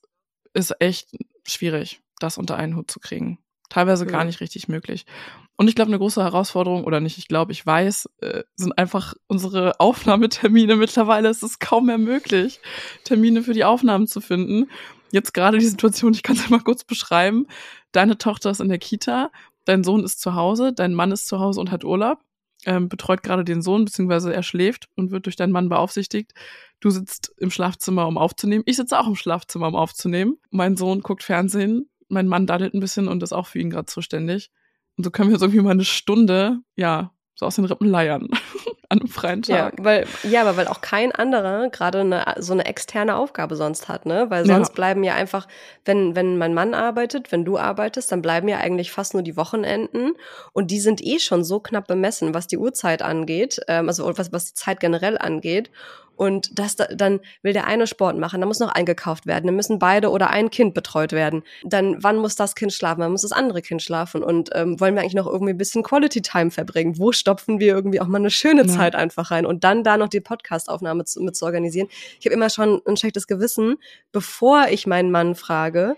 ist 0.53 0.75
echt 0.79 1.15
schwierig, 1.47 2.01
das 2.19 2.37
unter 2.37 2.57
einen 2.57 2.75
Hut 2.75 2.89
zu 2.89 2.99
kriegen. 2.99 3.42
Teilweise 3.73 4.05
gar 4.05 4.23
nicht 4.23 4.39
richtig 4.39 4.67
möglich. 4.67 5.07
Und 5.55 5.67
ich 5.67 5.73
glaube, 5.73 5.89
eine 5.89 5.97
große 5.97 6.21
Herausforderung, 6.21 6.83
oder 6.83 6.99
nicht, 6.99 7.17
ich 7.17 7.27
glaube, 7.27 7.53
ich 7.53 7.65
weiß, 7.65 8.07
äh, 8.21 8.43
sind 8.55 8.77
einfach 8.77 9.15
unsere 9.25 9.79
Aufnahmetermine. 9.79 10.75
Mittlerweile 10.75 11.29
ist 11.29 11.41
es 11.41 11.57
kaum 11.57 11.87
mehr 11.87 11.97
möglich, 11.97 12.59
Termine 13.03 13.41
für 13.41 13.53
die 13.53 13.63
Aufnahmen 13.63 14.05
zu 14.05 14.21
finden. 14.21 14.69
Jetzt 15.11 15.33
gerade 15.33 15.57
die 15.57 15.65
Situation, 15.65 16.13
ich 16.13 16.21
kann 16.21 16.35
es 16.35 16.51
mal 16.51 16.59
kurz 16.59 16.83
beschreiben. 16.83 17.47
Deine 17.93 18.19
Tochter 18.19 18.51
ist 18.51 18.61
in 18.61 18.69
der 18.69 18.77
Kita, 18.77 19.31
dein 19.65 19.83
Sohn 19.83 20.03
ist 20.03 20.21
zu 20.21 20.35
Hause, 20.35 20.71
dein 20.71 20.93
Mann 20.93 21.11
ist 21.11 21.25
zu 21.27 21.39
Hause 21.39 21.59
und 21.59 21.71
hat 21.71 21.83
Urlaub 21.83 22.19
ähm, 22.65 22.89
betreut 22.89 23.23
gerade 23.23 23.43
den 23.43 23.61
Sohn, 23.61 23.85
beziehungsweise 23.85 24.33
er 24.33 24.43
schläft 24.43 24.87
und 24.95 25.11
wird 25.11 25.25
durch 25.25 25.35
deinen 25.35 25.51
Mann 25.51 25.69
beaufsichtigt. 25.69 26.33
Du 26.79 26.89
sitzt 26.89 27.33
im 27.37 27.51
Schlafzimmer, 27.51 28.07
um 28.07 28.17
aufzunehmen. 28.17 28.63
Ich 28.65 28.75
sitze 28.75 28.99
auch 28.99 29.07
im 29.07 29.15
Schlafzimmer, 29.15 29.67
um 29.67 29.75
aufzunehmen. 29.75 30.37
Mein 30.49 30.75
Sohn 30.75 31.01
guckt 31.01 31.23
Fernsehen, 31.23 31.89
mein 32.13 32.27
Mann 32.27 32.47
daddelt 32.47 32.73
ein 32.73 32.79
bisschen 32.79 33.07
und 33.07 33.23
ist 33.23 33.33
auch 33.33 33.47
für 33.47 33.59
ihn 33.59 33.69
gerade 33.69 33.85
zuständig. 33.85 34.51
Und 34.97 35.03
so 35.03 35.11
können 35.11 35.29
wir 35.29 35.33
jetzt 35.33 35.41
irgendwie 35.41 35.61
mal 35.61 35.71
eine 35.71 35.85
Stunde, 35.85 36.59
ja, 36.75 37.11
so 37.35 37.47
aus 37.47 37.55
den 37.55 37.65
Rippen 37.65 37.87
leiern 37.87 38.29
an 38.89 38.99
einem 38.99 39.07
freien 39.07 39.41
Tag. 39.41 39.77
Ja, 39.77 39.83
weil, 39.83 40.05
ja, 40.23 40.41
aber 40.41 40.55
weil 40.55 40.67
auch 40.67 40.81
kein 40.81 41.11
anderer 41.11 41.69
gerade 41.69 42.01
eine, 42.01 42.35
so 42.37 42.53
eine 42.53 42.65
externe 42.65 43.15
Aufgabe 43.15 43.55
sonst 43.55 43.89
hat, 43.89 44.05
ne? 44.05 44.29
Weil 44.29 44.45
sonst 44.45 44.69
ja. 44.69 44.75
bleiben 44.75 45.03
ja 45.03 45.15
einfach, 45.15 45.47
wenn, 45.83 46.15
wenn 46.15 46.37
mein 46.37 46.53
Mann 46.53 46.75
arbeitet, 46.75 47.31
wenn 47.31 47.43
du 47.43 47.57
arbeitest, 47.57 48.11
dann 48.11 48.21
bleiben 48.21 48.47
ja 48.47 48.57
eigentlich 48.57 48.91
fast 48.91 49.15
nur 49.15 49.23
die 49.23 49.35
Wochenenden 49.35 50.13
und 50.51 50.69
die 50.69 50.79
sind 50.79 51.03
eh 51.03 51.17
schon 51.17 51.43
so 51.43 51.59
knapp 51.59 51.87
bemessen, 51.87 52.35
was 52.35 52.45
die 52.45 52.57
Uhrzeit 52.57 53.01
angeht, 53.01 53.61
ähm, 53.67 53.87
also 53.87 54.15
was, 54.15 54.31
was 54.31 54.45
die 54.45 54.53
Zeit 54.53 54.79
generell 54.79 55.17
angeht. 55.17 55.71
Und 56.15 56.57
das 56.59 56.75
dann 56.75 57.19
will 57.41 57.53
der 57.53 57.65
eine 57.65 57.87
Sport 57.87 58.17
machen, 58.17 58.39
dann 58.39 58.47
muss 58.47 58.59
noch 58.59 58.71
eingekauft 58.71 59.25
werden, 59.25 59.47
dann 59.47 59.55
müssen 59.55 59.79
beide 59.79 60.09
oder 60.09 60.29
ein 60.29 60.49
Kind 60.49 60.73
betreut 60.73 61.11
werden. 61.11 61.43
Dann 61.63 62.01
wann 62.03 62.17
muss 62.17 62.35
das 62.35 62.55
Kind 62.55 62.73
schlafen, 62.73 63.01
wann 63.01 63.11
muss 63.11 63.23
das 63.23 63.31
andere 63.31 63.61
Kind 63.61 63.81
schlafen 63.81 64.23
und 64.23 64.49
ähm, 64.53 64.79
wollen 64.79 64.95
wir 64.95 65.01
eigentlich 65.01 65.15
noch 65.15 65.27
irgendwie 65.27 65.53
ein 65.53 65.57
bisschen 65.57 65.83
Quality 65.83 66.21
Time 66.21 66.51
verbringen? 66.51 66.97
Wo 66.97 67.11
stopfen 67.11 67.59
wir 67.59 67.73
irgendwie 67.73 67.99
auch 67.99 68.07
mal 68.07 68.19
eine 68.19 68.29
schöne 68.29 68.65
ja. 68.65 68.67
Zeit 68.67 68.95
einfach 68.95 69.31
rein 69.31 69.45
und 69.45 69.63
dann 69.63 69.83
da 69.83 69.97
noch 69.97 70.09
die 70.09 70.21
Podcastaufnahme 70.21 71.05
zu, 71.05 71.21
mit 71.21 71.35
zu 71.35 71.45
organisieren? 71.45 71.87
Ich 72.19 72.25
habe 72.25 72.35
immer 72.35 72.49
schon 72.49 72.81
ein 72.85 72.97
schlechtes 72.97 73.27
Gewissen, 73.27 73.77
bevor 74.11 74.67
ich 74.69 74.87
meinen 74.87 75.11
Mann 75.11 75.35
frage, 75.35 75.95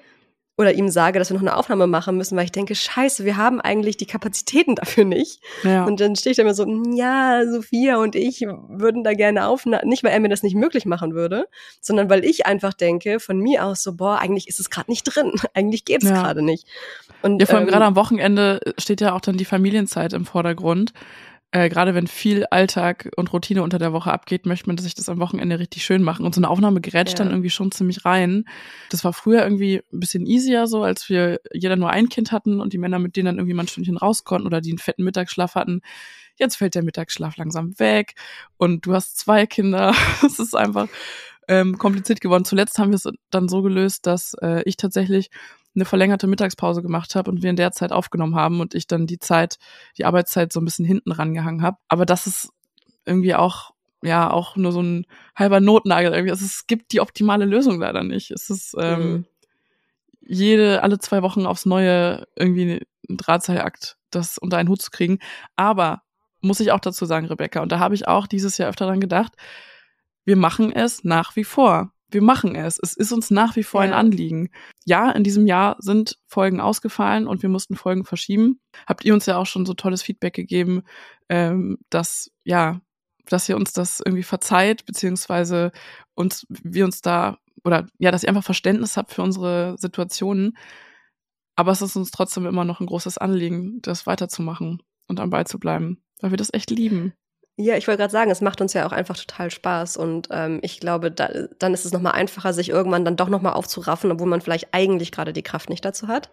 oder 0.57 0.73
ihm 0.73 0.87
sage, 0.89 1.19
dass 1.19 1.29
wir 1.29 1.35
noch 1.35 1.41
eine 1.41 1.57
Aufnahme 1.57 1.85
machen 1.85 2.15
müssen, 2.15 2.37
weil 2.37 2.45
ich 2.45 2.51
denke, 2.51 2.75
scheiße, 2.75 3.25
wir 3.25 3.35
haben 3.35 3.59
eigentlich 3.59 3.97
die 3.97 4.05
Kapazitäten 4.05 4.75
dafür 4.75 5.03
nicht. 5.05 5.41
Ja. 5.63 5.85
Und 5.85 5.99
dann 5.99 6.15
stehe 6.15 6.31
ich 6.31 6.37
da 6.37 6.43
immer 6.43 6.53
so, 6.53 6.65
ja, 6.93 7.43
Sophia 7.45 7.97
und 7.97 8.15
ich 8.15 8.41
würden 8.41 9.03
da 9.03 9.13
gerne 9.13 9.47
aufnehmen, 9.47 9.87
nicht 9.87 10.03
weil 10.03 10.11
er 10.11 10.19
mir 10.19 10.29
das 10.29 10.43
nicht 10.43 10.55
möglich 10.55 10.85
machen 10.85 11.13
würde, 11.13 11.47
sondern 11.81 12.09
weil 12.09 12.23
ich 12.23 12.45
einfach 12.45 12.73
denke, 12.73 13.19
von 13.19 13.37
mir 13.37 13.65
aus 13.65 13.83
so, 13.83 13.95
boah, 13.95 14.19
eigentlich 14.19 14.47
ist 14.47 14.59
es 14.59 14.69
gerade 14.69 14.89
nicht 14.89 15.03
drin, 15.03 15.33
eigentlich 15.53 15.85
geht's 15.85 16.05
ja. 16.05 16.13
gerade 16.13 16.41
nicht. 16.41 16.65
Und, 17.21 17.39
ja, 17.39 17.45
vor 17.45 17.55
allem 17.55 17.67
ähm, 17.67 17.71
gerade 17.71 17.85
am 17.85 17.95
Wochenende 17.95 18.59
steht 18.77 19.01
ja 19.01 19.13
auch 19.13 19.21
dann 19.21 19.37
die 19.37 19.45
Familienzeit 19.45 20.13
im 20.13 20.25
Vordergrund 20.25 20.93
äh, 21.55 21.69
gerade 21.69 21.95
wenn 21.95 22.07
viel 22.07 22.45
Alltag 22.51 23.09
und 23.15 23.31
Routine 23.31 23.63
unter 23.63 23.79
der 23.79 23.93
Woche 23.93 24.11
abgeht, 24.11 24.45
möchte 24.45 24.67
man 24.67 24.77
sich 24.77 24.93
das 24.93 25.07
am 25.07 25.19
Wochenende 25.19 25.57
richtig 25.57 25.85
schön 25.85 26.03
machen. 26.03 26.25
Und 26.25 26.35
so 26.35 26.39
eine 26.39 26.49
Aufnahme 26.49 26.81
gerätscht 26.81 27.17
ja. 27.17 27.23
dann 27.23 27.29
irgendwie 27.31 27.49
schon 27.49 27.71
ziemlich 27.71 28.03
rein. 28.03 28.43
Das 28.89 29.05
war 29.05 29.13
früher 29.13 29.41
irgendwie 29.41 29.81
ein 29.93 30.01
bisschen 30.01 30.25
easier 30.25 30.67
so, 30.67 30.83
als 30.83 31.07
wir 31.07 31.39
jeder 31.53 31.77
nur 31.77 31.91
ein 31.91 32.09
Kind 32.09 32.33
hatten 32.33 32.59
und 32.59 32.73
die 32.73 32.77
Männer 32.77 32.99
mit 32.99 33.15
denen 33.15 33.27
dann 33.27 33.37
irgendwie 33.37 33.53
mal 33.53 33.63
ein 33.63 33.69
Stündchen 33.69 33.95
raus 33.95 34.25
konnten 34.25 34.47
oder 34.47 34.59
die 34.59 34.71
einen 34.71 34.79
fetten 34.79 35.05
Mittagsschlaf 35.05 35.55
hatten. 35.55 35.79
Jetzt 36.35 36.57
fällt 36.57 36.75
der 36.75 36.83
Mittagsschlaf 36.83 37.37
langsam 37.37 37.79
weg 37.79 38.15
und 38.57 38.85
du 38.85 38.93
hast 38.93 39.17
zwei 39.17 39.45
Kinder. 39.45 39.95
Es 40.25 40.39
ist 40.39 40.57
einfach 40.57 40.89
ähm, 41.47 41.77
kompliziert 41.77 42.19
geworden. 42.19 42.43
Zuletzt 42.43 42.79
haben 42.79 42.91
wir 42.91 42.97
es 42.97 43.07
dann 43.29 43.47
so 43.47 43.61
gelöst, 43.61 44.07
dass 44.07 44.33
äh, 44.41 44.61
ich 44.65 44.75
tatsächlich 44.75 45.29
eine 45.75 45.85
verlängerte 45.85 46.27
Mittagspause 46.27 46.81
gemacht 46.81 47.15
habe 47.15 47.29
und 47.29 47.43
wir 47.43 47.49
in 47.49 47.55
der 47.55 47.71
Zeit 47.71 47.91
aufgenommen 47.91 48.35
haben 48.35 48.59
und 48.61 48.75
ich 48.75 48.88
dann 48.88 49.07
die 49.07 49.19
Zeit, 49.19 49.57
die 49.97 50.05
Arbeitszeit 50.05 50.53
so 50.53 50.61
ein 50.61 50.65
bisschen 50.65 50.85
hinten 50.85 51.11
rangehangen 51.11 51.61
habe. 51.61 51.77
Aber 51.88 52.05
das 52.05 52.27
ist 52.27 52.49
irgendwie 53.05 53.35
auch 53.35 53.71
ja 54.01 54.29
auch 54.29 54.55
nur 54.55 54.71
so 54.71 54.81
ein 54.81 55.05
halber 55.35 55.59
Notnagel 55.59 56.13
irgendwie. 56.13 56.31
Also 56.31 56.45
es 56.45 56.67
gibt 56.67 56.91
die 56.91 57.01
optimale 57.01 57.45
Lösung 57.45 57.79
leider 57.79 58.03
nicht. 58.03 58.31
Es 58.31 58.49
ist 58.49 58.75
ähm, 58.79 59.11
mhm. 59.11 59.25
jede 60.21 60.83
alle 60.83 60.99
zwei 60.99 61.21
Wochen 61.21 61.45
aufs 61.45 61.65
Neue 61.65 62.27
irgendwie 62.35 62.85
ein 63.09 63.17
Drahtseilakt, 63.17 63.97
das 64.11 64.38
unter 64.38 64.57
einen 64.57 64.69
Hut 64.69 64.81
zu 64.81 64.91
kriegen. 64.91 65.19
Aber 65.55 66.03
muss 66.41 66.59
ich 66.59 66.71
auch 66.71 66.79
dazu 66.79 67.05
sagen, 67.05 67.25
Rebecca, 67.25 67.61
und 67.61 67.71
da 67.71 67.79
habe 67.79 67.95
ich 67.95 68.07
auch 68.07 68.27
dieses 68.27 68.57
Jahr 68.57 68.69
öfter 68.69 68.85
dran 68.85 68.99
gedacht, 68.99 69.33
wir 70.23 70.35
machen 70.35 70.71
es 70.71 71.03
nach 71.03 71.35
wie 71.35 71.43
vor 71.43 71.91
wir 72.15 72.23
machen 72.23 72.56
es. 72.56 72.80
Es 72.82 72.95
ist 72.95 73.12
uns 73.12 73.30
nach 73.30 73.56
wie 73.56 73.63
vor 73.63 73.84
ja. 73.84 73.89
ein 73.89 73.93
Anliegen. 73.93 74.49
Ja, 74.86 75.12
in 75.12 75.23
diesem 75.23 75.45
Jahr 75.45 75.75
sind 75.80 76.17
Folgen 76.25 76.60
ausgefallen 76.60 77.28
und 77.28 77.43
wir 77.43 77.49
mussten 77.49 77.75
Folgen 77.75 78.06
verschieben. 78.06 78.60
Habt 78.88 79.06
ihr 79.06 79.13
uns 79.13 79.28
ja 79.28 79.38
auch 79.38 79.45
schon 79.45 79.67
so 79.67 79.75
tolles 79.75 80.01
Feedback 80.01 80.34
gegeben, 80.34 80.82
ähm, 81.30 81.78
dass 81.89 82.32
ja, 82.43 82.82
dass 83.25 83.49
ihr 83.49 83.58
uns 83.58 83.73
das 83.73 84.01
irgendwie 84.04 84.23
verzeiht, 84.23 84.86
beziehungsweise 84.86 85.71
uns, 86.15 86.45
wir 86.49 86.86
uns 86.86 87.01
da 87.01 87.38
oder 87.63 87.86
ja, 87.99 88.12
dass 88.12 88.23
ihr 88.23 88.30
einfach 88.30 88.43
Verständnis 88.43 88.97
habt 88.97 89.12
für 89.12 89.21
unsere 89.21 89.75
Situationen. 89.78 90.58
Aber 91.56 91.71
es 91.71 91.82
ist 91.82 91.95
uns 91.95 92.12
trotzdem 92.12 92.45
immer 92.45 92.65
noch 92.65 92.80
ein 92.80 92.86
großes 92.86 93.17
Anliegen, 93.17 93.82
das 93.82 94.08
weiterzumachen 94.08 94.82
und 95.08 95.19
am 95.19 95.30
Ball 95.30 95.45
zu 95.45 95.60
bleiben, 95.60 96.01
weil 96.21 96.32
wir 96.32 96.38
das 96.38 96.54
echt 96.54 96.69
lieben. 96.69 97.13
Ja, 97.57 97.77
ich 97.77 97.87
wollte 97.87 97.99
gerade 97.99 98.11
sagen, 98.11 98.31
es 98.31 98.41
macht 98.41 98.59
uns 98.59 98.73
ja 98.73 98.85
auch 98.85 98.91
einfach 98.91 99.15
total 99.15 99.49
Spaß 99.49 99.95
und 99.95 100.27
ähm, 100.29 100.59
ich 100.61 100.81
glaube, 100.81 101.09
da, 101.09 101.29
dann 101.57 101.73
ist 101.73 101.85
es 101.85 101.93
nochmal 101.93 102.11
einfacher, 102.11 102.51
sich 102.51 102.67
irgendwann 102.67 103.05
dann 103.05 103.15
doch 103.15 103.29
nochmal 103.29 103.53
aufzuraffen, 103.53 104.11
obwohl 104.11 104.27
man 104.27 104.41
vielleicht 104.41 104.67
eigentlich 104.73 105.13
gerade 105.13 105.31
die 105.31 105.41
Kraft 105.41 105.69
nicht 105.69 105.85
dazu 105.85 106.09
hat. 106.09 106.29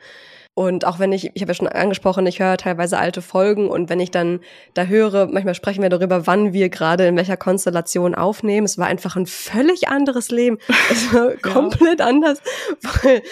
Und 0.54 0.84
auch 0.84 0.98
wenn 0.98 1.12
ich, 1.12 1.30
ich 1.34 1.42
habe 1.42 1.52
ja 1.52 1.54
schon 1.54 1.68
angesprochen, 1.68 2.26
ich 2.26 2.40
höre 2.40 2.56
teilweise 2.56 2.98
alte 2.98 3.22
Folgen 3.22 3.70
und 3.70 3.88
wenn 3.88 4.00
ich 4.00 4.10
dann 4.10 4.40
da 4.74 4.84
höre, 4.84 5.26
manchmal 5.26 5.54
sprechen 5.54 5.82
wir 5.82 5.90
darüber, 5.90 6.26
wann 6.26 6.52
wir 6.52 6.68
gerade 6.68 7.06
in 7.06 7.16
welcher 7.16 7.36
Konstellation 7.36 8.16
aufnehmen. 8.16 8.66
Es 8.66 8.76
war 8.76 8.88
einfach 8.88 9.14
ein 9.14 9.26
völlig 9.26 9.88
anderes 9.88 10.30
Leben. 10.30 10.58
Es 10.90 11.14
war 11.14 11.30
komplett 11.36 12.00
ja. 12.00 12.06
anders, 12.06 12.42
weil 13.02 13.22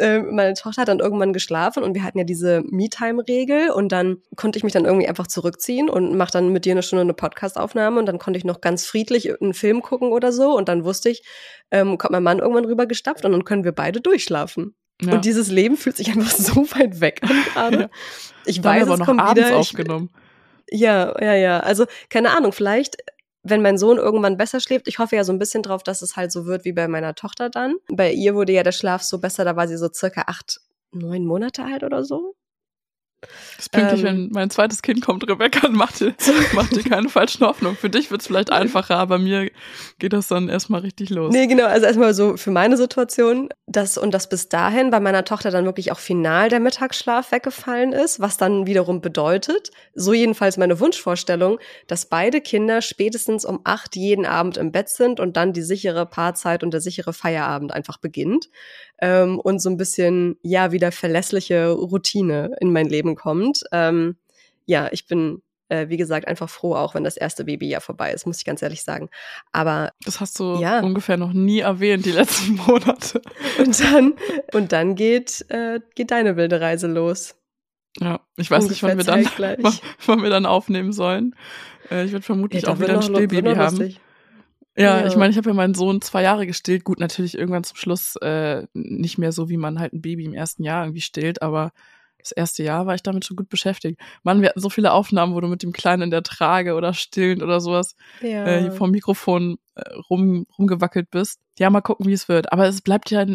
ähm, 0.00 0.34
meine 0.34 0.54
Tochter 0.54 0.82
hat 0.82 0.88
dann 0.88 0.98
irgendwann 0.98 1.32
geschlafen 1.32 1.82
und 1.82 1.94
wir 1.94 2.02
hatten 2.02 2.18
ja 2.18 2.24
diese 2.24 2.62
Me-Time-Regel 2.66 3.70
und 3.70 3.92
dann 3.92 4.18
konnte 4.36 4.58
ich 4.58 4.64
mich 4.64 4.72
dann 4.72 4.84
irgendwie 4.84 5.08
einfach 5.08 5.26
zurückziehen 5.26 5.88
und 5.88 6.16
mache 6.16 6.32
dann 6.32 6.52
mit 6.52 6.64
dir 6.64 6.72
eine 6.72 6.82
Stunde 6.82 7.02
eine 7.02 7.14
Podcast-Aufnahme 7.14 8.00
und 8.00 8.06
dann 8.06 8.18
konnte 8.18 8.38
ich 8.38 8.44
noch 8.44 8.60
ganz 8.60 8.86
friedlich 8.86 9.40
einen 9.40 9.54
Film 9.54 9.82
gucken 9.82 10.12
oder 10.12 10.32
so 10.32 10.56
und 10.56 10.68
dann 10.68 10.84
wusste 10.84 11.10
ich, 11.10 11.22
ähm, 11.70 11.98
kommt 11.98 12.12
mein 12.12 12.22
Mann 12.22 12.38
irgendwann 12.38 12.64
rüber 12.64 12.86
gestapft 12.86 13.24
und 13.24 13.32
dann 13.32 13.44
können 13.44 13.64
wir 13.64 13.72
beide 13.72 14.00
durchschlafen. 14.00 14.74
Ja. 15.02 15.14
Und 15.14 15.24
dieses 15.24 15.50
Leben 15.50 15.76
fühlt 15.76 15.96
sich 15.96 16.10
einfach 16.10 16.30
so 16.30 16.70
weit 16.72 17.00
weg 17.00 17.20
an 17.22 17.44
gerade. 17.52 17.80
Ja. 17.80 17.90
Ich 18.46 18.62
weiß, 18.62 18.84
aber 18.84 18.94
es 18.94 18.98
noch 18.98 19.06
kommt 19.06 19.20
abends 19.20 19.48
wieder. 19.48 19.56
aufgenommen. 19.56 20.10
Ich, 20.66 20.80
ja, 20.80 21.14
ja, 21.20 21.34
ja. 21.34 21.60
Also 21.60 21.86
keine 22.08 22.30
Ahnung. 22.30 22.52
Vielleicht 22.52 22.96
wenn 23.42 23.62
mein 23.62 23.78
Sohn 23.78 23.96
irgendwann 23.96 24.36
besser 24.36 24.60
schläft, 24.60 24.88
ich 24.88 24.98
hoffe 24.98 25.16
ja 25.16 25.24
so 25.24 25.32
ein 25.32 25.38
bisschen 25.38 25.62
drauf, 25.62 25.82
dass 25.82 26.02
es 26.02 26.16
halt 26.16 26.32
so 26.32 26.46
wird 26.46 26.64
wie 26.64 26.72
bei 26.72 26.88
meiner 26.88 27.14
Tochter 27.14 27.50
dann. 27.50 27.76
Bei 27.88 28.12
ihr 28.12 28.34
wurde 28.34 28.52
ja 28.52 28.62
der 28.62 28.72
Schlaf 28.72 29.02
so 29.02 29.18
besser, 29.18 29.44
da 29.44 29.56
war 29.56 29.68
sie 29.68 29.76
so 29.76 29.88
circa 29.92 30.24
acht, 30.26 30.60
neun 30.92 31.24
Monate 31.24 31.64
alt 31.64 31.82
oder 31.82 32.04
so. 32.04 32.34
Das 33.20 33.66
ist 33.66 33.72
pünktlich, 33.72 34.00
ähm, 34.00 34.06
wenn 34.06 34.28
mein 34.30 34.50
zweites 34.50 34.80
Kind 34.80 35.02
kommt, 35.02 35.28
Rebecca, 35.28 35.66
und 35.66 35.74
macht 35.74 36.00
dir, 36.00 36.14
macht 36.54 36.74
dir 36.74 36.82
keine 36.82 37.08
falschen 37.08 37.44
Hoffnungen. 37.44 37.76
Für 37.76 37.90
dich 37.90 38.10
wird 38.10 38.22
es 38.22 38.26
vielleicht 38.26 38.50
einfacher, 38.50 38.96
aber 38.96 39.18
mir 39.18 39.50
geht 39.98 40.14
das 40.14 40.28
dann 40.28 40.48
erstmal 40.48 40.80
richtig 40.80 41.10
los. 41.10 41.32
Nee, 41.32 41.46
genau, 41.46 41.66
also 41.66 41.84
erstmal 41.86 42.14
so 42.14 42.36
für 42.38 42.50
meine 42.50 42.78
Situation, 42.78 43.50
dass 43.66 43.98
und 43.98 44.12
das 44.12 44.28
bis 44.28 44.48
dahin 44.48 44.90
bei 44.90 45.00
meiner 45.00 45.24
Tochter 45.24 45.50
dann 45.50 45.66
wirklich 45.66 45.92
auch 45.92 45.98
final 45.98 46.48
der 46.48 46.60
Mittagsschlaf 46.60 47.30
weggefallen 47.32 47.92
ist, 47.92 48.20
was 48.20 48.38
dann 48.38 48.66
wiederum 48.66 49.02
bedeutet, 49.02 49.70
so 49.94 50.14
jedenfalls 50.14 50.56
meine 50.56 50.80
Wunschvorstellung, 50.80 51.58
dass 51.86 52.06
beide 52.06 52.40
Kinder 52.40 52.80
spätestens 52.80 53.44
um 53.44 53.60
acht 53.64 53.96
jeden 53.96 54.24
Abend 54.24 54.56
im 54.56 54.72
Bett 54.72 54.88
sind 54.88 55.20
und 55.20 55.36
dann 55.36 55.52
die 55.52 55.62
sichere 55.62 56.06
Paarzeit 56.06 56.62
und 56.62 56.72
der 56.72 56.80
sichere 56.80 57.12
Feierabend 57.12 57.72
einfach 57.72 57.98
beginnt 57.98 58.48
ähm, 59.00 59.38
und 59.38 59.60
so 59.60 59.70
ein 59.70 59.76
bisschen, 59.76 60.36
ja, 60.42 60.72
wieder 60.72 60.92
verlässliche 60.92 61.70
Routine 61.70 62.56
in 62.60 62.72
mein 62.72 62.88
Leben 62.88 63.16
kommt. 63.16 63.64
Ähm, 63.72 64.16
ja, 64.66 64.88
ich 64.92 65.06
bin 65.06 65.42
äh, 65.70 65.88
wie 65.88 65.96
gesagt, 65.96 66.28
einfach 66.28 66.50
froh, 66.50 66.74
auch 66.74 66.94
wenn 66.94 67.04
das 67.04 67.16
erste 67.16 67.44
Baby 67.44 67.68
ja 67.68 67.80
vorbei 67.80 68.12
ist, 68.12 68.26
muss 68.26 68.38
ich 68.38 68.44
ganz 68.44 68.60
ehrlich 68.60 68.82
sagen. 68.82 69.08
Aber 69.52 69.92
das 70.04 70.20
hast 70.20 70.38
du 70.38 70.56
ja. 70.60 70.80
ungefähr 70.80 71.16
noch 71.16 71.32
nie 71.32 71.60
erwähnt 71.60 72.04
die 72.04 72.12
letzten 72.12 72.56
Monate. 72.66 73.22
Und 73.58 73.80
dann 73.80 74.14
und 74.52 74.72
dann 74.72 74.96
geht 74.96 75.46
äh, 75.48 75.80
geht 75.94 76.10
deine 76.10 76.36
wilde 76.36 76.60
Reise 76.60 76.88
los. 76.88 77.36
Ja, 77.98 78.20
ich 78.36 78.50
weiß 78.50 78.64
ungefähr 78.64 78.94
nicht, 78.94 79.06
wann 79.06 79.22
wir 79.46 79.64
dann 79.64 79.74
wann 80.06 80.22
wir 80.22 80.30
dann 80.30 80.46
aufnehmen 80.46 80.92
sollen. 80.92 81.34
Äh, 81.90 82.04
ich 82.04 82.12
werde 82.12 82.24
vermutlich 82.24 82.64
ja, 82.64 82.70
auch 82.70 82.80
wieder 82.80 82.94
ein 82.94 83.02
Stillbaby 83.02 83.54
haben. 83.54 83.76
Lustig. 83.76 84.00
Ja, 84.76 85.00
ja, 85.00 85.06
ich 85.06 85.16
meine, 85.16 85.30
ich 85.30 85.36
habe 85.36 85.50
ja 85.50 85.54
meinen 85.54 85.74
Sohn 85.74 86.00
zwei 86.00 86.22
Jahre 86.22 86.46
gestillt. 86.46 86.84
Gut, 86.84 87.00
natürlich 87.00 87.36
irgendwann 87.36 87.64
zum 87.64 87.76
Schluss 87.76 88.16
äh, 88.16 88.66
nicht 88.72 89.18
mehr 89.18 89.32
so, 89.32 89.48
wie 89.48 89.56
man 89.56 89.78
halt 89.78 89.92
ein 89.92 90.00
Baby 90.00 90.24
im 90.24 90.34
ersten 90.34 90.62
Jahr 90.62 90.84
irgendwie 90.84 91.00
stillt, 91.00 91.42
aber 91.42 91.72
das 92.20 92.32
erste 92.32 92.62
Jahr 92.62 92.86
war 92.86 92.94
ich 92.94 93.02
damit 93.02 93.24
schon 93.24 93.36
gut 93.36 93.48
beschäftigt. 93.48 94.00
Mann, 94.22 94.42
wir 94.42 94.50
hatten 94.50 94.60
so 94.60 94.70
viele 94.70 94.92
Aufnahmen, 94.92 95.34
wo 95.34 95.40
du 95.40 95.48
mit 95.48 95.62
dem 95.62 95.72
Kleinen 95.72 96.02
in 96.02 96.10
der 96.10 96.22
Trage 96.22 96.74
oder 96.74 96.94
stillend 96.94 97.42
oder 97.42 97.60
sowas 97.60 97.96
ja. 98.20 98.46
äh, 98.46 98.60
hier 98.60 98.72
vom 98.72 98.90
Mikrofon 98.90 99.58
äh, 99.74 99.88
rum, 100.10 100.46
rumgewackelt 100.58 101.10
bist. 101.10 101.40
Ja, 101.58 101.70
mal 101.70 101.80
gucken, 101.80 102.06
wie 102.06 102.12
es 102.12 102.28
wird. 102.28 102.52
Aber 102.52 102.66
es 102.66 102.82
bleibt 102.82 103.10
ja 103.10 103.26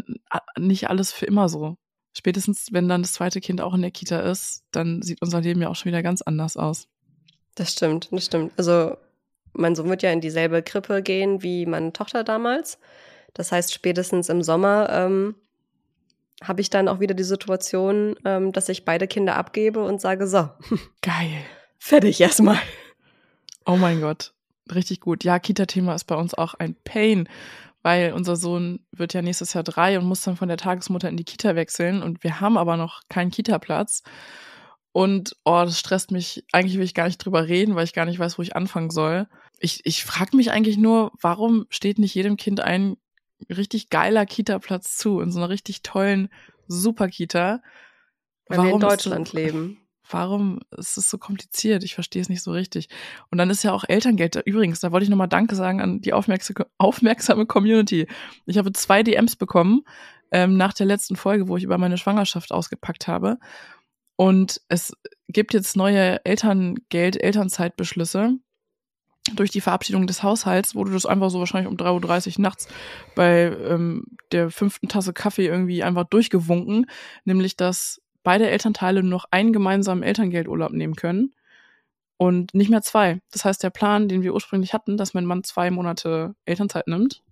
nicht 0.58 0.90
alles 0.90 1.12
für 1.12 1.26
immer 1.26 1.50
so. 1.50 1.78
Spätestens, 2.14 2.68
wenn 2.72 2.88
dann 2.88 3.02
das 3.02 3.14
zweite 3.14 3.42
Kind 3.42 3.60
auch 3.60 3.74
in 3.74 3.82
der 3.82 3.92
Kita 3.92 4.20
ist, 4.20 4.64
dann 4.72 5.02
sieht 5.02 5.22
unser 5.22 5.42
Leben 5.42 5.62
ja 5.62 5.70
auch 5.70 5.76
schon 5.76 5.90
wieder 5.92 6.04
ganz 6.04 6.22
anders 6.22 6.56
aus. 6.56 6.88
Das 7.56 7.72
stimmt, 7.72 8.10
das 8.12 8.26
stimmt. 8.26 8.54
Also 8.58 8.96
mein 9.56 9.76
Sohn 9.76 9.90
wird 9.90 10.04
ja 10.04 10.12
in 10.12 10.22
dieselbe 10.22 10.62
Krippe 10.62 11.02
gehen 11.02 11.44
wie 11.44 11.66
meine 11.66 11.94
Tochter 11.94 12.24
damals. 12.24 12.80
Das 13.34 13.52
heißt, 13.52 13.74
spätestens 13.74 14.30
im 14.30 14.42
Sommer 14.42 14.90
ähm, 14.90 15.36
habe 16.44 16.62
ich 16.62 16.70
dann 16.70 16.88
auch 16.88 17.00
wieder 17.00 17.14
die 17.14 17.24
Situation, 17.24 18.16
ähm, 18.26 18.52
dass 18.52 18.70
ich 18.70 18.86
beide 18.86 19.08
Kinder 19.08 19.36
abgebe 19.36 19.84
und 19.84 20.02
sage, 20.02 20.28
so. 20.28 20.50
Geil. 21.02 21.44
Fertig 21.78 22.20
erstmal. 22.22 22.60
Oh 23.66 23.78
mein 23.78 24.02
Gott. 24.02 24.34
Richtig 24.74 25.00
gut. 25.02 25.24
Ja, 25.24 25.38
Kita-Thema 25.40 25.94
ist 25.94 26.06
bei 26.06 26.16
uns 26.16 26.34
auch 26.34 26.56
ein 26.56 26.76
Pain, 26.84 27.30
weil 27.84 28.14
unser 28.14 28.36
Sohn 28.36 28.80
wird 28.92 29.14
ja 29.14 29.22
nächstes 29.22 29.54
Jahr 29.54 29.64
drei 29.64 30.00
und 30.00 30.06
muss 30.06 30.22
dann 30.22 30.38
von 30.38 30.48
der 30.48 30.58
Tagesmutter 30.58 31.10
in 31.10 31.18
die 31.18 31.24
Kita 31.24 31.56
wechseln 31.56 32.02
und 32.02 32.24
wir 32.24 32.40
haben 32.42 32.58
aber 32.58 32.78
noch 32.78 33.02
keinen 33.10 33.32
Kita-Platz. 33.32 34.02
Und 34.92 35.36
oh, 35.44 35.62
das 35.66 35.78
stresst 35.78 36.12
mich. 36.12 36.46
Eigentlich 36.54 36.78
will 36.78 36.86
ich 36.86 36.94
gar 36.94 37.06
nicht 37.06 37.18
drüber 37.18 37.48
reden, 37.50 37.76
weil 37.76 37.84
ich 37.84 37.94
gar 37.94 38.06
nicht 38.06 38.18
weiß, 38.18 38.38
wo 38.38 38.42
ich 38.42 38.56
anfangen 38.56 38.90
soll. 38.90 39.28
Ich, 39.60 39.86
ich 39.86 40.04
frage 40.04 40.36
mich 40.36 40.52
eigentlich 40.52 40.78
nur, 40.78 41.12
warum 41.20 41.66
steht 41.70 42.00
nicht 42.00 42.16
jedem 42.16 42.38
Kind 42.38 42.60
ein 42.60 42.98
richtig 43.50 43.90
geiler 43.90 44.26
Kita-Platz 44.26 44.98
zu, 44.98 45.20
in 45.20 45.32
so 45.32 45.40
einer 45.40 45.50
richtig 45.50 45.82
tollen 45.82 46.30
Super-Kita. 46.68 47.62
Weil 48.48 48.58
warum 48.58 48.70
wir 48.70 48.74
in 48.76 48.80
Deutschland 48.80 49.28
so, 49.30 49.38
leben. 49.38 49.78
Warum 50.12 50.60
ist 50.78 50.98
es 50.98 51.10
so 51.10 51.18
kompliziert? 51.18 51.84
Ich 51.84 51.96
verstehe 51.96 52.22
es 52.22 52.30
nicht 52.30 52.44
so 52.44 52.52
richtig. 52.52 52.90
Und 53.32 53.40
dann 53.40 53.50
ist 53.50 53.64
ja 53.64 53.74
auch 53.74 53.84
Elterngeld. 53.88 54.36
Übrigens, 54.46 54.80
da 54.80 54.92
wollte 54.92 55.06
ich 55.06 55.10
nochmal 55.10 55.28
Danke 55.28 55.56
sagen 55.56 55.82
an 55.82 56.00
die 56.00 56.14
aufmerksame 56.14 57.46
Community. 57.48 58.08
Ich 58.46 58.60
habe 58.60 58.72
zwei 58.74 59.02
DMs 59.02 59.36
bekommen 59.36 59.82
ähm, 60.32 60.58
nach 60.58 60.74
der 60.74 60.86
letzten 60.86 61.16
Folge, 61.16 61.48
wo 61.48 61.58
ich 61.58 61.64
über 61.64 61.80
meine 61.80 61.98
Schwangerschaft 61.98 62.52
ausgepackt 62.52 63.08
habe. 63.08 63.40
Und 64.16 64.62
es 64.70 64.94
gibt 65.28 65.56
jetzt 65.56 65.76
neue 65.76 66.24
Elterngeld, 66.24 67.20
Elternzeitbeschlüsse 67.20 68.38
durch 69.34 69.50
die 69.50 69.62
Verabschiedung 69.62 70.06
des 70.08 70.22
Haushalts 70.22 70.76
wurde 70.76 70.92
das 70.92 71.06
einfach 71.06 71.30
so 71.30 71.40
wahrscheinlich 71.40 71.72
um 71.72 71.78
3.30 71.78 72.38
Uhr 72.38 72.42
nachts 72.42 72.68
bei 73.16 73.56
ähm, 73.68 74.06
der 74.32 74.52
fünften 74.52 74.88
Tasse 74.88 75.14
Kaffee 75.14 75.48
irgendwie 75.48 75.84
einfach 75.84 76.06
durchgewunken, 76.06 76.86
nämlich 77.24 77.58
dass 77.58 78.02
beide 78.24 78.50
Elternteile 78.50 79.02
nur 79.02 79.12
noch 79.12 79.26
einen 79.32 79.54
gemeinsamen 79.54 80.04
Elterngeldurlaub 80.04 80.72
nehmen 80.72 80.96
können 80.96 81.34
und 82.18 82.54
nicht 82.54 82.70
mehr 82.70 82.82
zwei. 82.82 83.22
Das 83.32 83.46
heißt, 83.46 83.64
der 83.64 83.72
Plan, 83.72 84.08
den 84.08 84.22
wir 84.22 84.34
ursprünglich 84.34 84.74
hatten, 84.74 84.98
dass 84.98 85.14
mein 85.14 85.26
Mann 85.26 85.44
zwei 85.44 85.72
Monate 85.72 86.36
Elternzeit 86.46 86.88
nimmt, 86.88 87.24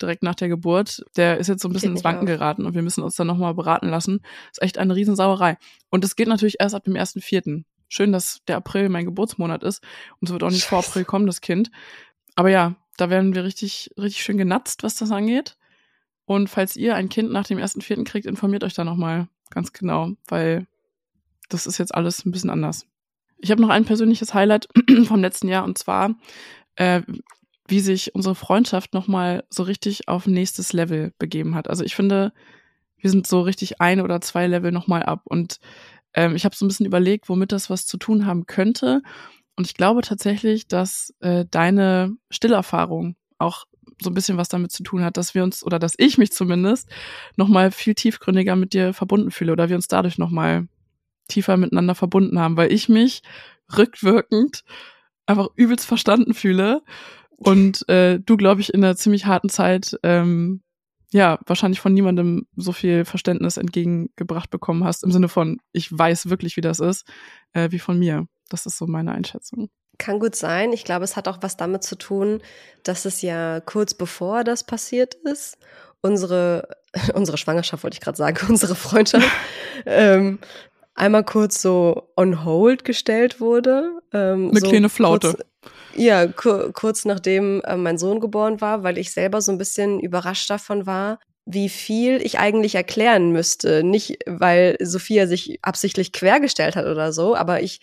direkt 0.00 0.22
nach 0.22 0.34
der 0.34 0.48
Geburt, 0.48 1.04
der 1.16 1.38
ist 1.38 1.48
jetzt 1.48 1.62
so 1.62 1.68
ein 1.68 1.72
bisschen 1.72 1.92
ins 1.92 2.04
Wanken 2.04 2.26
geraten 2.26 2.66
und 2.66 2.74
wir 2.74 2.82
müssen 2.82 3.02
uns 3.02 3.16
dann 3.16 3.26
nochmal 3.26 3.54
beraten 3.54 3.88
lassen. 3.88 4.20
Das 4.22 4.58
ist 4.58 4.62
echt 4.62 4.78
eine 4.78 4.94
Riesensauerei. 4.94 5.56
Und 5.90 6.04
es 6.04 6.16
geht 6.16 6.28
natürlich 6.28 6.56
erst 6.60 6.74
ab 6.74 6.84
dem 6.84 6.96
ersten 6.96 7.20
Vierten. 7.20 7.64
Schön, 7.88 8.12
dass 8.12 8.42
der 8.46 8.56
April 8.56 8.88
mein 8.88 9.06
Geburtsmonat 9.06 9.62
ist 9.62 9.82
und 10.20 10.28
es 10.28 10.32
wird 10.32 10.42
auch 10.42 10.50
nicht 10.50 10.64
vor 10.64 10.78
April 10.86 11.04
kommen, 11.04 11.26
das 11.26 11.40
Kind. 11.40 11.70
Aber 12.36 12.50
ja, 12.50 12.76
da 12.96 13.10
werden 13.10 13.34
wir 13.34 13.44
richtig, 13.44 13.90
richtig 13.98 14.22
schön 14.22 14.38
genatzt, 14.38 14.82
was 14.82 14.96
das 14.96 15.10
angeht. 15.10 15.56
Und 16.24 16.48
falls 16.48 16.76
ihr 16.76 16.94
ein 16.94 17.08
Kind 17.08 17.32
nach 17.32 17.46
dem 17.46 17.58
ersten 17.58 17.80
Vierten 17.80 18.04
kriegt, 18.04 18.26
informiert 18.26 18.62
euch 18.62 18.74
da 18.74 18.84
nochmal 18.84 19.28
ganz 19.50 19.72
genau, 19.72 20.10
weil 20.26 20.66
das 21.48 21.66
ist 21.66 21.78
jetzt 21.78 21.94
alles 21.94 22.24
ein 22.24 22.32
bisschen 22.32 22.50
anders. 22.50 22.86
Ich 23.38 23.50
habe 23.50 23.62
noch 23.62 23.70
ein 23.70 23.84
persönliches 23.84 24.34
Highlight 24.34 24.68
vom 25.06 25.20
letzten 25.20 25.48
Jahr 25.48 25.64
und 25.64 25.78
zwar, 25.78 26.16
äh, 26.76 27.02
wie 27.66 27.80
sich 27.80 28.14
unsere 28.14 28.34
Freundschaft 28.34 28.94
nochmal 28.94 29.44
so 29.48 29.62
richtig 29.62 30.08
auf 30.08 30.26
nächstes 30.26 30.72
Level 30.72 31.12
begeben 31.18 31.54
hat. 31.54 31.70
Also 31.70 31.84
ich 31.84 31.94
finde, 31.94 32.32
wir 32.98 33.10
sind 33.10 33.26
so 33.26 33.40
richtig 33.40 33.80
ein 33.80 34.00
oder 34.00 34.20
zwei 34.20 34.46
Level 34.46 34.72
nochmal 34.72 35.04
ab 35.04 35.22
und 35.24 35.60
ähm, 36.14 36.34
ich 36.34 36.44
habe 36.44 36.56
so 36.56 36.64
ein 36.64 36.68
bisschen 36.68 36.86
überlegt, 36.86 37.28
womit 37.28 37.52
das 37.52 37.70
was 37.70 37.86
zu 37.86 37.96
tun 37.96 38.26
haben 38.26 38.46
könnte. 38.46 39.02
Und 39.56 39.66
ich 39.66 39.74
glaube 39.74 40.02
tatsächlich, 40.02 40.68
dass 40.68 41.14
äh, 41.20 41.44
deine 41.50 42.16
Stillerfahrung 42.30 43.16
auch 43.38 43.66
so 44.00 44.10
ein 44.10 44.14
bisschen 44.14 44.36
was 44.36 44.48
damit 44.48 44.70
zu 44.70 44.82
tun 44.82 45.02
hat, 45.02 45.16
dass 45.16 45.34
wir 45.34 45.42
uns 45.42 45.64
oder 45.64 45.78
dass 45.78 45.94
ich 45.96 46.18
mich 46.18 46.32
zumindest 46.32 46.88
noch 47.36 47.48
mal 47.48 47.70
viel 47.70 47.94
tiefgründiger 47.94 48.56
mit 48.56 48.72
dir 48.72 48.92
verbunden 48.92 49.30
fühle 49.30 49.52
oder 49.52 49.68
wir 49.68 49.76
uns 49.76 49.88
dadurch 49.88 50.18
noch 50.18 50.30
mal 50.30 50.68
tiefer 51.28 51.56
miteinander 51.56 51.94
verbunden 51.94 52.38
haben, 52.38 52.56
weil 52.56 52.72
ich 52.72 52.88
mich 52.88 53.22
rückwirkend 53.76 54.64
einfach 55.26 55.48
übelst 55.56 55.86
verstanden 55.86 56.34
fühle 56.34 56.82
und 57.36 57.88
äh, 57.88 58.18
du 58.20 58.36
glaube 58.36 58.60
ich 58.60 58.72
in 58.72 58.84
einer 58.84 58.96
ziemlich 58.96 59.26
harten 59.26 59.48
Zeit 59.48 59.98
ähm, 60.02 60.62
ja, 61.10 61.38
wahrscheinlich 61.46 61.80
von 61.80 61.94
niemandem 61.94 62.46
so 62.56 62.72
viel 62.72 63.04
Verständnis 63.04 63.56
entgegengebracht 63.56 64.50
bekommen 64.50 64.84
hast, 64.84 65.04
im 65.04 65.12
Sinne 65.12 65.28
von, 65.28 65.58
ich 65.72 65.96
weiß 65.96 66.28
wirklich, 66.28 66.56
wie 66.56 66.60
das 66.60 66.80
ist, 66.80 67.06
äh, 67.52 67.70
wie 67.70 67.78
von 67.78 67.98
mir. 67.98 68.26
Das 68.50 68.66
ist 68.66 68.78
so 68.78 68.86
meine 68.86 69.12
Einschätzung. 69.12 69.70
Kann 69.98 70.20
gut 70.20 70.36
sein. 70.36 70.72
Ich 70.72 70.84
glaube, 70.84 71.04
es 71.04 71.16
hat 71.16 71.26
auch 71.26 71.38
was 71.40 71.56
damit 71.56 71.82
zu 71.82 71.96
tun, 71.96 72.40
dass 72.84 73.04
es 73.04 73.22
ja 73.22 73.60
kurz 73.60 73.94
bevor 73.94 74.44
das 74.44 74.64
passiert 74.64 75.14
ist, 75.14 75.58
unsere, 76.02 76.68
unsere 77.14 77.38
Schwangerschaft 77.38 77.82
wollte 77.82 77.96
ich 77.96 78.00
gerade 78.00 78.16
sagen, 78.16 78.46
unsere 78.48 78.74
Freundschaft, 78.74 79.28
ähm, 79.86 80.38
einmal 80.98 81.24
kurz 81.24 81.62
so 81.62 82.10
on 82.16 82.44
hold 82.44 82.84
gestellt 82.84 83.40
wurde. 83.40 84.00
Ähm, 84.12 84.50
Eine 84.50 84.60
so 84.60 84.68
kleine 84.68 84.88
Flaute. 84.88 85.34
Kurz, 85.34 85.72
ja, 85.94 86.26
kur 86.26 86.72
kurz 86.72 87.04
nachdem 87.04 87.60
äh, 87.62 87.76
mein 87.76 87.98
Sohn 87.98 88.20
geboren 88.20 88.60
war, 88.60 88.82
weil 88.82 88.98
ich 88.98 89.12
selber 89.12 89.40
so 89.40 89.52
ein 89.52 89.58
bisschen 89.58 90.00
überrascht 90.00 90.50
davon 90.50 90.86
war, 90.86 91.18
wie 91.44 91.68
viel 91.68 92.20
ich 92.22 92.38
eigentlich 92.38 92.74
erklären 92.74 93.32
müsste. 93.32 93.82
Nicht, 93.82 94.18
weil 94.26 94.76
Sophia 94.80 95.26
sich 95.26 95.58
absichtlich 95.62 96.12
quergestellt 96.12 96.76
hat 96.76 96.86
oder 96.86 97.12
so, 97.12 97.34
aber 97.34 97.62
ich, 97.62 97.80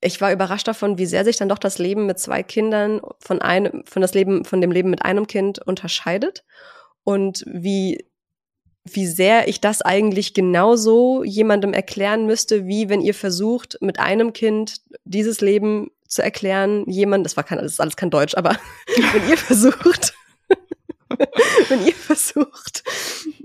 ich 0.00 0.20
war 0.20 0.32
überrascht 0.32 0.68
davon, 0.68 0.98
wie 0.98 1.06
sehr 1.06 1.24
sich 1.24 1.36
dann 1.36 1.48
doch 1.48 1.58
das 1.58 1.78
Leben 1.78 2.06
mit 2.06 2.18
zwei 2.18 2.42
Kindern 2.42 3.00
von 3.20 3.42
einem, 3.42 3.84
von 3.86 4.02
das 4.02 4.14
Leben, 4.14 4.44
von 4.44 4.60
dem 4.60 4.72
Leben 4.72 4.90
mit 4.90 5.04
einem 5.04 5.26
Kind 5.26 5.58
unterscheidet 5.60 6.44
und 7.04 7.44
wie 7.46 8.04
wie 8.84 9.06
sehr 9.06 9.48
ich 9.48 9.60
das 9.60 9.82
eigentlich 9.82 10.34
genauso 10.34 11.22
jemandem 11.24 11.72
erklären 11.72 12.26
müsste, 12.26 12.66
wie 12.66 12.88
wenn 12.88 13.00
ihr 13.00 13.14
versucht, 13.14 13.78
mit 13.80 14.00
einem 14.00 14.32
Kind 14.32 14.80
dieses 15.04 15.40
Leben 15.40 15.90
zu 16.08 16.22
erklären, 16.22 16.84
jemand, 16.88 17.24
das 17.24 17.36
war 17.36 17.44
kein, 17.44 17.58
das 17.58 17.72
ist 17.72 17.80
alles 17.80 17.96
kein 17.96 18.10
Deutsch, 18.10 18.34
aber 18.36 18.56
wenn 19.12 19.28
ihr 19.28 19.38
versucht, 19.38 20.14
wenn 21.68 21.86
ihr 21.86 21.94
versucht, 21.94 22.82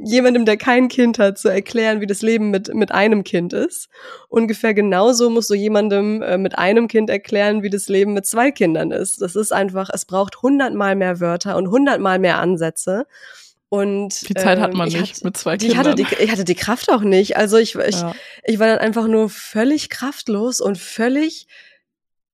jemandem, 0.04 0.46
der 0.46 0.58
kein 0.58 0.88
Kind 0.88 1.20
hat, 1.20 1.38
zu 1.38 1.50
erklären, 1.50 2.02
wie 2.02 2.08
das 2.08 2.22
Leben 2.22 2.50
mit, 2.50 2.74
mit 2.74 2.92
einem 2.92 3.24
Kind 3.24 3.54
ist, 3.54 3.90
ungefähr 4.30 4.74
genauso 4.74 5.30
musst 5.30 5.50
du 5.50 5.54
jemandem 5.54 6.22
äh, 6.22 6.38
mit 6.38 6.58
einem 6.58 6.88
Kind 6.88 7.10
erklären, 7.10 7.62
wie 7.62 7.70
das 7.70 7.88
Leben 7.90 8.14
mit 8.14 8.26
zwei 8.26 8.52
Kindern 8.52 8.92
ist. 8.92 9.22
Das 9.22 9.36
ist 9.36 9.54
einfach, 9.54 9.90
es 9.94 10.06
braucht 10.06 10.42
hundertmal 10.42 10.96
mehr 10.96 11.20
Wörter 11.20 11.58
und 11.58 11.70
hundertmal 11.70 12.20
mehr 12.20 12.40
Ansätze. 12.40 13.06
Und 13.70 14.30
die 14.30 14.34
Zeit 14.34 14.58
ähm, 14.58 14.64
hat 14.64 14.74
man 14.74 14.88
nicht 14.88 15.16
hatte, 15.16 15.26
mit 15.26 15.38
zwei 15.38 15.58
Kindern. 15.58 15.72
Ich 15.72 15.78
hatte, 15.78 15.96
die, 15.96 16.24
ich 16.24 16.32
hatte 16.32 16.46
die 16.46 16.56
Kraft 16.56 16.90
auch 16.90 17.02
nicht. 17.02 17.36
Also 17.36 17.58
ich, 17.58 17.76
ich, 17.76 18.00
ja. 18.00 18.16
ich 18.44 18.60
war 18.60 18.68
dann 18.68 18.80
einfach 18.80 19.08
nur 19.08 19.30
völlig 19.30 19.90
kraftlos 19.90 20.62
und 20.62 20.78
völlig 20.78 21.48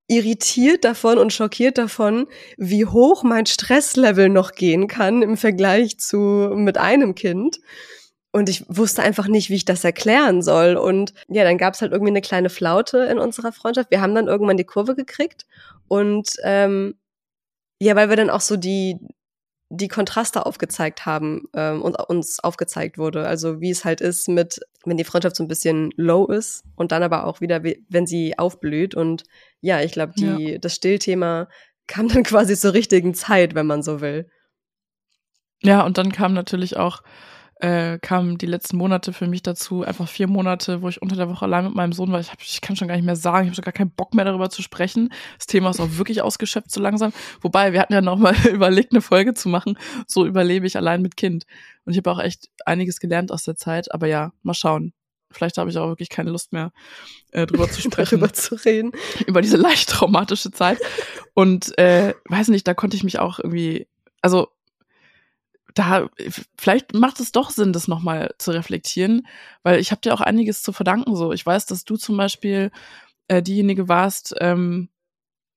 irritiert 0.08 0.84
davon 0.84 1.18
und 1.18 1.34
schockiert 1.34 1.78
davon, 1.78 2.28
wie 2.58 2.86
hoch 2.86 3.24
mein 3.24 3.46
Stresslevel 3.46 4.30
noch 4.30 4.52
gehen 4.52 4.88
kann 4.88 5.22
im 5.22 5.38
Vergleich 5.38 5.98
zu 5.98 6.52
mit 6.54 6.78
einem 6.78 7.16
Kind. 7.16 7.60
Und 8.32 8.50
ich 8.50 8.66
wusste 8.68 9.04
einfach 9.04 9.28
nicht, 9.28 9.50
wie 9.50 9.56
ich 9.56 9.66
das 9.66 9.84
erklären 9.84 10.42
soll. 10.42 10.76
Und 10.76 11.14
ja, 11.30 11.44
dann 11.44 11.58
gab 11.58 11.76
es 11.76 11.82
halt 11.82 11.92
irgendwie 11.92 12.12
eine 12.12 12.22
kleine 12.22 12.50
Flaute 12.50 13.00
in 13.06 13.20
unserer 13.20 13.52
Freundschaft. 13.52 13.92
Wir 13.92 14.02
haben 14.02 14.16
dann 14.16 14.28
irgendwann 14.28 14.58
die 14.58 14.66
Kurve 14.66 14.96
gekriegt. 14.96 15.46
Und 15.88 16.32
ähm, 16.44 16.96
ja, 17.80 17.96
weil 17.96 18.10
wir 18.10 18.16
dann 18.16 18.32
auch 18.32 18.42
so 18.42 18.58
die, 18.58 18.98
die 19.76 19.88
Kontraste 19.88 20.46
aufgezeigt 20.46 21.08
haben 21.08 21.48
ähm, 21.56 21.82
und 21.82 22.00
uns 22.08 22.40
aufgezeigt 22.40 23.00
wurde. 23.00 23.28
Also 23.28 23.60
wie 23.60 23.72
es 23.72 23.86
halt 23.86 24.02
ist 24.02 24.30
mit, 24.30 24.60
wenn 24.86 24.98
die 24.98 25.04
Freundschaft 25.04 25.36
so 25.36 25.44
ein 25.44 25.48
bisschen 25.48 25.92
low 25.98 26.28
ist 26.28 26.64
und 26.76 26.92
dann 26.92 27.02
aber 27.02 27.26
auch 27.26 27.42
wieder, 27.42 27.64
wenn 27.64 28.06
sie 28.06 28.38
aufblüht. 28.38 28.94
Und 28.94 29.24
ja, 29.62 29.82
ich 29.82 29.92
glaube, 29.92 30.14
die 30.16 30.52
ja. 30.52 30.58
das 30.60 30.76
Stillthema 30.76 31.48
kam 31.88 32.08
dann 32.10 32.24
quasi 32.24 32.56
zur 32.56 32.74
richtigen 32.74 33.16
Zeit, 33.16 33.56
wenn 33.56 33.66
man 33.66 33.82
so 33.82 34.00
will. 34.00 34.30
Ja, 35.64 35.84
und 35.84 35.98
dann 35.98 36.12
kam 36.12 36.34
natürlich 36.34 36.78
auch 36.78 37.02
äh, 37.64 37.98
kamen 37.98 38.38
die 38.38 38.46
letzten 38.46 38.76
Monate 38.76 39.14
für 39.14 39.26
mich 39.26 39.42
dazu, 39.42 39.84
einfach 39.84 40.10
vier 40.10 40.28
Monate, 40.28 40.82
wo 40.82 40.90
ich 40.90 41.02
unter 41.02 41.16
der 41.16 41.30
Woche 41.30 41.46
allein 41.46 41.64
mit 41.64 41.74
meinem 41.74 41.94
Sohn 41.94 42.12
war. 42.12 42.20
Ich, 42.20 42.30
hab, 42.30 42.42
ich 42.42 42.60
kann 42.60 42.76
schon 42.76 42.90
gar 42.90 42.96
nicht 42.96 43.06
mehr 43.06 43.16
sagen, 43.16 43.46
ich 43.46 43.52
habe 43.52 43.56
schon 43.56 43.64
gar 43.64 43.72
keinen 43.72 43.92
Bock 43.92 44.14
mehr 44.14 44.26
darüber 44.26 44.50
zu 44.50 44.62
sprechen. 44.62 45.14
Das 45.38 45.48
Thema 45.48 45.70
ist 45.70 45.80
auch 45.80 45.92
wirklich 45.92 46.22
ausgeschöpft 46.22 46.72
so 46.72 46.82
langsam. 46.82 47.14
Wobei, 47.40 47.72
wir 47.72 47.80
hatten 47.80 47.94
ja 47.94 48.02
noch 48.02 48.18
mal 48.18 48.36
überlegt, 48.52 48.92
eine 48.92 49.02
Folge 49.02 49.34
zu 49.34 49.48
machen. 49.48 49.78
So 50.08 50.26
überlebe 50.26 50.68
ich 50.68 50.76
allein 50.76 51.02
mit 51.02 51.16
Kind. 51.16 51.46
Und 51.86 51.94
ich 51.94 51.98
habe 52.00 52.12
auch 52.12 52.20
echt 52.20 52.50
einiges 52.66 53.00
gelernt 53.00 53.32
aus 53.32 53.46
der 53.46 53.56
Zeit. 53.56 53.94
Aber 53.94 54.08
ja, 54.08 54.34
mal 54.42 54.54
schauen. 54.54 54.92
Vielleicht 55.32 55.58
habe 55.58 55.70
ich 55.70 55.78
auch 55.78 55.88
wirklich 55.88 56.10
keine 56.10 56.32
Lust 56.32 56.52
mehr, 56.52 56.74
äh, 57.32 57.46
drüber 57.46 57.70
zu 57.70 57.80
sprechen. 57.82 58.20
darüber 58.20 58.34
zu 58.34 58.56
reden. 58.56 58.92
Über 59.26 59.42
diese 59.42 59.56
leicht 59.56 59.88
traumatische 59.88 60.52
Zeit. 60.52 60.80
Und 61.34 61.78
äh, 61.78 62.14
weiß 62.28 62.50
nicht, 62.50 62.68
da 62.68 62.74
konnte 62.74 62.98
ich 62.98 63.06
mich 63.06 63.20
auch 63.20 63.40
irgendwie, 63.40 63.88
also 64.22 64.50
da 65.74 66.10
vielleicht 66.58 66.94
macht 66.94 67.20
es 67.20 67.32
doch 67.32 67.50
Sinn, 67.50 67.74
das 67.74 67.88
nochmal 67.88 68.34
zu 68.38 68.52
reflektieren, 68.52 69.28
weil 69.64 69.80
ich 69.80 69.92
habe 69.92 70.02
dir 70.02 70.14
auch 70.14 70.22
einiges 70.22 70.62
zu 70.62 70.72
verdanken. 70.74 71.16
So, 71.16 71.32
ich 71.32 71.46
weiß, 71.46 71.66
dass 71.66 71.86
du 71.86 71.96
zum 71.98 72.18
Beispiel 72.18 72.72
äh, 73.28 73.42
diejenige 73.42 73.88
warst, 73.88 74.36
ähm, 74.40 74.90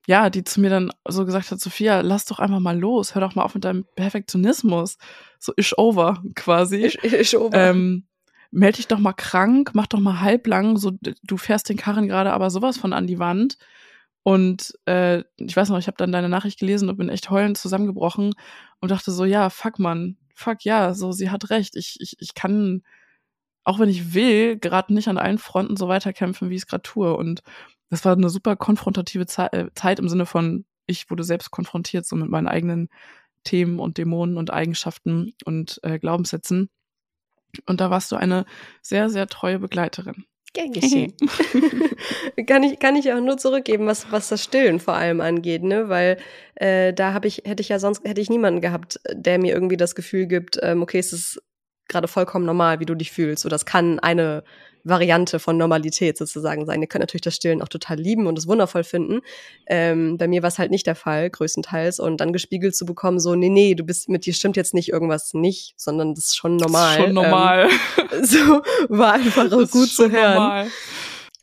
ja, 0.07 0.31
die 0.31 0.45
zu 0.45 0.61
mir 0.61 0.71
dann 0.71 0.93
so 1.07 1.25
gesagt 1.25 1.51
hat, 1.51 1.61
Sophia, 1.61 2.01
lass 2.01 2.27
doch 2.27 2.39
einfach 2.39 2.61
mal 2.61 2.79
los, 2.79 3.15
hör 3.15 3.21
doch 3.21 3.35
mal 3.35 3.43
auf 3.43 3.55
mit 3.55 3.65
deinem 3.65 3.85
Perfektionismus. 3.97 4.99
So 5.39 5.53
ish 5.57 5.77
over 5.77 6.23
quasi. 6.35 6.87
Ish, 6.87 6.95
ish 7.03 7.35
over. 7.35 7.57
Ähm, 7.57 8.07
meld 8.53 8.79
dich 8.79 8.87
doch 8.87 8.99
mal 8.99 9.13
krank, 9.13 9.73
mach 9.75 9.89
doch 9.89 9.99
mal 9.99 10.21
halblang, 10.21 10.77
so 10.77 10.93
du 11.23 11.37
fährst 11.37 11.69
den 11.69 11.77
Karren 11.77 12.07
gerade 12.07 12.33
aber 12.33 12.51
sowas 12.51 12.79
von 12.79 12.93
an 12.93 13.07
die 13.07 13.19
Wand. 13.19 13.59
Und 14.23 14.77
äh, 14.87 15.23
ich 15.37 15.57
weiß 15.57 15.69
noch, 15.69 15.79
ich 15.79 15.87
habe 15.87 15.99
dann 15.99 16.13
deine 16.13 16.29
Nachricht 16.29 16.59
gelesen 16.59 16.89
und 16.89 16.97
bin 16.97 17.09
echt 17.09 17.31
heulend 17.31 17.59
zusammengebrochen 17.59 18.35
und 18.81 18.91
dachte 18.91 19.11
so, 19.13 19.25
ja, 19.25 19.51
fuck 19.51 19.79
man, 19.79 20.17
fuck 20.35 20.65
ja, 20.65 20.95
so 20.95 21.13
sie 21.13 21.31
hat 21.31 21.51
recht. 21.51 21.77
Ich, 21.77 21.97
ich, 22.01 22.17
ich 22.21 22.35
kann, 22.35 22.83
auch 23.65 23.79
wenn 23.79 23.89
ich 23.89 24.15
will, 24.15 24.59
gerade 24.59 24.95
nicht 24.95 25.09
an 25.09 25.19
allen 25.19 25.39
Fronten 25.39 25.77
so 25.77 25.89
weiterkämpfen, 25.89 26.51
wie 26.51 26.55
ich 26.55 26.63
es 26.63 26.67
gerade 26.67 26.83
tue. 26.83 27.17
Und 27.17 27.43
das 27.91 28.05
war 28.05 28.13
eine 28.13 28.31
super 28.31 28.57
konfrontative 28.57 29.27
Ze 29.27 29.53
äh, 29.53 29.71
Zeit 29.75 29.99
im 29.99 30.09
Sinne 30.09 30.27
von, 30.27 30.65
ich 30.87 31.11
wurde 31.11 31.25
selbst 31.25 31.51
konfrontiert 31.51 32.07
so 32.07 32.17
mit 32.17 32.31
meinen 32.31 32.49
eigenen 32.49 32.89
Themen 33.45 33.79
und 33.81 33.99
Dämonen 33.99 34.37
und 34.37 34.53
Eigenschaften 34.53 35.35
und 35.45 35.81
äh, 35.83 35.99
Glaubenssätzen. 35.99 36.71
Und 37.67 37.81
da 37.81 37.91
warst 37.91 38.13
du 38.13 38.17
eine 38.17 38.45
sehr, 38.83 39.09
sehr 39.09 39.27
treue 39.29 39.59
Begleiterin. 39.59 40.27
Gern 40.57 40.73
geschehen. 40.73 41.13
kann 42.47 42.63
ich 42.63 42.79
kann 42.79 42.97
ich 42.97 43.13
auch 43.13 43.21
nur 43.21 43.37
zurückgeben, 43.37 43.87
was 43.87 44.11
was 44.11 44.31
das 44.31 44.43
Stillen 44.43 44.81
vor 44.81 44.95
allem 44.95 45.21
angeht, 45.21 45.63
ne, 45.63 45.91
weil 45.91 46.17
äh, 46.55 46.95
da 46.95 47.13
habe 47.13 47.29
ich 47.29 47.43
hätte 47.45 47.61
ich 47.61 47.69
ja 47.69 47.79
sonst 47.79 48.05
hätte 48.05 48.23
ich 48.23 48.31
niemanden 48.31 48.63
gehabt, 48.63 48.99
der 49.13 49.39
mir 49.39 49.53
irgendwie 49.53 49.77
das 49.77 49.95
Gefühl 49.95 50.27
gibt, 50.27 50.59
ähm, 50.63 50.81
okay, 50.81 50.99
es 50.99 51.13
ist 51.13 51.43
gerade 51.89 52.09
vollkommen 52.09 52.47
normal, 52.47 52.81
wie 52.81 52.87
du 52.87 52.95
dich 52.95 53.13
fühlst. 53.13 53.43
So, 53.43 53.51
das 53.51 53.67
kann 53.67 53.99
eine 53.99 54.45
Variante 54.89 55.39
von 55.39 55.57
Normalität 55.57 56.17
sozusagen 56.17 56.65
sein. 56.67 56.81
Ihr 56.81 56.89
könnt 56.89 57.03
natürlich 57.03 57.23
das 57.23 57.35
Stillen 57.35 57.63
auch 57.63 57.69
total 57.69 57.99
lieben 57.99 58.27
und 58.27 58.39
es 58.39 58.47
wundervoll 58.47 58.85
finden. 58.85 59.21
Ähm, 59.67 60.17
bei 60.17 60.29
mir 60.29 60.43
war 60.43 60.49
es 60.49 60.59
halt 60.59 60.71
nicht 60.71 60.87
der 60.87 60.95
Fall, 60.95 61.29
größtenteils. 61.31 61.99
Und 62.01 62.21
dann 62.21 62.33
gespiegelt 62.33 62.77
zu 62.77 62.87
bekommen, 62.87 63.19
so, 63.19 63.35
nee, 63.35 63.49
nee, 63.49 63.75
du 63.75 63.85
bist 63.85 64.09
mit 64.09 64.27
dir 64.27 64.35
stimmt 64.35 64.57
jetzt 64.57 64.75
nicht 64.75 64.91
irgendwas 64.91 65.35
nicht, 65.35 65.75
sondern 65.77 66.15
das 66.15 66.27
ist 66.27 66.37
schon 66.37 66.57
normal. 66.57 66.97
Das 66.97 66.99
ist 66.99 67.05
schon 67.05 67.15
normal. 67.15 67.69
Ähm, 68.13 68.25
so 68.25 68.63
war 68.89 69.15
einfach 69.15 69.51
auch 69.53 69.71
gut 69.71 69.89
zu 69.89 70.11
hören. 70.11 70.35
Normal. 70.35 70.67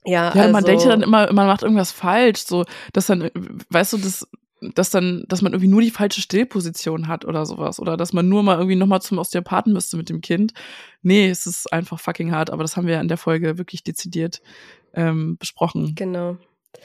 Ja, 0.05 0.33
ja 0.35 0.41
also, 0.41 0.51
man 0.51 0.63
denkt 0.63 0.83
ja 0.83 0.89
dann 0.89 1.01
immer, 1.01 1.31
man 1.31 1.47
macht 1.47 1.63
irgendwas 1.63 1.91
falsch, 1.91 2.43
so, 2.45 2.65
dass 2.91 3.07
dann, 3.07 3.29
weißt 3.69 3.93
du, 3.93 3.97
das 3.97 4.27
dass 4.75 4.89
dann, 4.89 5.25
dass 5.27 5.41
man 5.41 5.53
irgendwie 5.53 5.69
nur 5.69 5.81
die 5.81 5.91
falsche 5.91 6.21
Stillposition 6.21 7.07
hat 7.07 7.25
oder 7.25 7.45
sowas. 7.45 7.79
Oder 7.79 7.97
dass 7.97 8.13
man 8.13 8.29
nur 8.29 8.43
mal 8.43 8.57
irgendwie 8.57 8.75
nochmal 8.75 9.01
zum 9.01 9.17
Osteopathen 9.17 9.73
müsste 9.73 9.97
mit 9.97 10.09
dem 10.09 10.21
Kind. 10.21 10.53
Nee, 11.01 11.29
es 11.29 11.45
ist 11.45 11.71
einfach 11.71 11.99
fucking 11.99 12.31
hart, 12.31 12.49
aber 12.49 12.63
das 12.63 12.77
haben 12.77 12.87
wir 12.87 12.95
ja 12.95 13.01
in 13.01 13.07
der 13.07 13.17
Folge 13.17 13.57
wirklich 13.57 13.83
dezidiert 13.83 14.41
ähm, 14.93 15.37
besprochen. 15.37 15.95
Genau. 15.95 16.37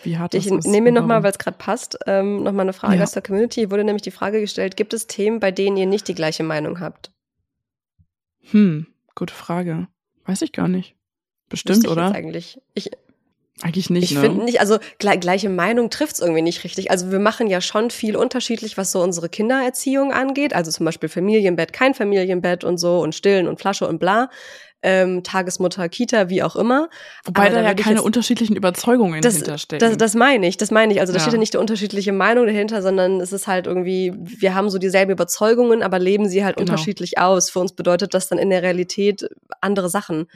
Wie 0.02 0.18
hart 0.18 0.34
ich 0.34 0.44
das 0.44 0.58
ist. 0.58 0.66
Ich 0.66 0.70
nehme 0.70 0.90
mir 0.90 1.00
nochmal, 1.00 1.22
weil 1.22 1.30
es 1.30 1.38
gerade 1.38 1.56
passt, 1.56 1.98
ähm, 2.06 2.42
nochmal 2.42 2.66
eine 2.66 2.72
Frage 2.72 2.96
ja. 2.96 3.02
aus 3.02 3.12
der 3.12 3.22
Community. 3.22 3.70
Wurde 3.70 3.84
nämlich 3.84 4.02
die 4.02 4.10
Frage 4.10 4.40
gestellt, 4.40 4.76
gibt 4.76 4.92
es 4.92 5.06
Themen, 5.06 5.40
bei 5.40 5.50
denen 5.50 5.76
ihr 5.76 5.86
nicht 5.86 6.08
die 6.08 6.14
gleiche 6.14 6.42
Meinung 6.42 6.80
habt? 6.80 7.12
Hm, 8.50 8.86
gute 9.14 9.34
Frage. 9.34 9.88
Weiß 10.24 10.42
ich 10.42 10.52
gar 10.52 10.68
nicht. 10.68 10.94
Bestimmt, 11.48 11.84
ich 11.84 11.90
oder? 11.90 12.12
Eigentlich. 12.12 12.60
Ich, 12.74 12.90
eigentlich 13.62 13.90
nicht. 13.90 14.04
Ich 14.04 14.14
ne? 14.14 14.20
finde 14.20 14.44
nicht, 14.44 14.60
also 14.60 14.78
gleiche 14.98 15.48
Meinung 15.48 15.90
trifft's 15.90 16.20
irgendwie 16.20 16.42
nicht 16.42 16.64
richtig. 16.64 16.90
Also 16.90 17.10
wir 17.10 17.18
machen 17.18 17.48
ja 17.48 17.60
schon 17.60 17.90
viel 17.90 18.16
unterschiedlich, 18.16 18.76
was 18.76 18.92
so 18.92 19.02
unsere 19.02 19.28
Kindererziehung 19.28 20.12
angeht. 20.12 20.54
Also 20.54 20.70
zum 20.70 20.86
Beispiel 20.86 21.08
Familienbett, 21.08 21.72
kein 21.72 21.94
Familienbett 21.94 22.64
und 22.64 22.78
so 22.78 23.00
und 23.00 23.14
Stillen 23.14 23.48
und 23.48 23.58
Flasche 23.60 23.88
und 23.88 23.98
bla. 23.98 24.30
Ähm, 24.80 25.24
Tagesmutter, 25.24 25.88
Kita, 25.88 26.28
wie 26.28 26.42
auch 26.42 26.54
immer. 26.54 26.88
Wobei 27.24 27.48
da 27.48 27.60
ja 27.62 27.74
keine 27.74 27.96
jetzt, 27.96 28.04
unterschiedlichen 28.04 28.54
Überzeugungen 28.54 29.20
das, 29.22 29.36
hinterstecken. 29.36 29.80
Das, 29.80 29.98
das 29.98 30.14
meine 30.14 30.46
ich, 30.46 30.56
das 30.56 30.70
meine 30.70 30.92
ich. 30.92 31.00
Also 31.00 31.12
da 31.12 31.18
ja. 31.18 31.22
steht 31.22 31.32
ja 31.32 31.38
nicht 31.40 31.54
die 31.54 31.58
unterschiedliche 31.58 32.12
Meinung 32.12 32.46
dahinter, 32.46 32.80
sondern 32.80 33.20
es 33.20 33.32
ist 33.32 33.48
halt 33.48 33.66
irgendwie, 33.66 34.14
wir 34.16 34.54
haben 34.54 34.70
so 34.70 34.78
dieselben 34.78 35.10
Überzeugungen, 35.10 35.82
aber 35.82 35.98
leben 35.98 36.28
sie 36.28 36.44
halt 36.44 36.56
genau. 36.56 36.70
unterschiedlich 36.70 37.18
aus. 37.18 37.50
Für 37.50 37.58
uns 37.58 37.72
bedeutet 37.72 38.14
das 38.14 38.28
dann 38.28 38.38
in 38.38 38.50
der 38.50 38.62
Realität 38.62 39.28
andere 39.60 39.88
Sachen. 39.88 40.28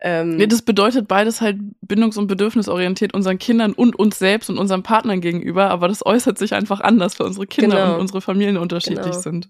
Ähm, 0.00 0.36
nee, 0.36 0.46
das 0.46 0.62
bedeutet 0.62 1.08
beides 1.08 1.40
halt 1.40 1.56
bindungs- 1.80 2.18
und 2.18 2.26
bedürfnisorientiert 2.26 3.14
unseren 3.14 3.38
Kindern 3.38 3.72
und 3.72 3.96
uns 3.96 4.18
selbst 4.18 4.50
und 4.50 4.58
unseren 4.58 4.82
Partnern 4.82 5.20
gegenüber, 5.20 5.70
aber 5.70 5.88
das 5.88 6.04
äußert 6.04 6.36
sich 6.36 6.52
einfach 6.52 6.80
anders, 6.80 7.18
weil 7.18 7.26
unsere 7.26 7.46
Kinder 7.46 7.76
genau. 7.76 7.94
und 7.94 8.00
unsere 8.00 8.20
Familien 8.20 8.56
unterschiedlich 8.58 9.02
genau. 9.02 9.18
sind. 9.18 9.48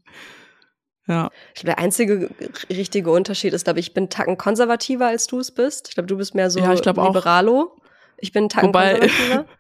Ja. 1.07 1.31
Ich 1.55 1.63
glaube, 1.63 1.77
der 1.77 1.79
einzige 1.79 2.31
richtige 2.71 3.11
Unterschied 3.11 3.53
ist, 3.53 3.65
glaube 3.65 3.81
ich, 3.81 3.89
ich 3.89 3.95
bin 3.95 4.09
Tacken 4.09 4.39
konservativer 4.39 5.07
als 5.07 5.27
du 5.27 5.39
es 5.39 5.51
bist. 5.51 5.89
Ich 5.89 5.95
glaube, 5.95 6.07
du 6.07 6.17
bist 6.17 6.35
mehr 6.35 6.51
so 6.51 6.61
ja, 6.61 6.73
ich 6.73 6.85
Liberalo. 6.85 7.61
Auch. 7.61 7.83
Ich 8.19 8.33
bin 8.33 8.49
Tacken 8.49 8.69
Wobei, 8.69 8.99
konservativer. 8.99 9.45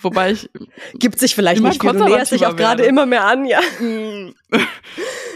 Wobei 0.00 0.30
ich. 0.32 0.48
Gibt 0.94 1.18
sich 1.18 1.34
vielleicht 1.34 1.62
nicht 1.62 1.80
viel. 1.80 1.92
Du 1.92 2.04
näherst 2.04 2.32
dich 2.32 2.46
auch 2.46 2.56
gerade 2.56 2.84
immer 2.84 3.04
mehr 3.06 3.24
an, 3.24 3.44
ja. 3.44 3.60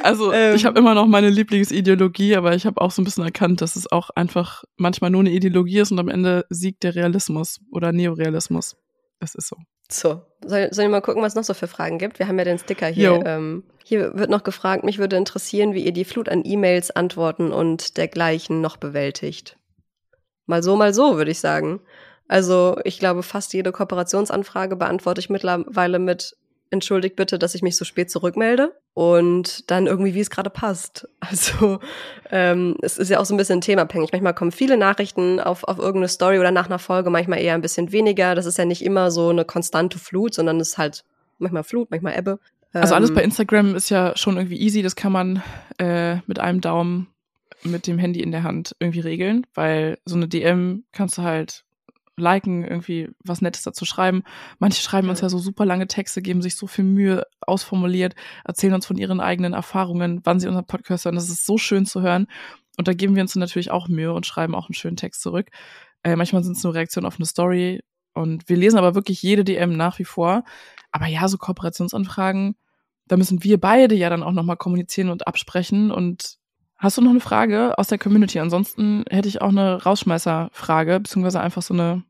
Also 0.02 0.32
ähm, 0.32 0.56
ich 0.56 0.64
habe 0.64 0.78
immer 0.80 0.94
noch 0.94 1.06
meine 1.06 1.30
Lieblingsideologie, 1.30 2.34
aber 2.34 2.56
ich 2.56 2.66
habe 2.66 2.80
auch 2.80 2.90
so 2.90 3.00
ein 3.00 3.04
bisschen 3.04 3.22
erkannt, 3.22 3.60
dass 3.60 3.76
es 3.76 3.90
auch 3.90 4.10
einfach 4.10 4.64
manchmal 4.76 5.10
nur 5.10 5.20
eine 5.20 5.30
Ideologie 5.30 5.78
ist 5.78 5.92
und 5.92 6.00
am 6.00 6.08
Ende 6.08 6.44
siegt 6.50 6.82
der 6.82 6.96
Realismus 6.96 7.60
oder 7.70 7.92
Neorealismus. 7.92 8.76
Das 9.20 9.36
ist 9.36 9.46
so. 9.46 9.56
So, 9.92 10.22
soll, 10.44 10.68
soll 10.72 10.84
ich 10.84 10.90
mal 10.90 11.00
gucken, 11.00 11.22
was 11.22 11.32
es 11.32 11.36
noch 11.36 11.44
so 11.44 11.54
für 11.54 11.68
Fragen 11.68 11.98
gibt? 11.98 12.18
Wir 12.18 12.28
haben 12.28 12.38
ja 12.38 12.44
den 12.44 12.58
Sticker 12.58 12.86
hier. 12.86 13.22
Ähm, 13.24 13.64
hier 13.84 14.16
wird 14.16 14.30
noch 14.30 14.42
gefragt, 14.42 14.84
mich 14.84 14.98
würde 14.98 15.16
interessieren, 15.16 15.74
wie 15.74 15.84
ihr 15.84 15.92
die 15.92 16.04
Flut 16.04 16.28
an 16.28 16.42
E-Mails, 16.44 16.90
Antworten 16.90 17.52
und 17.52 17.96
dergleichen 17.96 18.60
noch 18.60 18.76
bewältigt. 18.76 19.56
Mal 20.46 20.62
so, 20.62 20.76
mal 20.76 20.94
so, 20.94 21.16
würde 21.16 21.30
ich 21.30 21.40
sagen. 21.40 21.80
Also 22.28 22.78
ich 22.84 22.98
glaube, 22.98 23.22
fast 23.22 23.52
jede 23.52 23.72
Kooperationsanfrage 23.72 24.76
beantworte 24.76 25.20
ich 25.20 25.30
mittlerweile 25.30 25.98
mit 25.98 26.36
entschuldigt 26.72 27.16
bitte, 27.16 27.38
dass 27.38 27.54
ich 27.54 27.62
mich 27.62 27.76
so 27.76 27.84
spät 27.84 28.10
zurückmelde 28.10 28.74
und 28.94 29.70
dann 29.70 29.86
irgendwie, 29.86 30.14
wie 30.14 30.20
es 30.20 30.30
gerade 30.30 30.50
passt. 30.50 31.08
Also 31.20 31.78
ähm, 32.30 32.76
es 32.82 32.98
ist 32.98 33.08
ja 33.08 33.18
auch 33.18 33.24
so 33.24 33.32
ein 33.32 33.38
bisschen 33.38 33.60
themabhängig. 33.60 34.10
Manchmal 34.12 34.34
kommen 34.34 34.52
viele 34.52 34.76
Nachrichten 34.76 35.40
auf, 35.40 35.64
auf 35.64 35.78
irgendeine 35.78 36.08
Story 36.08 36.38
oder 36.38 36.50
nach 36.50 36.66
einer 36.66 36.78
Folge, 36.78 37.10
manchmal 37.10 37.40
eher 37.40 37.54
ein 37.54 37.62
bisschen 37.62 37.90
weniger. 37.92 38.34
Das 38.34 38.44
ist 38.44 38.58
ja 38.58 38.64
nicht 38.64 38.84
immer 38.84 39.10
so 39.10 39.30
eine 39.30 39.44
konstante 39.44 39.98
Flut, 39.98 40.34
sondern 40.34 40.60
es 40.60 40.70
ist 40.70 40.78
halt 40.78 41.04
manchmal 41.38 41.64
Flut, 41.64 41.90
manchmal 41.90 42.18
Ebbe. 42.18 42.38
Also 42.72 42.94
alles 42.94 43.10
ähm, 43.10 43.16
bei 43.16 43.22
Instagram 43.22 43.74
ist 43.74 43.90
ja 43.90 44.16
schon 44.16 44.36
irgendwie 44.36 44.60
easy. 44.60 44.82
Das 44.82 44.96
kann 44.96 45.12
man 45.12 45.42
äh, 45.78 46.16
mit 46.26 46.38
einem 46.38 46.60
Daumen 46.60 47.08
mit 47.64 47.86
dem 47.86 47.98
Handy 47.98 48.20
in 48.20 48.32
der 48.32 48.42
Hand 48.42 48.74
irgendwie 48.78 49.00
regeln, 49.00 49.46
weil 49.54 49.98
so 50.04 50.16
eine 50.16 50.28
DM 50.28 50.84
kannst 50.92 51.18
du 51.18 51.22
halt 51.22 51.64
liken, 52.16 52.64
irgendwie 52.64 53.10
was 53.24 53.40
Nettes 53.40 53.62
dazu 53.62 53.84
schreiben. 53.84 54.22
Manche 54.58 54.82
schreiben 54.82 55.08
uns 55.08 55.20
ja 55.20 55.28
so 55.28 55.38
super 55.38 55.64
lange 55.64 55.86
Texte, 55.86 56.22
geben 56.22 56.42
sich 56.42 56.56
so 56.56 56.66
viel 56.66 56.84
Mühe 56.84 57.24
ausformuliert, 57.40 58.14
erzählen 58.44 58.74
uns 58.74 58.86
von 58.86 58.96
ihren 58.96 59.20
eigenen 59.20 59.54
Erfahrungen, 59.54 60.20
wann 60.24 60.40
sie 60.40 60.48
unseren 60.48 60.66
Podcast 60.66 61.04
hören. 61.04 61.14
Das 61.14 61.30
ist 61.30 61.46
so 61.46 61.58
schön 61.58 61.86
zu 61.86 62.02
hören. 62.02 62.26
Und 62.78 62.88
da 62.88 62.94
geben 62.94 63.14
wir 63.14 63.22
uns 63.22 63.34
natürlich 63.36 63.70
auch 63.70 63.88
Mühe 63.88 64.12
und 64.12 64.26
schreiben 64.26 64.54
auch 64.54 64.68
einen 64.68 64.74
schönen 64.74 64.96
Text 64.96 65.22
zurück. 65.22 65.48
Äh, 66.02 66.16
manchmal 66.16 66.42
sind 66.42 66.56
es 66.56 66.64
nur 66.64 66.74
Reaktionen 66.74 67.06
auf 67.06 67.16
eine 67.16 67.26
Story. 67.26 67.80
Und 68.14 68.48
wir 68.48 68.56
lesen 68.56 68.78
aber 68.78 68.94
wirklich 68.94 69.22
jede 69.22 69.44
DM 69.44 69.76
nach 69.76 69.98
wie 69.98 70.04
vor. 70.04 70.44
Aber 70.90 71.06
ja, 71.06 71.28
so 71.28 71.38
Kooperationsanfragen, 71.38 72.56
da 73.08 73.16
müssen 73.16 73.42
wir 73.42 73.58
beide 73.60 73.94
ja 73.94 74.10
dann 74.10 74.22
auch 74.22 74.32
nochmal 74.32 74.56
kommunizieren 74.56 75.10
und 75.10 75.26
absprechen. 75.26 75.90
Und 75.90 76.38
Hast 76.82 76.98
du 76.98 77.00
noch 77.00 77.10
eine 77.10 77.20
Frage 77.20 77.78
aus 77.78 77.86
der 77.86 77.98
Community? 77.98 78.40
Ansonsten 78.40 79.04
hätte 79.08 79.28
ich 79.28 79.40
auch 79.40 79.50
eine 79.50 79.80
Rausschmeißerfrage, 79.84 80.98
beziehungsweise 80.98 81.40
einfach 81.40 81.62
so 81.62 81.74
eine 81.74 82.02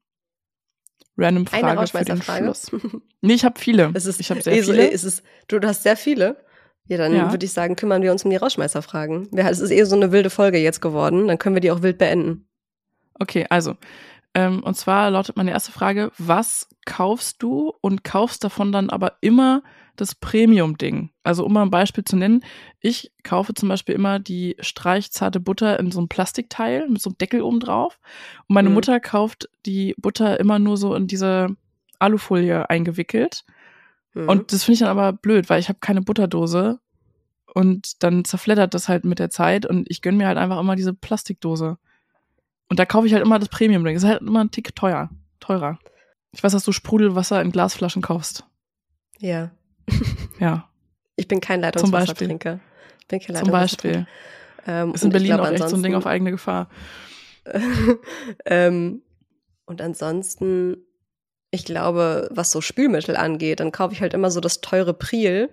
random 1.19 1.47
Frage 1.47 1.67
eine 1.67 1.81
Rausschmeißerfrage. 1.81 2.55
für 2.55 2.81
den 2.81 2.91
Schluss. 2.91 3.03
Nee, 3.21 3.35
ich 3.35 3.45
habe 3.45 3.61
viele. 3.61 3.91
Es 3.93 4.07
ist, 4.07 4.19
ich 4.19 4.31
habe 4.31 4.41
sehr 4.41 4.65
viele. 4.65 4.87
Ist 4.87 5.05
es, 5.05 5.23
du 5.49 5.61
hast 5.61 5.83
sehr 5.83 5.99
viele? 5.99 6.43
Ja, 6.87 6.97
dann 6.97 7.15
ja. 7.15 7.31
würde 7.31 7.45
ich 7.45 7.53
sagen, 7.53 7.77
kümmern 7.77 8.03
wir 8.03 8.13
uns 8.13 8.25
um 8.25 8.31
die 8.31 8.37
Rausschmeißerfragen. 8.37 9.29
Es 9.37 9.61
ist 9.61 9.71
eher 9.71 9.85
so 9.85 9.95
eine 9.95 10.11
wilde 10.11 10.31
Folge 10.31 10.59
jetzt 10.59 10.81
geworden, 10.81 11.29
dann 11.29 11.39
können 11.39 11.55
wir 11.55 11.61
die 11.61 11.71
auch 11.71 11.83
wild 11.83 11.99
beenden. 11.99 12.49
Okay, 13.21 13.47
also 13.51 13.77
Ähm, 14.35 14.63
und 14.63 14.75
zwar 14.77 15.11
lautet 15.11 15.37
meine 15.37 15.51
erste 15.51 15.73
Frage, 15.73 16.11
was 16.17 16.69
kaufst 16.87 17.43
du 17.43 17.75
und 17.83 18.03
kaufst 18.05 18.43
davon 18.43 18.73
dann 18.73 18.89
aber 18.89 19.19
immer 19.21 19.63
das 19.97 20.15
Premium-Ding? 20.15 21.11
Also 21.23 21.45
um 21.45 21.53
mal 21.53 21.63
ein 21.63 21.71
Beispiel 21.71 22.05
zu 22.05 22.17
nennen, 22.17 22.43
ich 22.81 23.13
kaufe 23.23 23.55
zum 23.55 23.69
Beispiel 23.69 23.95
immer 23.95 24.19
die 24.19 24.57
streichzarte 24.61 25.39
Butter 25.41 25.79
in 25.79 25.91
so 25.93 25.99
einem 25.99 26.09
Plastikteil 26.09 26.89
mit 26.89 27.01
so 27.03 27.11
einem 27.11 27.19
Deckel 27.19 27.43
oben 27.43 27.61
drauf. 27.61 27.99
Und 28.49 28.55
meine 28.55 28.69
Mhm. 28.69 28.75
Mutter 28.75 29.01
kauft 29.01 29.49
die 29.67 29.95
Butter 29.99 30.41
immer 30.41 30.59
nur 30.59 30.77
so 30.77 30.95
in 30.95 31.07
diese 31.07 31.57
Alufolie 31.99 32.69
eingewickelt. 32.71 33.45
Mhm. 34.15 34.29
Und 34.29 34.53
das 34.53 34.65
finde 34.65 34.75
ich 34.75 34.79
dann 34.81 34.89
aber 34.89 35.13
blöd, 35.13 35.49
weil 35.51 35.61
ich 35.61 35.69
habe 35.69 35.79
keine 35.81 36.03
Butterdose. 36.03 36.81
Und 37.55 38.03
dann 38.03 38.25
zerfleddert 38.25 38.73
das 38.73 38.89
halt 38.89 39.05
mit 39.05 39.19
der 39.19 39.29
Zeit 39.29 39.67
und 39.67 39.87
ich 39.91 40.01
gönn 40.01 40.17
mir 40.17 40.27
halt 40.27 40.39
einfach 40.39 40.59
immer 40.59 40.75
diese 40.75 40.95
Plastikdose. 40.95 41.77
Und 42.71 42.79
da 42.79 42.87
kaufe 42.87 43.07
ich 43.07 43.13
halt 43.13 43.23
immer 43.25 43.39
das 43.39 43.51
Premium-Ding. 43.51 43.95
Das 43.95 44.03
ist 44.05 44.09
halt 44.09 44.23
immer 44.23 44.43
ein 44.43 44.51
Tick 44.51 44.75
teuer, 44.75 45.11
teurer. 45.39 45.79
Ich 46.33 46.43
weiß, 46.43 46.53
dass 46.53 46.65
du 46.65 46.73
Sprudelwasser 46.73 47.43
in 47.43 47.53
Glasflaschen 47.53 48.01
kaufst. 48.01 48.45
ja. 49.21 49.51
Ja, 50.39 50.69
Ich 51.17 51.29
bin 51.29 51.41
kein. 51.41 51.61
Leitungswassertrinker. 51.61 52.61
Ich 53.01 53.09
bin 53.09 53.21
kein 53.21 53.37
zum 53.37 53.51
Beispiel. 53.51 54.07
Ähm, 54.67 54.95
Ist 54.95 55.05
in 55.05 55.11
Berlin 55.11 55.29
glaube, 55.35 55.43
auch 55.49 55.53
echt 55.53 55.69
so 55.69 55.77
ein 55.77 55.83
Ding 55.83 55.95
auf 55.95 56.07
eigene 56.07 56.31
Gefahr. 56.31 56.69
ähm, 58.45 59.03
und 59.67 59.81
ansonsten, 59.81 60.77
ich 61.51 61.65
glaube, 61.65 62.29
was 62.33 62.51
so 62.51 62.61
Spülmittel 62.61 63.17
angeht, 63.17 63.61
dann 63.61 63.73
kaufe 63.73 63.95
ich 63.95 64.01
halt 64.01 64.15
immer 64.15 64.31
so 64.31 64.41
das 64.41 64.61
teure 64.61 64.95
Priel 64.95 65.51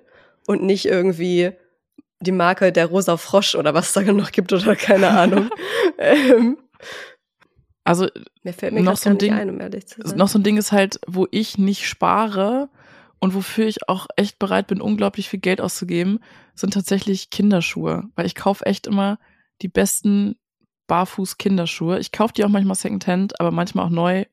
und 0.48 0.64
nicht 0.64 0.86
irgendwie 0.86 1.52
die 2.22 2.32
Marke 2.32 2.72
der 2.72 2.86
Rosa 2.88 3.18
Frosch 3.18 3.56
oder 3.56 3.74
was 3.74 3.94
da 3.94 4.02
noch 4.14 4.32
gibt 4.32 4.54
oder 4.54 4.76
keine 4.76 5.10
Ahnung. 5.10 5.50
ähm, 5.98 6.58
Also 7.84 8.08
mir 8.44 8.54
fällt 8.54 8.74
mir 8.74 8.82
Noch 8.82 8.98
so 8.98 9.10
ein 9.10 9.18
Ding- 9.18 9.34
ein, 9.34 9.50
um 9.50 9.60
sein. 9.60 10.18
noch 10.18 10.28
so 10.28 10.38
ein 10.38 10.44
Ding 10.44 10.58
ist 10.58 10.72
halt, 10.72 11.00
wo 11.08 11.28
ich 11.32 11.58
nicht 11.58 11.88
spare 11.88 12.70
und 13.20 13.34
wofür 13.34 13.68
ich 13.68 13.88
auch 13.90 14.08
echt 14.16 14.40
bereit 14.40 14.68
bin, 14.68 14.82
unglaublich 14.82 15.30
viel 15.30 15.40
Geld 15.40 15.62
auszugeben, 15.62 16.20
sind 16.56 16.74
tatsächlich 16.74 17.30
Kinderschuhe. 17.30 18.10
Weil 18.16 18.26
ich 18.26 18.36
kaufe 18.36 18.66
echt 18.66 18.88
immer 18.88 19.20
die 19.62 19.68
besten 19.68 20.36
Barfuß-Kinderschuhe. 20.88 22.00
Ich 22.00 22.12
kaufe 22.12 22.34
die 22.34 22.44
auch 22.44 22.50
manchmal 22.50 22.76
Secondhand, 22.76 23.40
aber 23.40 23.52
manchmal 23.52 23.86
auch 23.86 23.92
neu. 23.92 24.26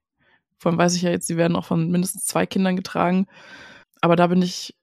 Vor 0.58 0.70
allem 0.70 0.78
weiß 0.78 0.94
ich 0.94 1.02
ja 1.02 1.10
jetzt, 1.10 1.28
die 1.28 1.36
werden 1.36 1.56
auch 1.56 1.64
von 1.64 1.90
mindestens 1.90 2.26
zwei 2.26 2.46
Kindern 2.46 2.76
getragen. 2.76 3.26
Aber 4.00 4.16
da 4.16 4.28
bin 4.28 4.40
ich 4.40 4.74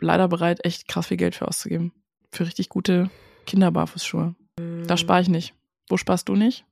leider 0.00 0.28
bereit, 0.28 0.64
echt 0.64 0.88
krass 0.88 1.06
viel 1.08 1.16
Geld 1.16 1.34
für 1.34 1.46
auszugeben. 1.46 1.92
Für 2.30 2.46
richtig 2.46 2.68
gute 2.68 3.10
Kinderbarfußschuhe. 3.46 4.34
Da 4.86 4.96
spare 4.96 5.22
ich 5.22 5.28
nicht. 5.28 5.54
Wo 5.88 5.96
sparst 5.96 6.28
du 6.28 6.34
nicht? 6.34 6.64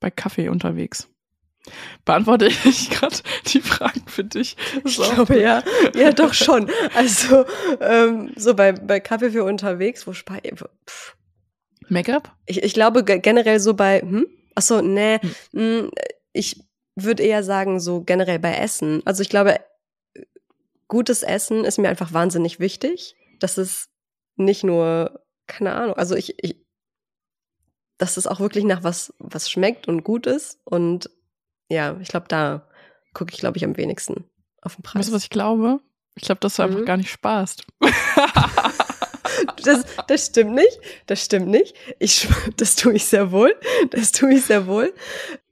Bei 0.00 0.10
Kaffee 0.10 0.48
unterwegs. 0.48 1.08
Beantworte 2.04 2.46
ich 2.64 2.90
gerade 2.90 3.16
die 3.48 3.60
Fragen 3.60 4.02
für 4.06 4.24
dich? 4.24 4.56
Ich 4.84 4.96
glaube 4.96 5.40
ja, 5.40 5.62
ja 5.94 6.12
doch 6.12 6.34
schon. 6.34 6.70
Also 6.94 7.44
ähm, 7.80 8.32
so 8.36 8.54
bei, 8.54 8.72
bei 8.72 9.00
Kaffee 9.00 9.30
für 9.30 9.44
unterwegs, 9.44 10.06
wo 10.06 10.12
spare. 10.12 10.40
Make-up? 11.88 12.34
Ich, 12.46 12.62
ich 12.62 12.74
glaube 12.74 13.04
ge- 13.04 13.20
generell 13.20 13.60
so 13.60 13.74
bei, 13.74 14.00
hm? 14.00 14.26
Achso, 14.54 14.82
nee, 14.82 15.18
Hm. 15.52 15.84
mh, 15.84 15.90
ich 16.32 16.62
würde 16.96 17.22
eher 17.22 17.42
sagen, 17.44 17.78
so 17.80 18.00
generell 18.02 18.38
bei 18.38 18.54
Essen. 18.54 19.02
Also 19.04 19.22
ich 19.22 19.28
glaube, 19.28 19.60
gutes 20.88 21.22
Essen 21.22 21.64
ist 21.64 21.78
mir 21.78 21.88
einfach 21.88 22.12
wahnsinnig 22.12 22.58
wichtig. 22.60 23.16
Das 23.40 23.58
ist 23.58 23.88
nicht 24.36 24.64
nur, 24.64 25.20
keine 25.46 25.74
Ahnung, 25.74 25.94
also 25.96 26.14
ich, 26.14 26.42
ich 26.42 26.64
dass 27.98 28.18
es 28.18 28.26
auch 28.26 28.40
wirklich 28.40 28.64
nach 28.64 28.82
was, 28.84 29.14
was 29.18 29.50
schmeckt 29.50 29.88
und 29.88 30.04
gut 30.04 30.26
ist. 30.26 30.58
Und 30.64 31.08
ja, 31.70 31.96
ich 32.00 32.08
glaube, 32.08 32.26
da 32.28 32.66
gucke 33.14 33.32
ich, 33.32 33.38
glaube 33.40 33.56
ich, 33.56 33.64
am 33.64 33.76
wenigsten 33.76 34.24
auf 34.62 34.76
den 34.76 34.82
Preis. 34.82 35.00
Weißt 35.00 35.08
du, 35.10 35.12
was 35.14 35.22
ich 35.24 35.30
glaube? 35.30 35.80
Ich 36.14 36.22
glaube, 36.24 36.40
dass 36.40 36.56
du 36.56 36.62
einfach 36.62 36.78
Mhm. 36.80 36.84
gar 36.86 36.96
nicht 36.96 37.10
sparst. 37.10 37.64
Das, 39.64 39.84
das 40.06 40.26
stimmt 40.26 40.54
nicht. 40.54 40.80
Das 41.06 41.22
stimmt 41.24 41.48
nicht. 41.48 41.74
Ich, 41.98 42.26
das 42.56 42.76
tue 42.76 42.94
ich 42.94 43.04
sehr 43.04 43.32
wohl. 43.32 43.54
Das 43.90 44.12
tue 44.12 44.34
ich 44.34 44.44
sehr 44.44 44.66
wohl. 44.66 44.94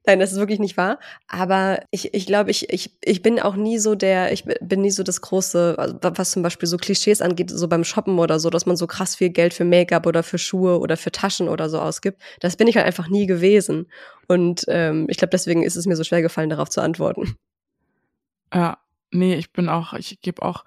Nein, 0.07 0.21
das 0.21 0.33
ist 0.33 0.39
wirklich 0.39 0.59
nicht 0.59 0.77
wahr. 0.77 0.99
Aber 1.29 1.81
ich, 1.91 2.13
ich 2.13 2.27
glaube, 2.27 2.51
ich, 2.51 2.71
ich, 2.71 2.91
ich 3.03 3.23
bin 3.23 3.41
auch 3.41 3.57
nie 3.57 3.79
so 3.79 3.95
der, 3.95 4.33
ich 4.33 4.45
bin 4.45 4.83
nie 4.83 4.91
so 4.91 5.03
das 5.03 5.23
große, 5.23 5.77
also 5.79 5.99
was 6.03 6.33
zum 6.33 6.43
Beispiel 6.43 6.69
so 6.69 6.77
Klischees 6.77 7.23
angeht, 7.23 7.51
so 7.51 7.69
beim 7.69 7.85
Shoppen 7.85 8.19
oder 8.19 8.39
so, 8.39 8.51
dass 8.51 8.67
man 8.67 8.77
so 8.77 8.87
krass 8.87 9.17
viel 9.17 9.31
Geld 9.31 9.55
für 9.55 9.65
Make-up 9.65 10.07
oder 10.07 10.23
für 10.23 10.37
Schuhe 10.37 10.79
oder 10.79 10.99
für 10.99 11.11
Taschen 11.11 11.49
oder 11.49 11.71
so 11.71 11.81
ausgibt. 11.81 12.21
Das 12.41 12.57
bin 12.57 12.69
ich 12.69 12.77
halt 12.77 12.87
einfach 12.87 13.09
nie 13.09 13.27
gewesen. 13.27 13.87
Und 14.29 14.65
ähm, 14.69 15.07
ich 15.09 15.17
glaube, 15.17 15.31
deswegen 15.31 15.63
ist 15.63 15.77
es 15.77 15.87
mir 15.87 15.97
so 15.97 16.05
schwer 16.05 16.21
gefallen, 16.21 16.51
darauf 16.51 16.69
zu 16.69 16.83
antworten. 16.83 17.37
Ja, 18.53 18.79
nee, 19.11 19.35
ich 19.37 19.53
bin 19.53 19.71
auch, 19.71 19.95
ich 19.95 20.21
gebe 20.21 20.43
auch, 20.43 20.65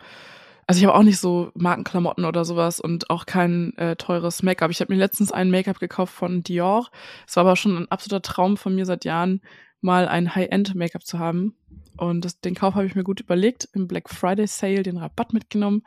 also 0.67 0.79
ich 0.79 0.85
habe 0.85 0.95
auch 0.97 1.03
nicht 1.03 1.17
so 1.17 1.51
Markenklamotten 1.55 2.25
oder 2.25 2.43
sowas 2.45 2.79
und 2.81 3.09
auch 3.09 3.25
kein 3.25 3.75
äh, 3.77 3.95
teures 3.95 4.43
Make-up. 4.43 4.69
Ich 4.69 4.81
habe 4.81 4.93
mir 4.93 4.99
letztens 4.99 5.31
ein 5.31 5.49
Make-up 5.49 5.79
gekauft 5.79 6.13
von 6.13 6.43
Dior. 6.43 6.89
Es 7.25 7.37
war 7.37 7.45
aber 7.45 7.55
schon 7.55 7.75
ein 7.77 7.89
absoluter 7.91 8.21
Traum 8.21 8.57
von 8.57 8.75
mir 8.75 8.85
seit 8.85 9.05
Jahren, 9.05 9.41
mal 9.79 10.07
ein 10.07 10.35
High-End-Make-up 10.35 11.05
zu 11.05 11.19
haben. 11.19 11.55
Und 11.95 12.25
das, 12.25 12.41
den 12.41 12.53
Kauf 12.53 12.75
habe 12.75 12.85
ich 12.85 12.95
mir 12.95 13.03
gut 13.03 13.21
überlegt, 13.21 13.69
im 13.73 13.87
Black 13.87 14.09
Friday 14.09 14.45
Sale 14.45 14.83
den 14.83 14.97
Rabatt 14.97 15.33
mitgenommen. 15.33 15.83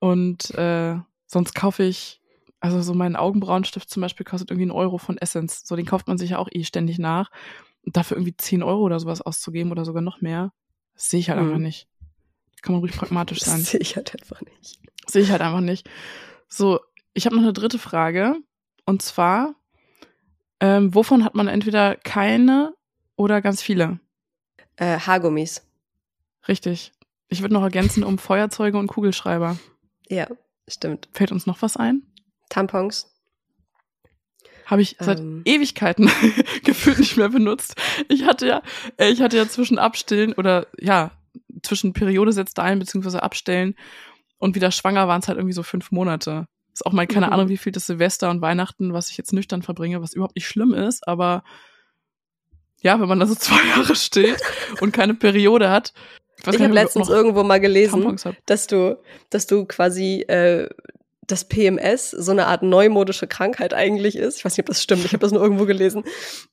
Und 0.00 0.50
äh, 0.54 0.96
sonst 1.26 1.54
kaufe 1.54 1.82
ich, 1.84 2.20
also 2.60 2.82
so 2.82 2.92
meinen 2.94 3.16
Augenbrauenstift 3.16 3.88
zum 3.88 4.02
Beispiel 4.02 4.26
kostet 4.26 4.50
irgendwie 4.50 4.64
einen 4.64 4.78
Euro 4.78 4.98
von 4.98 5.16
Essence. 5.16 5.62
So, 5.64 5.76
den 5.76 5.86
kauft 5.86 6.08
man 6.08 6.18
sich 6.18 6.30
ja 6.30 6.38
auch 6.38 6.48
eh 6.52 6.64
ständig 6.64 6.98
nach. 6.98 7.30
Und 7.82 7.96
dafür 7.96 8.16
irgendwie 8.18 8.36
10 8.36 8.62
Euro 8.62 8.82
oder 8.82 9.00
sowas 9.00 9.22
auszugeben 9.22 9.70
oder 9.72 9.84
sogar 9.84 10.02
noch 10.02 10.20
mehr, 10.20 10.52
sehe 10.94 11.20
ich 11.20 11.30
halt 11.30 11.40
Mhm. 11.40 11.46
einfach 11.46 11.58
nicht. 11.60 11.88
Kann 12.64 12.72
man 12.72 12.80
ruhig 12.80 12.96
pragmatisch 12.96 13.40
sein. 13.40 13.58
Das 13.58 13.72
sehe 13.72 13.80
ich 13.80 13.94
halt 13.94 14.14
einfach 14.18 14.40
nicht. 14.40 14.80
Sehe 15.06 15.20
ich 15.20 15.30
halt 15.30 15.42
einfach 15.42 15.60
nicht. 15.60 15.86
So, 16.48 16.80
ich 17.12 17.26
habe 17.26 17.36
noch 17.36 17.42
eine 17.42 17.52
dritte 17.52 17.78
Frage. 17.78 18.36
Und 18.86 19.02
zwar, 19.02 19.54
ähm, 20.60 20.94
wovon 20.94 21.24
hat 21.26 21.34
man 21.34 21.46
entweder 21.46 21.94
keine 21.94 22.74
oder 23.16 23.42
ganz 23.42 23.60
viele? 23.60 24.00
Äh, 24.76 24.98
Haargummis. 24.98 25.60
Richtig. 26.48 26.92
Ich 27.28 27.42
würde 27.42 27.52
noch 27.52 27.62
ergänzen 27.62 28.02
um 28.02 28.16
Feuerzeuge 28.18 28.78
und 28.78 28.86
Kugelschreiber. 28.86 29.58
Ja, 30.08 30.26
stimmt. 30.66 31.10
Fällt 31.12 31.32
uns 31.32 31.44
noch 31.44 31.60
was 31.60 31.76
ein? 31.76 32.02
Tampons. 32.48 33.10
Habe 34.64 34.80
ich 34.80 34.96
seit 35.00 35.18
Ähm. 35.18 35.42
Ewigkeiten 35.44 36.10
gefühlt 36.64 36.98
nicht 36.98 37.18
mehr 37.18 37.28
benutzt. 37.28 37.76
Ich 38.08 38.24
hatte 38.24 38.46
ja, 38.46 38.62
äh, 38.96 39.10
ich 39.10 39.20
hatte 39.20 39.36
ja 39.36 39.46
zwischen 39.46 39.78
Abstillen 39.78 40.32
oder 40.32 40.66
ja, 40.80 41.10
zwischen 41.62 41.92
Periode 41.92 42.32
setzt 42.32 42.58
ein, 42.58 42.78
beziehungsweise 42.78 43.22
Abstellen 43.22 43.74
und 44.38 44.54
wieder 44.54 44.70
schwanger 44.70 45.08
waren 45.08 45.20
es 45.20 45.28
halt 45.28 45.38
irgendwie 45.38 45.54
so 45.54 45.62
fünf 45.62 45.90
Monate. 45.90 46.46
Ist 46.72 46.84
auch 46.84 46.92
mal 46.92 47.06
keine 47.06 47.26
Mhm. 47.26 47.32
Ahnung, 47.32 47.48
wie 47.48 47.56
viel 47.56 47.72
das 47.72 47.86
Silvester 47.86 48.30
und 48.30 48.40
Weihnachten, 48.40 48.92
was 48.92 49.10
ich 49.10 49.16
jetzt 49.16 49.32
nüchtern 49.32 49.62
verbringe, 49.62 50.02
was 50.02 50.12
überhaupt 50.12 50.34
nicht 50.36 50.48
schlimm 50.48 50.74
ist, 50.74 51.06
aber 51.06 51.44
ja, 52.82 53.00
wenn 53.00 53.08
man 53.08 53.20
da 53.20 53.26
so 53.26 53.34
zwei 53.36 53.64
Jahre 53.68 53.96
steht 53.96 54.40
und 54.80 54.92
keine 54.92 55.14
Periode 55.14 55.70
hat. 55.70 55.92
Ich 56.36 56.44
gar 56.44 56.54
habe 56.58 56.74
letztens 56.74 57.08
irgendwo 57.08 57.42
mal 57.42 57.60
gelesen, 57.60 58.16
dass 58.46 58.66
du, 58.66 58.98
dass 59.30 59.46
du 59.46 59.64
quasi 59.64 60.22
äh, 60.22 60.68
das 61.26 61.44
PMS 61.46 62.10
so 62.10 62.32
eine 62.32 62.46
Art 62.46 62.62
neumodische 62.62 63.26
Krankheit 63.26 63.72
eigentlich 63.74 64.16
ist. 64.16 64.38
Ich 64.38 64.44
weiß 64.44 64.52
nicht, 64.56 64.64
ob 64.64 64.66
das 64.66 64.82
stimmt. 64.82 65.04
Ich 65.04 65.12
habe 65.12 65.20
das 65.20 65.32
nur 65.32 65.42
irgendwo 65.42 65.64
gelesen, 65.66 66.04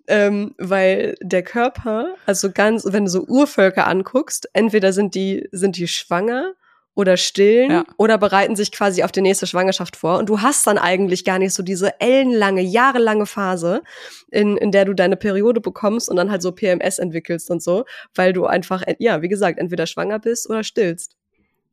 ähm, 0.08 0.54
weil 0.58 1.16
der 1.22 1.44
Körper, 1.44 2.16
also 2.26 2.52
ganz, 2.52 2.86
wenn 2.88 3.06
du 3.06 3.12
so 3.12 3.24
Urvölker 3.26 3.88
anguckst, 3.88 4.50
entweder 4.54 4.94
sind 4.94 5.16
die 5.16 5.48
sind 5.52 5.78
die 5.78 5.88
schwanger 5.88 6.54
oder 6.94 7.16
stillen 7.16 7.72
Ja. 7.72 7.86
oder 7.98 8.18
bereiten 8.18 8.56
sich 8.58 8.72
quasi 8.72 9.04
auf 9.04 9.14
die 9.14 9.22
nächste 9.22 9.48
Schwangerschaft 9.48 9.96
vor. 9.96 10.18
Und 10.20 10.28
du 10.28 10.42
hast 10.42 10.68
dann 10.68 10.78
eigentlich 10.78 11.24
gar 11.24 11.40
nicht 11.40 11.54
so 11.54 11.64
diese 11.64 12.00
ellenlange, 12.02 12.62
jahrelange 12.62 13.26
Phase, 13.26 13.82
in, 14.30 14.58
in 14.58 14.72
der 14.72 14.84
du 14.86 14.94
deine 14.94 15.16
Periode 15.16 15.62
bekommst 15.62 16.10
und 16.10 16.18
dann 16.18 16.30
halt 16.30 16.42
so 16.42 16.52
PMS 16.52 17.00
entwickelst 17.00 17.50
und 17.50 17.64
so, 17.64 17.86
weil 18.14 18.34
du 18.34 18.46
einfach, 18.46 18.84
ja, 19.00 19.22
wie 19.22 19.30
gesagt, 19.30 19.58
entweder 19.58 19.88
schwanger 19.88 20.20
bist 20.20 20.50
oder 20.50 20.64
stillst. 20.66 21.16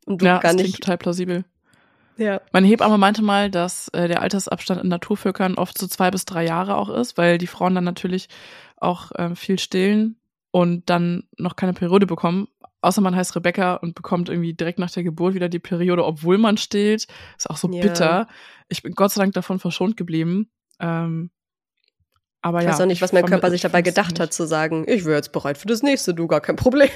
Und 0.06 0.22
du 0.22 0.26
Ja, 0.26 0.38
gar 0.38 0.52
nicht. 0.52 0.76
total 0.76 0.98
plausibel. 0.98 1.44
Ja. 2.18 2.40
Meine 2.52 2.66
Hebamme 2.66 2.98
meinte 2.98 3.22
mal, 3.22 3.50
dass 3.50 3.88
äh, 3.88 4.08
der 4.08 4.20
Altersabstand 4.22 4.82
in 4.82 4.88
Naturvölkern 4.88 5.54
oft 5.54 5.78
so 5.78 5.86
zwei 5.86 6.10
bis 6.10 6.24
drei 6.24 6.44
Jahre 6.44 6.76
auch 6.76 6.88
ist, 6.88 7.16
weil 7.16 7.38
die 7.38 7.46
Frauen 7.46 7.74
dann 7.74 7.84
natürlich 7.84 8.28
auch 8.76 9.12
ähm, 9.16 9.36
viel 9.36 9.58
stillen 9.58 10.16
und 10.50 10.90
dann 10.90 11.24
noch 11.38 11.56
keine 11.56 11.72
Periode 11.74 12.06
bekommen. 12.06 12.48
Außer 12.80 13.00
man 13.00 13.14
heißt 13.16 13.34
Rebecca 13.36 13.74
und 13.74 13.94
bekommt 13.94 14.28
irgendwie 14.28 14.54
direkt 14.54 14.78
nach 14.78 14.90
der 14.90 15.02
Geburt 15.02 15.34
wieder 15.34 15.48
die 15.48 15.58
Periode, 15.58 16.04
obwohl 16.04 16.38
man 16.38 16.56
stillt. 16.56 17.06
Ist 17.36 17.50
auch 17.50 17.56
so 17.56 17.68
Ja. 17.70 17.82
bitter. 17.82 18.28
Ich 18.68 18.82
bin 18.82 18.92
Gott 18.94 19.12
sei 19.12 19.22
Dank 19.22 19.34
davon 19.34 19.58
verschont 19.58 19.96
geblieben. 19.96 20.50
Ähm, 20.80 21.30
aber 22.40 22.58
Ich 22.58 22.64
ja. 22.66 22.70
weiß 22.70 22.80
auch 22.80 22.86
nicht, 22.86 23.02
was 23.02 23.12
mein 23.12 23.26
Körper 23.26 23.50
sich 23.50 23.62
dabei 23.62 23.82
gedacht 23.82 24.20
hat, 24.20 24.32
zu 24.32 24.46
sagen, 24.46 24.84
ich 24.86 25.04
wäre 25.04 25.16
jetzt 25.16 25.32
bereit 25.32 25.58
für 25.58 25.66
das 25.66 25.82
nächste, 25.82 26.14
du, 26.14 26.26
gar 26.28 26.40
kein 26.40 26.56
Problem. 26.56 26.90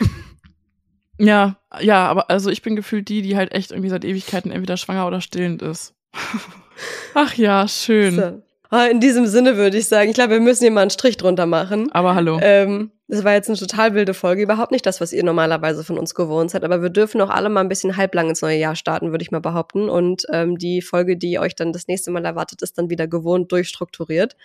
Ja, 1.19 1.57
ja, 1.81 2.07
aber 2.07 2.31
also 2.31 2.51
ich 2.51 2.63
bin 2.63 2.77
gefühlt 2.77 3.09
die, 3.09 3.23
die 3.23 3.37
halt 3.37 3.53
echt 3.53 3.71
irgendwie 3.71 3.91
seit 3.91 4.05
Ewigkeiten 4.05 4.51
entweder 4.51 4.77
schwanger 4.77 5.07
oder 5.07 5.21
stillend 5.21 5.63
ist. 5.63 5.95
Ach 7.15 7.35
ja, 7.35 7.69
schön. 7.69 8.17
So. 8.17 8.43
Ah, 8.71 8.87
in 8.87 9.01
diesem 9.01 9.27
Sinne 9.27 9.59
würde 9.59 9.77
ich 9.77 9.87
sagen, 9.87 10.09
ich 10.09 10.15
glaube, 10.15 10.33
wir 10.33 10.41
müssen 10.41 10.65
hier 10.65 10.71
mal 10.71 10.81
einen 10.81 10.91
Strich 10.91 11.19
drunter 11.19 11.45
machen. 11.45 11.93
Aber 11.93 12.15
hallo. 12.15 12.39
Ähm, 12.41 12.91
das 13.07 13.23
war 13.23 13.35
jetzt 13.35 13.51
eine 13.51 13.59
total 13.59 13.93
wilde 13.93 14.15
Folge, 14.15 14.43
überhaupt 14.43 14.73
nicht 14.73 14.87
das, 14.87 14.99
was 14.99 15.13
ihr 15.13 15.23
normalerweise 15.23 15.85
von 15.85 15.99
uns 15.99 16.15
gewohnt 16.15 16.51
seid, 16.51 16.65
aber 16.65 16.81
wir 16.81 16.89
dürfen 16.89 17.21
auch 17.21 17.29
alle 17.29 17.51
mal 17.51 17.61
ein 17.61 17.69
bisschen 17.69 17.99
halblang 17.99 18.31
ins 18.31 18.41
neue 18.41 18.57
Jahr 18.57 18.75
starten, 18.75 19.11
würde 19.11 19.23
ich 19.23 19.31
mal 19.31 19.43
behaupten. 19.43 19.91
Und 19.91 20.25
ähm, 20.33 20.57
die 20.57 20.81
Folge, 20.81 21.19
die 21.19 21.39
euch 21.39 21.55
dann 21.55 21.75
das 21.75 21.87
nächste 21.87 22.11
Mal 22.11 22.25
erwartet, 22.25 22.63
ist 22.63 22.79
dann 22.79 22.89
wieder 22.89 23.07
gewohnt 23.07 23.53
durchstrukturiert 23.53 24.37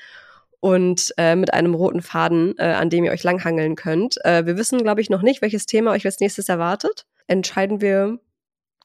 und 0.59 1.13
äh, 1.17 1.35
mit 1.35 1.53
einem 1.53 1.73
roten 1.75 2.01
Faden, 2.01 2.55
äh, 2.57 2.63
an 2.63 2.89
dem 2.89 3.03
ihr 3.03 3.11
euch 3.11 3.23
langhangeln 3.23 3.75
könnt. 3.75 4.17
Äh, 4.25 4.45
wir 4.45 4.57
wissen, 4.57 4.79
glaube 4.81 5.01
ich, 5.01 5.09
noch 5.09 5.21
nicht, 5.21 5.41
welches 5.41 5.65
Thema 5.65 5.91
euch 5.91 6.05
als 6.05 6.19
nächstes 6.19 6.49
erwartet. 6.49 7.05
Entscheiden 7.27 7.81
wir 7.81 8.19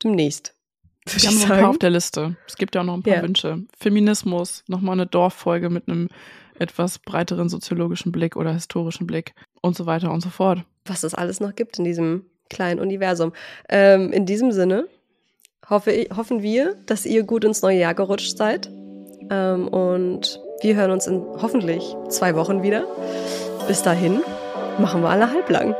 demnächst. 0.02 0.54
Wir 1.06 1.28
haben 1.28 1.38
noch 1.40 1.50
ein 1.50 1.60
paar 1.60 1.70
auf 1.70 1.78
der 1.78 1.90
Liste. 1.90 2.36
Es 2.46 2.56
gibt 2.56 2.74
ja 2.74 2.80
auch 2.82 2.84
noch 2.86 2.94
ein 2.94 3.02
paar 3.02 3.14
Ja. 3.14 3.22
Wünsche. 3.22 3.64
Feminismus, 3.78 4.62
nochmal 4.68 4.92
eine 4.94 5.06
Dorffolge 5.06 5.68
mit 5.70 5.88
einem 5.88 6.08
etwas 6.58 6.98
breiteren 6.98 7.48
soziologischen 7.48 8.12
Blick 8.12 8.36
oder 8.36 8.52
historischen 8.52 9.06
Blick 9.06 9.34
und 9.62 9.76
so 9.76 9.86
weiter 9.86 10.12
und 10.12 10.20
so 10.20 10.28
fort. 10.30 10.64
was 10.84 11.02
es 11.04 11.14
alles 11.14 11.40
noch 11.40 11.54
gibt 11.54 11.78
in 11.78 11.84
diesem 11.84 12.26
kleinen 12.50 12.78
Universum. 12.80 13.32
Ähm, 13.68 14.12
in 14.12 14.26
diesem 14.26 14.52
Sinne 14.52 14.86
hoffe 15.68 16.06
hoffen 16.16 16.42
wir, 16.42 16.74
dass 16.86 17.06
ihr 17.06 17.22
gut 17.22 17.44
ins 17.44 17.62
neue 17.62 17.78
Jahr 17.78 17.94
gerutscht 17.94 18.36
seid. 18.36 18.68
Ähm, 19.30 19.68
und 19.68 20.40
wir 20.62 20.76
hören 20.76 20.92
uns 20.92 21.06
in 21.06 21.24
hoffentlich 21.40 21.96
zwei 22.08 22.36
Wochen 22.36 22.62
wieder. 22.62 22.84
Bis 23.66 23.82
dahin 23.82 24.22
machen 24.78 25.02
wir 25.02 25.10
alle 25.10 25.30
halblang. 25.30 25.74